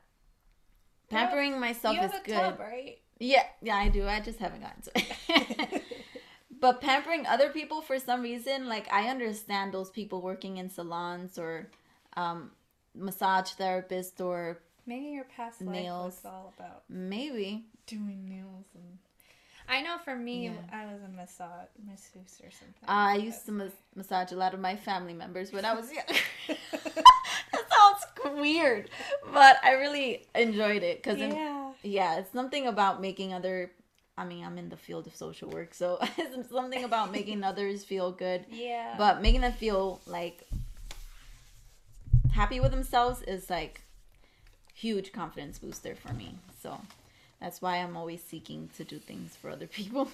pampering 1.10 1.58
myself 1.60 1.96
you 1.96 2.02
is 2.02 2.10
have 2.12 2.22
a 2.22 2.24
good. 2.26 2.34
tub, 2.34 2.58
right? 2.60 2.98
yeah 3.18 3.44
yeah 3.62 3.76
i 3.76 3.88
do. 3.88 4.06
I 4.06 4.20
just 4.20 4.38
haven't 4.38 4.62
gotten 4.62 4.82
to 4.82 4.90
it. 4.96 5.82
But 6.60 6.80
pampering 6.80 7.26
other 7.26 7.48
people 7.50 7.80
for 7.82 7.98
some 7.98 8.22
reason 8.22 8.68
like 8.68 8.86
i 8.92 9.08
understand 9.08 9.72
those 9.74 9.90
people 9.90 10.20
working 10.22 10.58
in 10.58 10.68
salons 10.70 11.36
or 11.36 11.70
um 12.16 12.52
massage 12.94 13.50
therapist 13.52 14.20
or 14.20 14.60
Maybe 14.87 15.07
your 15.07 15.24
past 15.24 15.61
life 15.62 15.70
Nails. 15.70 16.14
was 16.16 16.24
all 16.33 16.53
about 16.59 16.83
maybe 16.89 17.64
doing 17.87 18.28
nails 18.28 18.66
and. 18.74 18.99
I 19.68 19.80
know 19.80 19.97
for 20.05 20.16
me, 20.16 20.47
Yeah. 20.47 20.53
I 20.72 20.87
was 20.87 21.01
a 21.03 21.09
massage 21.09 21.68
masseuse 21.87 22.41
or 22.43 22.51
something. 22.51 22.83
Ah, 22.89 23.11
I 23.11 23.14
like 23.14 23.24
used 23.24 23.43
that. 23.43 23.47
to 23.47 23.53
mas- 23.53 23.72
massage 23.95 24.33
a 24.33 24.37
lot 24.37 24.55
of 24.55 24.61
my 24.61 24.74
family 24.74 25.14
members 25.14 25.53
when 25.53 25.64
I 25.64 25.72
was 25.74 25.91
young. 25.93 26.05
that 26.49 27.64
sounds 27.70 28.37
weird, 28.41 28.91
but 29.33 29.57
I 29.62 29.72
really 29.74 30.26
enjoyed 30.35 30.83
it 30.83 31.01
because 31.03 31.18
yeah. 31.20 31.72
yeah, 31.85 32.18
it's 32.18 32.33
something 32.33 32.66
about 32.66 33.01
making 33.01 33.33
other. 33.33 33.70
I 34.18 34.24
mean, 34.26 34.45
I'm 34.45 34.59
in 34.59 34.68
the 34.68 34.76
field 34.76 35.07
of 35.07 35.14
social 35.14 35.49
work, 35.49 35.72
so 35.74 35.99
it's 36.18 36.51
something 36.51 36.83
about 36.85 37.12
making 37.12 37.45
others 37.45 37.85
feel 37.85 38.11
good, 38.11 38.45
Yeah. 38.51 38.97
but 38.99 39.22
making 39.22 39.41
them 39.43 39.53
feel 39.53 40.01
like 40.07 40.47
happy 42.35 42.61
with 42.61 42.72
themselves 42.72 43.22
is 43.22 43.49
like 43.49 43.80
huge 44.72 45.12
confidence 45.12 45.58
booster 45.58 45.94
for 45.94 46.12
me. 46.12 46.34
So 46.62 46.80
that's 47.40 47.60
why 47.62 47.76
I'm 47.76 47.96
always 47.96 48.22
seeking 48.22 48.70
to 48.76 48.84
do 48.84 48.98
things 48.98 49.36
for 49.36 49.50
other 49.50 49.66
people. 49.78 50.08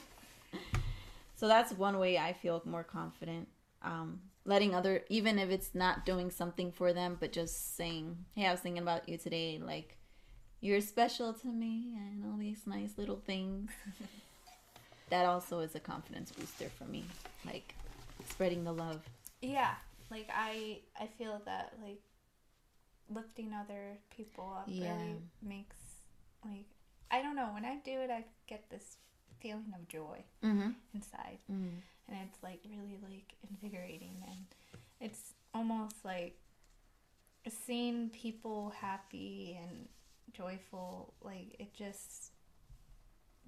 so 1.36 1.48
that's 1.48 1.72
one 1.72 1.98
way 1.98 2.18
I 2.18 2.32
feel 2.32 2.62
more 2.64 2.84
confident. 2.84 3.48
Um, 3.82 4.20
letting 4.44 4.74
other, 4.74 5.02
even 5.09 5.38
if 5.38 5.50
it's 5.50 5.74
not 5.74 6.04
doing 6.06 6.30
something 6.30 6.72
for 6.72 6.92
them, 6.92 7.16
but 7.20 7.32
just 7.32 7.76
saying, 7.76 8.16
"Hey, 8.34 8.46
I 8.46 8.50
was 8.50 8.61
thinking 8.61 8.82
about 8.82 9.09
you 9.09 9.16
today. 9.18 9.61
Like, 9.62 9.96
you're 10.61 10.80
special 10.80 11.32
to 11.34 11.46
me," 11.48 11.94
and 11.96 12.24
all 12.24 12.38
these 12.38 12.66
nice 12.66 12.94
little 12.98 13.20
things. 13.24 13.70
that 15.11 15.26
also 15.26 15.61
is 15.61 15.74
a 15.74 15.80
confidence 15.80 16.32
booster 16.32 16.68
for 16.76 16.84
me. 16.84 17.04
Like 17.44 17.74
spreading 18.28 18.64
the 18.64 18.72
love. 18.72 19.02
yeah. 19.40 19.74
Like 20.11 20.28
I, 20.34 20.78
I 20.98 21.06
feel 21.18 21.42
that 21.44 21.74
like 21.84 22.00
lifting 23.11 23.52
other 23.54 23.98
people 24.14 24.52
up 24.56 24.68
Yeah. 24.68 24.94
really 24.94 25.16
makes 25.42 25.76
like 26.44 26.66
I 27.11 27.22
don't 27.22 27.36
know 27.36 27.50
when 27.54 27.64
I 27.64 27.76
do 27.84 28.00
it 28.00 28.11
I 28.11 28.24
get 28.46 28.68
this 28.70 28.96
feeling 29.40 29.72
of 29.74 29.88
joy 29.88 30.24
Mm-hmm. 30.44 30.70
inside 30.94 31.38
mm 31.50 31.70
and 32.11 32.16
it's 32.26 32.42
like 32.42 32.61
really 32.70 32.96
like 33.02 33.34
invigorating 33.50 34.16
and 34.26 34.46
it's 35.00 35.34
almost 35.54 35.96
like 36.04 36.38
seeing 37.66 38.11
people 38.11 38.72
happy 38.80 39.59
and 39.62 39.88
joyful 40.32 41.14
like 41.22 41.56
it 41.59 41.72
just 41.74 42.32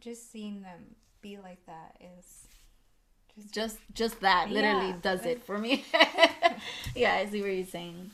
just 0.00 0.30
seeing 0.32 0.62
them 0.62 0.94
be 1.20 1.38
like 1.38 1.64
that 1.66 1.96
is 2.18 2.46
just 3.34 3.52
Just 3.54 3.78
just 3.94 4.20
that 4.20 4.50
literally 4.50 4.94
does 5.02 5.24
it 5.26 5.42
for 5.44 5.58
me. 5.58 5.84
yeah, 6.94 7.14
I 7.14 7.26
see 7.26 7.40
what 7.42 7.50
you're 7.52 7.64
saying. 7.66 8.10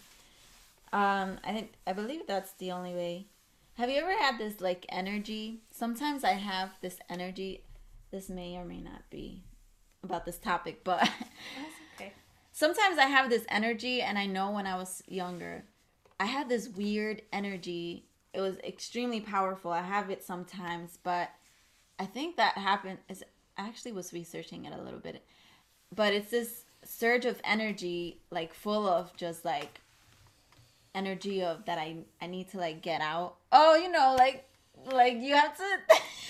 Um, 0.92 1.38
I 1.44 1.52
think 1.52 1.72
I 1.86 1.92
believe 1.92 2.22
that's 2.26 2.52
the 2.52 2.72
only 2.72 2.94
way. 2.94 3.28
Have 3.74 3.90
you 3.90 3.98
ever 4.00 4.16
had 4.16 4.38
this 4.38 4.60
like 4.60 4.86
energy? 4.88 5.62
Sometimes 5.70 6.24
I 6.24 6.32
have 6.32 6.70
this 6.80 6.98
energy. 7.08 7.64
This 8.10 8.28
may 8.28 8.56
or 8.56 8.64
may 8.64 8.80
not 8.80 9.10
be 9.10 9.44
about 10.02 10.24
this 10.24 10.38
topic, 10.38 10.84
but 10.84 11.02
okay 11.96 12.12
sometimes 12.56 12.96
I 12.96 13.04
have 13.04 13.28
this 13.28 13.44
energy, 13.50 14.00
and 14.00 14.18
I 14.18 14.24
know 14.26 14.50
when 14.50 14.66
I 14.66 14.76
was 14.76 15.02
younger, 15.06 15.64
I 16.18 16.24
had 16.24 16.48
this 16.48 16.68
weird 16.68 17.22
energy. 17.32 18.06
It 18.32 18.40
was 18.40 18.56
extremely 18.58 19.20
powerful. 19.20 19.70
I 19.70 19.82
have 19.82 20.10
it 20.10 20.24
sometimes, 20.24 20.98
but 21.02 21.30
I 21.98 22.06
think 22.06 22.36
that 22.36 22.56
happened. 22.56 22.98
Is 23.08 23.22
I 23.58 23.68
actually 23.68 23.92
was 23.92 24.12
researching 24.12 24.64
it 24.64 24.72
a 24.72 24.82
little 24.82 24.98
bit, 24.98 25.22
but 25.94 26.14
it's 26.14 26.30
this 26.30 26.64
surge 26.82 27.26
of 27.26 27.40
energy, 27.44 28.22
like 28.30 28.54
full 28.54 28.88
of 28.88 29.14
just 29.16 29.44
like 29.44 29.82
energy 30.96 31.42
of 31.42 31.64
that 31.66 31.78
I 31.78 31.98
I 32.20 32.26
need 32.26 32.48
to 32.50 32.58
like 32.58 32.82
get 32.82 33.00
out. 33.00 33.36
Oh, 33.52 33.76
you 33.76 33.90
know, 33.92 34.16
like 34.18 34.48
like 34.90 35.18
you 35.18 35.34
have 35.34 35.56
to. 35.56 35.64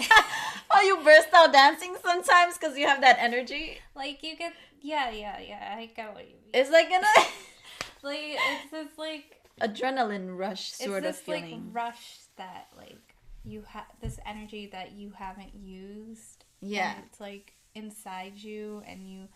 oh, 0.70 0.82
you 0.82 1.02
burst 1.02 1.28
out 1.32 1.52
dancing 1.52 1.96
sometimes 2.04 2.58
because 2.58 2.76
you 2.76 2.86
have 2.86 3.00
that 3.00 3.16
energy. 3.18 3.78
like 3.94 4.22
you 4.22 4.36
get 4.36 4.52
yeah 4.82 5.10
yeah 5.10 5.38
yeah 5.40 5.74
I 5.76 5.86
get 5.86 6.14
what 6.14 6.24
you 6.24 6.34
mean 6.34 6.50
It's 6.54 6.70
like 6.70 6.90
an 6.90 7.02
like 8.02 8.36
it's 8.36 8.70
this 8.70 8.98
like 8.98 9.40
adrenaline 9.60 10.36
rush 10.36 10.72
sort 10.72 10.98
it's 10.98 10.98
of 10.98 11.02
this 11.02 11.20
feeling. 11.20 11.72
like 11.72 11.74
rush 11.84 12.18
that 12.36 12.68
like 12.76 13.14
you 13.44 13.62
have 13.68 13.86
this 14.00 14.18
energy 14.26 14.66
that 14.66 14.92
you 14.92 15.10
haven't 15.16 15.54
used 15.54 16.44
yeah. 16.60 16.94
it's 17.06 17.20
like 17.20 17.52
inside 17.74 18.34
you 18.36 18.82
and 18.86 19.08
you 19.10 19.28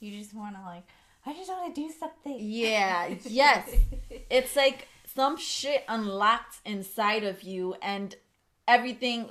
you 0.00 0.18
just 0.18 0.34
want 0.34 0.56
to 0.56 0.62
like 0.62 0.88
i 1.26 1.32
just 1.32 1.48
want 1.48 1.74
to 1.74 1.80
do 1.80 1.90
something 1.98 2.36
Yeah, 2.40 3.14
yes. 3.24 3.68
It's 4.30 4.56
like 4.56 4.88
some 5.14 5.36
shit 5.36 5.84
unlocked 5.88 6.56
inside 6.64 7.24
of 7.24 7.42
you 7.42 7.74
and 7.82 8.14
everything 8.66 9.30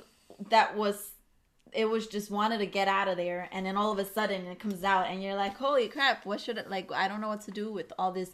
that 0.50 0.76
was 0.76 1.10
it 1.72 1.86
was 1.88 2.06
just 2.06 2.30
wanted 2.30 2.58
to 2.58 2.66
get 2.66 2.86
out 2.86 3.08
of 3.08 3.16
there 3.16 3.48
and 3.50 3.64
then 3.64 3.76
all 3.76 3.90
of 3.92 3.98
a 3.98 4.04
sudden 4.04 4.46
it 4.46 4.58
comes 4.60 4.84
out 4.84 5.06
and 5.06 5.22
you're 5.22 5.34
like, 5.34 5.56
"Holy 5.56 5.88
crap, 5.88 6.26
what 6.26 6.40
should 6.40 6.58
it 6.58 6.68
like 6.70 6.92
I 6.92 7.08
don't 7.08 7.20
know 7.20 7.28
what 7.28 7.40
to 7.42 7.50
do 7.50 7.72
with 7.72 7.92
all 7.98 8.12
this 8.12 8.30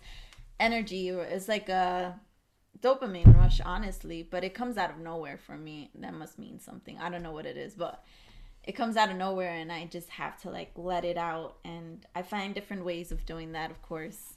energy." 0.58 1.10
Or 1.10 1.22
It's 1.22 1.48
like 1.48 1.68
a 1.68 2.18
dopamine 2.80 3.36
rush 3.36 3.60
honestly, 3.64 4.22
but 4.28 4.42
it 4.44 4.54
comes 4.54 4.76
out 4.76 4.90
of 4.90 4.98
nowhere 4.98 5.38
for 5.38 5.56
me. 5.56 5.90
That 5.94 6.14
must 6.14 6.38
mean 6.38 6.58
something. 6.58 6.98
I 6.98 7.08
don't 7.10 7.22
know 7.22 7.32
what 7.32 7.46
it 7.46 7.56
is, 7.56 7.74
but 7.74 8.02
it 8.68 8.76
comes 8.76 8.98
out 8.98 9.10
of 9.10 9.16
nowhere 9.16 9.54
and 9.54 9.72
I 9.72 9.86
just 9.86 10.10
have 10.10 10.38
to 10.42 10.50
like 10.50 10.72
let 10.76 11.02
it 11.02 11.16
out 11.16 11.56
and 11.64 12.04
I 12.14 12.20
find 12.20 12.54
different 12.54 12.84
ways 12.84 13.10
of 13.10 13.24
doing 13.24 13.52
that, 13.52 13.70
of 13.70 13.80
course. 13.80 14.34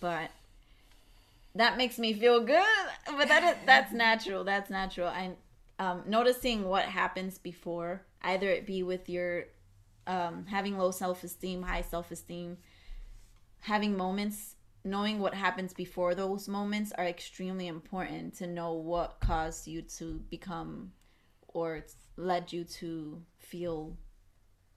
But 0.00 0.30
that 1.54 1.76
makes 1.76 1.98
me 1.98 2.14
feel 2.14 2.40
good. 2.40 2.64
But 3.06 3.28
that 3.28 3.44
is 3.44 3.56
that's 3.66 3.92
natural. 3.92 4.44
That's 4.44 4.70
natural. 4.70 5.08
I 5.08 5.32
um 5.78 6.04
noticing 6.06 6.64
what 6.64 6.86
happens 6.86 7.36
before, 7.36 8.00
either 8.22 8.48
it 8.48 8.64
be 8.64 8.82
with 8.82 9.10
your 9.10 9.44
um 10.06 10.46
having 10.46 10.78
low 10.78 10.90
self-esteem, 10.90 11.60
high 11.60 11.82
self-esteem, 11.82 12.56
having 13.60 13.94
moments 13.94 14.54
knowing 14.84 15.18
what 15.18 15.34
happens 15.34 15.74
before 15.74 16.14
those 16.14 16.48
moments 16.48 16.92
are 16.96 17.04
extremely 17.04 17.66
important 17.66 18.34
to 18.36 18.46
know 18.46 18.72
what 18.72 19.20
caused 19.20 19.66
you 19.66 19.82
to 19.82 20.14
become 20.30 20.92
or 21.48 21.84
led 22.20 22.52
you 22.52 22.64
to 22.64 23.22
feel 23.38 23.96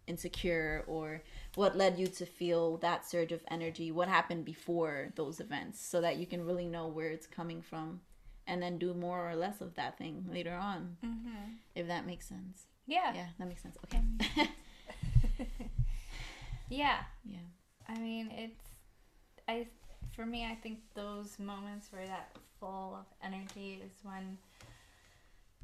insecure 0.05 0.83
or 0.87 1.23
what 1.55 1.77
led 1.77 1.97
you 1.97 2.07
to 2.07 2.25
feel 2.25 2.77
that 2.77 3.05
surge 3.05 3.31
of 3.31 3.41
energy? 3.49 3.91
What 3.91 4.07
happened 4.07 4.45
before 4.45 5.09
those 5.15 5.39
events 5.39 5.83
so 5.83 6.01
that 6.01 6.17
you 6.17 6.25
can 6.25 6.45
really 6.45 6.65
know 6.65 6.87
where 6.87 7.09
it's 7.09 7.27
coming 7.27 7.61
from 7.61 8.01
and 8.45 8.61
then 8.61 8.77
do 8.77 8.93
more 8.93 9.29
or 9.29 9.35
less 9.35 9.61
of 9.61 9.75
that 9.75 9.97
thing 9.97 10.25
later 10.31 10.53
on? 10.55 10.97
Mm-hmm. 11.05 11.53
if 11.75 11.87
that 11.87 12.05
makes 12.05 12.27
sense. 12.27 12.67
Yeah. 12.87 13.13
Yeah 13.13 13.27
that 13.39 13.47
makes 13.47 13.61
sense. 13.61 13.77
Okay. 13.85 14.01
Yeah. 16.69 16.99
Yeah. 17.25 17.37
I 17.87 17.99
mean 17.99 18.31
it's 18.31 18.63
i 19.47 19.67
for 20.15 20.25
me 20.25 20.45
i 20.45 20.55
think 20.55 20.79
those 20.95 21.37
moments 21.37 21.91
where 21.91 22.07
that 22.07 22.35
full 22.59 22.95
of 22.97 23.05
energy 23.21 23.81
is 23.85 23.91
when 24.03 24.37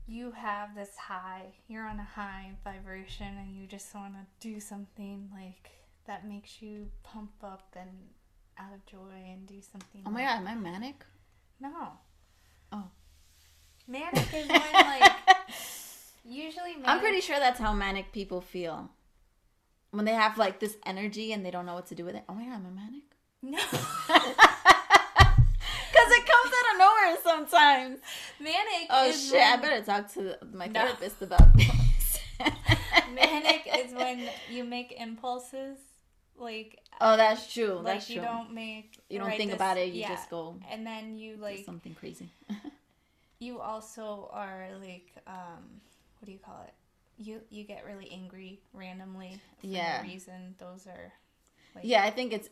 you 0.10 0.32
have 0.32 0.74
this 0.76 0.96
high 0.98 1.44
you're 1.68 1.86
on 1.86 2.00
a 2.00 2.04
high 2.16 2.52
vibration 2.64 3.28
and 3.38 3.56
you 3.56 3.68
just 3.68 3.94
want 3.94 4.14
to 4.14 4.26
do 4.48 4.60
something 4.60 5.30
like 5.34 5.70
that 6.08 6.28
makes 6.28 6.62
you 6.62 6.88
pump 7.04 7.32
up 7.44 7.76
and 7.80 7.90
out 8.58 8.74
of 8.74 8.84
joy 8.86 9.14
and 9.32 9.46
do 9.48 9.62
something 9.62 10.02
oh 10.06 10.10
my 10.10 10.22
like- 10.26 10.30
god 10.30 10.38
am 10.42 10.48
i 10.48 10.56
manic 10.56 11.06
no 11.60 11.72
Oh. 12.72 12.86
manic 13.88 14.34
is 14.34 14.48
when 14.48 14.62
like 14.74 15.12
usually 16.26 16.74
manic, 16.74 16.88
i'm 16.88 17.00
pretty 17.00 17.22
sure 17.22 17.38
that's 17.40 17.60
how 17.60 17.74
manic 17.74 18.12
people 18.12 18.42
feel 18.42 18.90
when 19.92 20.06
they 20.06 20.14
have 20.14 20.38
like 20.38 20.60
this 20.60 20.78
energy 20.86 21.34
and 21.34 21.44
they 21.46 21.50
don't 21.52 21.66
know 21.66 21.74
what 21.74 21.88
to 21.88 21.96
do 21.96 22.06
with 22.06 22.14
it. 22.14 22.24
Oh 22.30 22.36
my 22.36 22.44
god, 22.44 22.54
I'm 22.58 22.66
a 22.68 22.70
manic. 22.70 23.06
No. 23.42 23.58
Because 25.92 26.12
it 26.12 26.26
comes 26.26 26.54
sometimes. 27.24 28.00
Manic 28.40 28.88
Oh 28.90 29.08
is 29.10 29.30
shit! 29.30 29.42
I 29.42 29.58
better 29.58 29.84
talk 29.84 30.12
to 30.14 30.38
my 30.54 30.68
No. 30.68 30.82
therapist 30.86 31.22
about 31.22 31.54
this. 31.58 31.70
Manic 33.14 33.68
is 33.78 33.94
when 33.94 34.28
you 34.52 34.64
make 34.64 34.94
impulses 35.00 35.78
like 36.38 36.80
Oh, 37.02 37.16
that's 37.18 37.52
true. 37.52 37.76
like 37.76 37.86
that's 37.86 38.10
you 38.10 38.18
true. 38.22 38.26
don't 38.26 38.54
make 38.54 38.98
you 39.10 39.20
don't 39.20 39.28
right 39.28 39.38
think 39.38 39.52
this- 39.52 39.58
about 39.58 39.78
it. 39.78 39.88
You 39.94 40.02
yeah. 40.02 40.10
just 40.10 40.30
go 40.30 40.56
and 40.70 40.86
then 40.86 41.16
you 41.18 41.38
like 41.38 41.66
something 41.66 41.96
crazy. 41.96 42.30
you 43.40 43.60
also 43.60 44.30
are 44.34 44.68
like 44.82 45.12
um 45.28 45.82
what 46.20 46.26
do 46.26 46.32
you 46.32 46.40
call 46.40 46.64
it? 46.68 46.74
You 47.18 47.42
you 47.50 47.64
get 47.66 47.84
really 47.86 48.10
angry 48.12 48.60
randomly 48.74 49.40
for 49.60 49.68
Yeah. 49.68 50.02
no 50.02 50.08
reason. 50.10 50.56
Those 50.60 50.88
are 50.88 51.12
like 51.76 51.84
yeah, 51.86 52.04
I 52.04 52.10
think 52.12 52.32
it's 52.34 52.50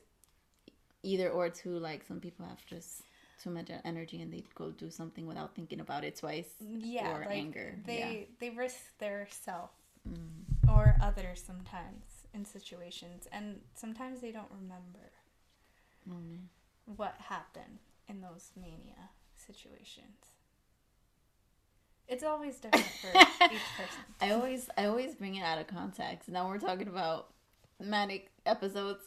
either 1.03 1.29
or 1.29 1.49
too. 1.49 1.77
Like 1.79 2.03
some 2.07 2.19
people 2.19 2.45
have 2.45 2.65
just 2.65 3.03
too 3.41 3.49
much 3.49 3.69
energy 3.85 4.21
and 4.21 4.31
they 4.33 4.43
go 4.55 4.71
do 4.71 4.89
something 4.89 5.27
without 5.27 5.53
thinking 5.55 5.79
about 5.79 6.03
it 6.03 6.15
twice. 6.15 6.49
yeah, 6.59 7.15
or 7.15 7.19
like 7.21 7.29
anger, 7.31 7.75
They 7.85 7.99
yeah. 7.99 8.25
they 8.39 8.49
risk 8.55 8.97
their 8.99 9.27
self 9.29 9.71
Mm. 10.07 10.69
or 10.69 10.95
others 11.01 11.43
sometimes 11.45 12.03
in 12.33 12.45
situations 12.45 13.27
and 13.33 13.59
sometimes 13.73 14.21
they 14.21 14.31
don't 14.31 14.49
remember 14.61 15.11
man. 16.05 16.47
what 16.95 17.15
happened 17.19 17.79
in 18.07 18.21
those 18.21 18.51
mania 18.55 19.09
situations. 19.35 20.31
It's 22.07 22.23
always 22.23 22.55
different 22.57 22.85
for 22.85 23.07
each 23.45 23.59
person. 23.77 24.03
I 24.21 24.31
always 24.31 24.69
I 24.77 24.85
always 24.85 25.13
bring 25.15 25.35
it 25.35 25.41
out 25.43 25.57
of 25.59 25.67
context. 25.67 26.29
Now 26.29 26.47
we're 26.47 26.57
talking 26.59 26.87
about 26.87 27.33
manic 27.83 28.31
episodes. 28.45 29.03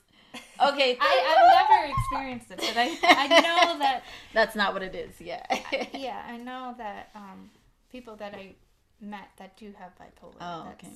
Okay, 0.63 0.99
I, 1.01 1.37
I've 1.37 1.69
never 1.71 1.93
experienced 1.93 2.51
it, 2.51 2.59
but 2.59 2.77
I, 2.77 2.99
I 3.03 3.41
know 3.41 3.79
that 3.79 4.03
that's 4.35 4.55
not 4.55 4.75
what 4.75 4.83
it 4.83 4.95
is. 4.95 5.19
Yeah. 5.19 5.45
yeah, 5.95 6.23
I 6.29 6.37
know 6.37 6.75
that 6.77 7.11
um, 7.15 7.51
people 7.91 8.17
that 8.17 8.35
I 8.35 8.55
met 9.01 9.29
that 9.39 9.57
do 9.57 9.73
have 9.79 9.93
bipolar. 9.97 10.35
Oh, 10.41 10.65
that's, 10.67 10.85
okay. 10.85 10.93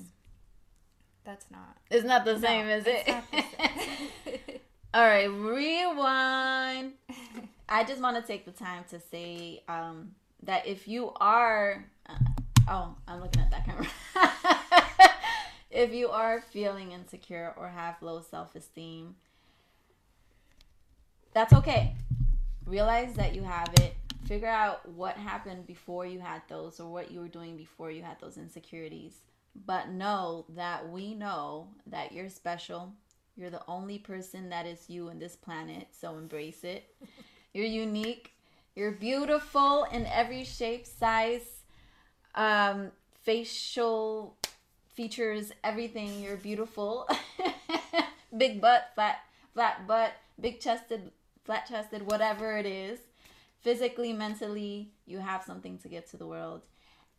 That's 1.25 1.47
not. 1.51 1.79
It's 1.91 2.05
not 2.05 2.25
the 2.25 2.35
no, 2.35 2.41
same, 2.41 2.69
is 2.69 2.87
it? 2.87 3.05
it's 3.07 3.09
not 3.09 3.25
the 3.33 3.45
same. 4.25 4.61
All 4.95 5.03
right, 5.05 5.31
rewind. 5.31 6.93
I 7.69 7.85
just 7.85 8.01
want 8.01 8.17
to 8.17 8.23
take 8.23 8.45
the 8.45 8.53
time 8.53 8.85
to 8.91 9.01
say 9.01 9.63
um, 9.67 10.13
that 10.43 10.67
if 10.67 10.87
you 10.87 11.11
are, 11.17 11.85
uh, 12.09 12.15
oh, 12.69 12.95
I'm 13.09 13.21
looking 13.21 13.43
at 13.43 13.51
that 13.51 13.65
camera. 13.65 13.87
if 15.71 15.93
you 15.93 16.11
are 16.11 16.43
feeling 16.53 16.93
insecure 16.93 17.55
or 17.57 17.71
have 17.71 17.97
low 18.03 18.21
self 18.21 18.55
esteem, 18.55 19.17
that's 21.35 21.53
okay. 21.53 21.95
Realize 22.65 23.15
that 23.15 23.35
you 23.35 23.43
have 23.43 23.69
it. 23.81 23.95
Figure 24.27 24.49
out 24.49 24.89
what 24.89 25.17
happened 25.17 25.67
before 25.67 26.07
you 26.07 26.21
had 26.21 26.41
those 26.49 26.81
or 26.81 26.91
what 26.91 27.11
you 27.11 27.21
were 27.21 27.29
doing 27.29 27.57
before 27.57 27.91
you 27.91 28.03
had 28.03 28.19
those 28.21 28.39
insecurities. 28.39 29.21
But 29.67 29.91
know 29.91 30.47
that 30.51 30.89
we 30.89 31.15
know 31.15 31.69
that 31.87 32.13
you're 32.13 32.31
special. 32.31 32.95
You're 33.37 33.51
the 33.51 33.63
only 33.69 33.99
person 33.99 34.49
that 34.51 34.65
is 34.65 34.89
you 34.89 35.09
in 35.09 35.19
this 35.19 35.37
planet, 35.37 35.89
so 35.91 36.17
embrace 36.17 36.65
it. 36.65 36.95
You're 37.53 37.67
unique. 37.67 38.33
You're 38.75 38.93
beautiful 38.93 39.87
in 39.93 40.07
every 40.07 40.43
shape, 40.43 40.87
size, 40.87 41.63
um, 42.35 42.91
facial 43.23 44.37
features, 44.95 45.53
everything. 45.63 46.21
You're 46.21 46.37
beautiful. 46.37 47.09
Big 48.37 48.61
butt, 48.61 48.91
flat, 48.97 49.19
flat 49.53 49.87
butt, 49.87 50.13
big 50.41 50.61
chested, 50.61 51.13
flat 51.45 51.67
chested, 51.69 52.03
whatever 52.11 52.57
it 52.57 52.67
is. 52.67 52.99
Physically, 53.61 54.13
mentally, 54.13 54.93
you 55.07 55.19
have 55.19 55.43
something 55.43 55.79
to 55.79 55.89
give 55.89 56.09
to 56.11 56.17
the 56.17 56.27
world. 56.27 56.63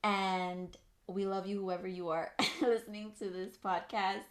And 0.03 0.75
we 1.07 1.25
love 1.25 1.47
you, 1.47 1.59
whoever 1.59 1.87
you 1.87 2.09
are 2.09 2.31
listening 2.61 3.11
to 3.19 3.29
this 3.29 3.55
podcast. 3.57 4.21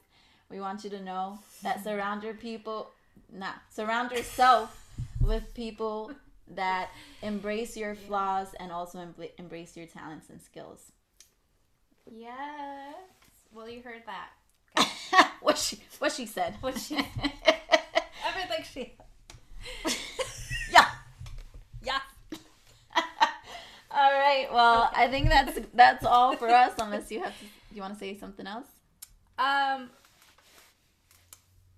We 0.51 0.61
want 0.61 0.85
you 0.85 0.91
to 0.91 1.03
know 1.03 1.39
that 1.63 1.83
surround 1.83 2.23
your 2.23 2.35
people, 2.35 2.91
nah, 3.33 3.55
surround 3.71 4.13
yourself 4.13 4.81
with 5.21 5.53
people 5.55 6.13
that 6.55 6.91
embrace 7.23 7.77
your 7.77 7.95
flaws 7.95 8.49
and 8.61 8.71
also 8.71 8.99
embra- 8.99 9.31
embrace 9.39 9.77
your 9.77 9.87
talents 9.87 10.29
and 10.31 10.41
skills. 10.41 10.93
yes. 12.11 12.95
Well, 13.53 13.69
you 13.69 13.83
heard 13.83 14.03
that. 14.07 15.31
what 15.41 15.57
she 15.59 15.79
what 15.99 16.13
she 16.13 16.27
said. 16.27 16.57
What 16.61 16.77
she- 16.79 16.97
Everything 18.27 18.65
she. 18.73 18.93
yeah. 20.73 20.87
Yeah. 21.83 22.01
All 23.91 24.13
right. 24.13 24.49
Well, 24.53 24.91
I 24.95 25.09
think 25.09 25.29
that's 25.29 25.59
that's 25.75 26.05
all 26.05 26.37
for 26.37 26.49
us. 26.49 26.73
Unless 26.81 27.11
you 27.11 27.23
have 27.23 27.39
to, 27.39 27.47
you 27.73 27.81
want 27.83 27.95
to 27.95 27.99
say 28.01 28.17
something 28.17 28.47
else. 28.47 28.67
Um. 29.39 29.91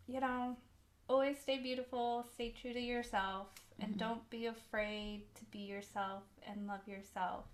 You 0.08 0.20
know, 0.20 0.56
always 1.08 1.38
stay 1.38 1.58
beautiful. 1.58 2.24
Stay 2.34 2.50
true 2.60 2.72
to 2.72 2.80
yourself, 2.80 3.48
and 3.80 3.94
Mhm. 3.94 3.98
don't 3.98 4.30
be 4.30 4.46
afraid 4.46 5.22
to 5.34 5.44
be 5.46 5.58
yourself 5.60 6.22
and 6.46 6.66
love 6.68 6.86
yourself. 6.86 7.44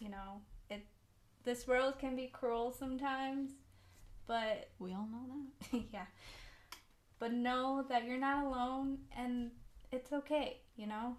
You 0.00 0.10
know, 0.10 0.40
it. 0.70 0.86
This 1.44 1.66
world 1.66 1.98
can 1.98 2.14
be 2.16 2.28
cruel 2.28 2.72
sometimes, 2.72 3.52
but 4.26 4.68
We 4.78 4.94
all 4.94 5.08
know 5.10 5.26
that. 5.72 5.84
yeah. 5.92 6.06
But 7.18 7.32
know 7.32 7.82
that 7.88 8.04
you're 8.04 8.18
not 8.18 8.44
alone 8.44 8.98
and 9.16 9.50
it's 9.92 10.12
okay, 10.12 10.58
you 10.76 10.86
know? 10.86 11.16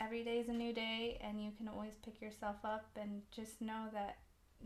Every 0.00 0.22
day 0.22 0.38
is 0.38 0.48
a 0.48 0.52
new 0.52 0.72
day 0.72 1.18
and 1.20 1.42
you 1.42 1.50
can 1.56 1.68
always 1.68 1.94
pick 2.04 2.20
yourself 2.20 2.56
up 2.64 2.86
and 3.00 3.22
just 3.32 3.60
know 3.60 3.86
that 3.92 4.18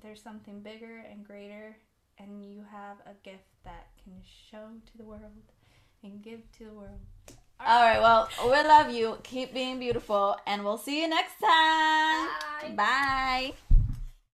there's 0.02 0.22
something 0.22 0.60
bigger 0.60 1.04
and 1.10 1.24
greater 1.24 1.76
and 2.18 2.44
you 2.44 2.64
have 2.70 2.98
a 3.06 3.14
gift 3.22 3.48
that 3.64 3.86
can 4.02 4.14
show 4.50 4.68
to 4.90 4.98
the 4.98 5.04
world 5.04 5.22
and 6.02 6.22
give 6.22 6.40
to 6.58 6.64
the 6.64 6.72
world. 6.72 7.00
All 7.64 7.82
right. 7.82 8.00
Well, 8.00 8.28
we 8.44 8.50
love 8.50 8.90
you. 8.90 9.18
Keep 9.22 9.54
being 9.54 9.78
beautiful, 9.78 10.36
and 10.46 10.64
we'll 10.64 10.78
see 10.78 11.00
you 11.02 11.08
next 11.08 11.38
time. 11.40 12.28
Bye. 12.60 12.74
Bye. 12.76 13.52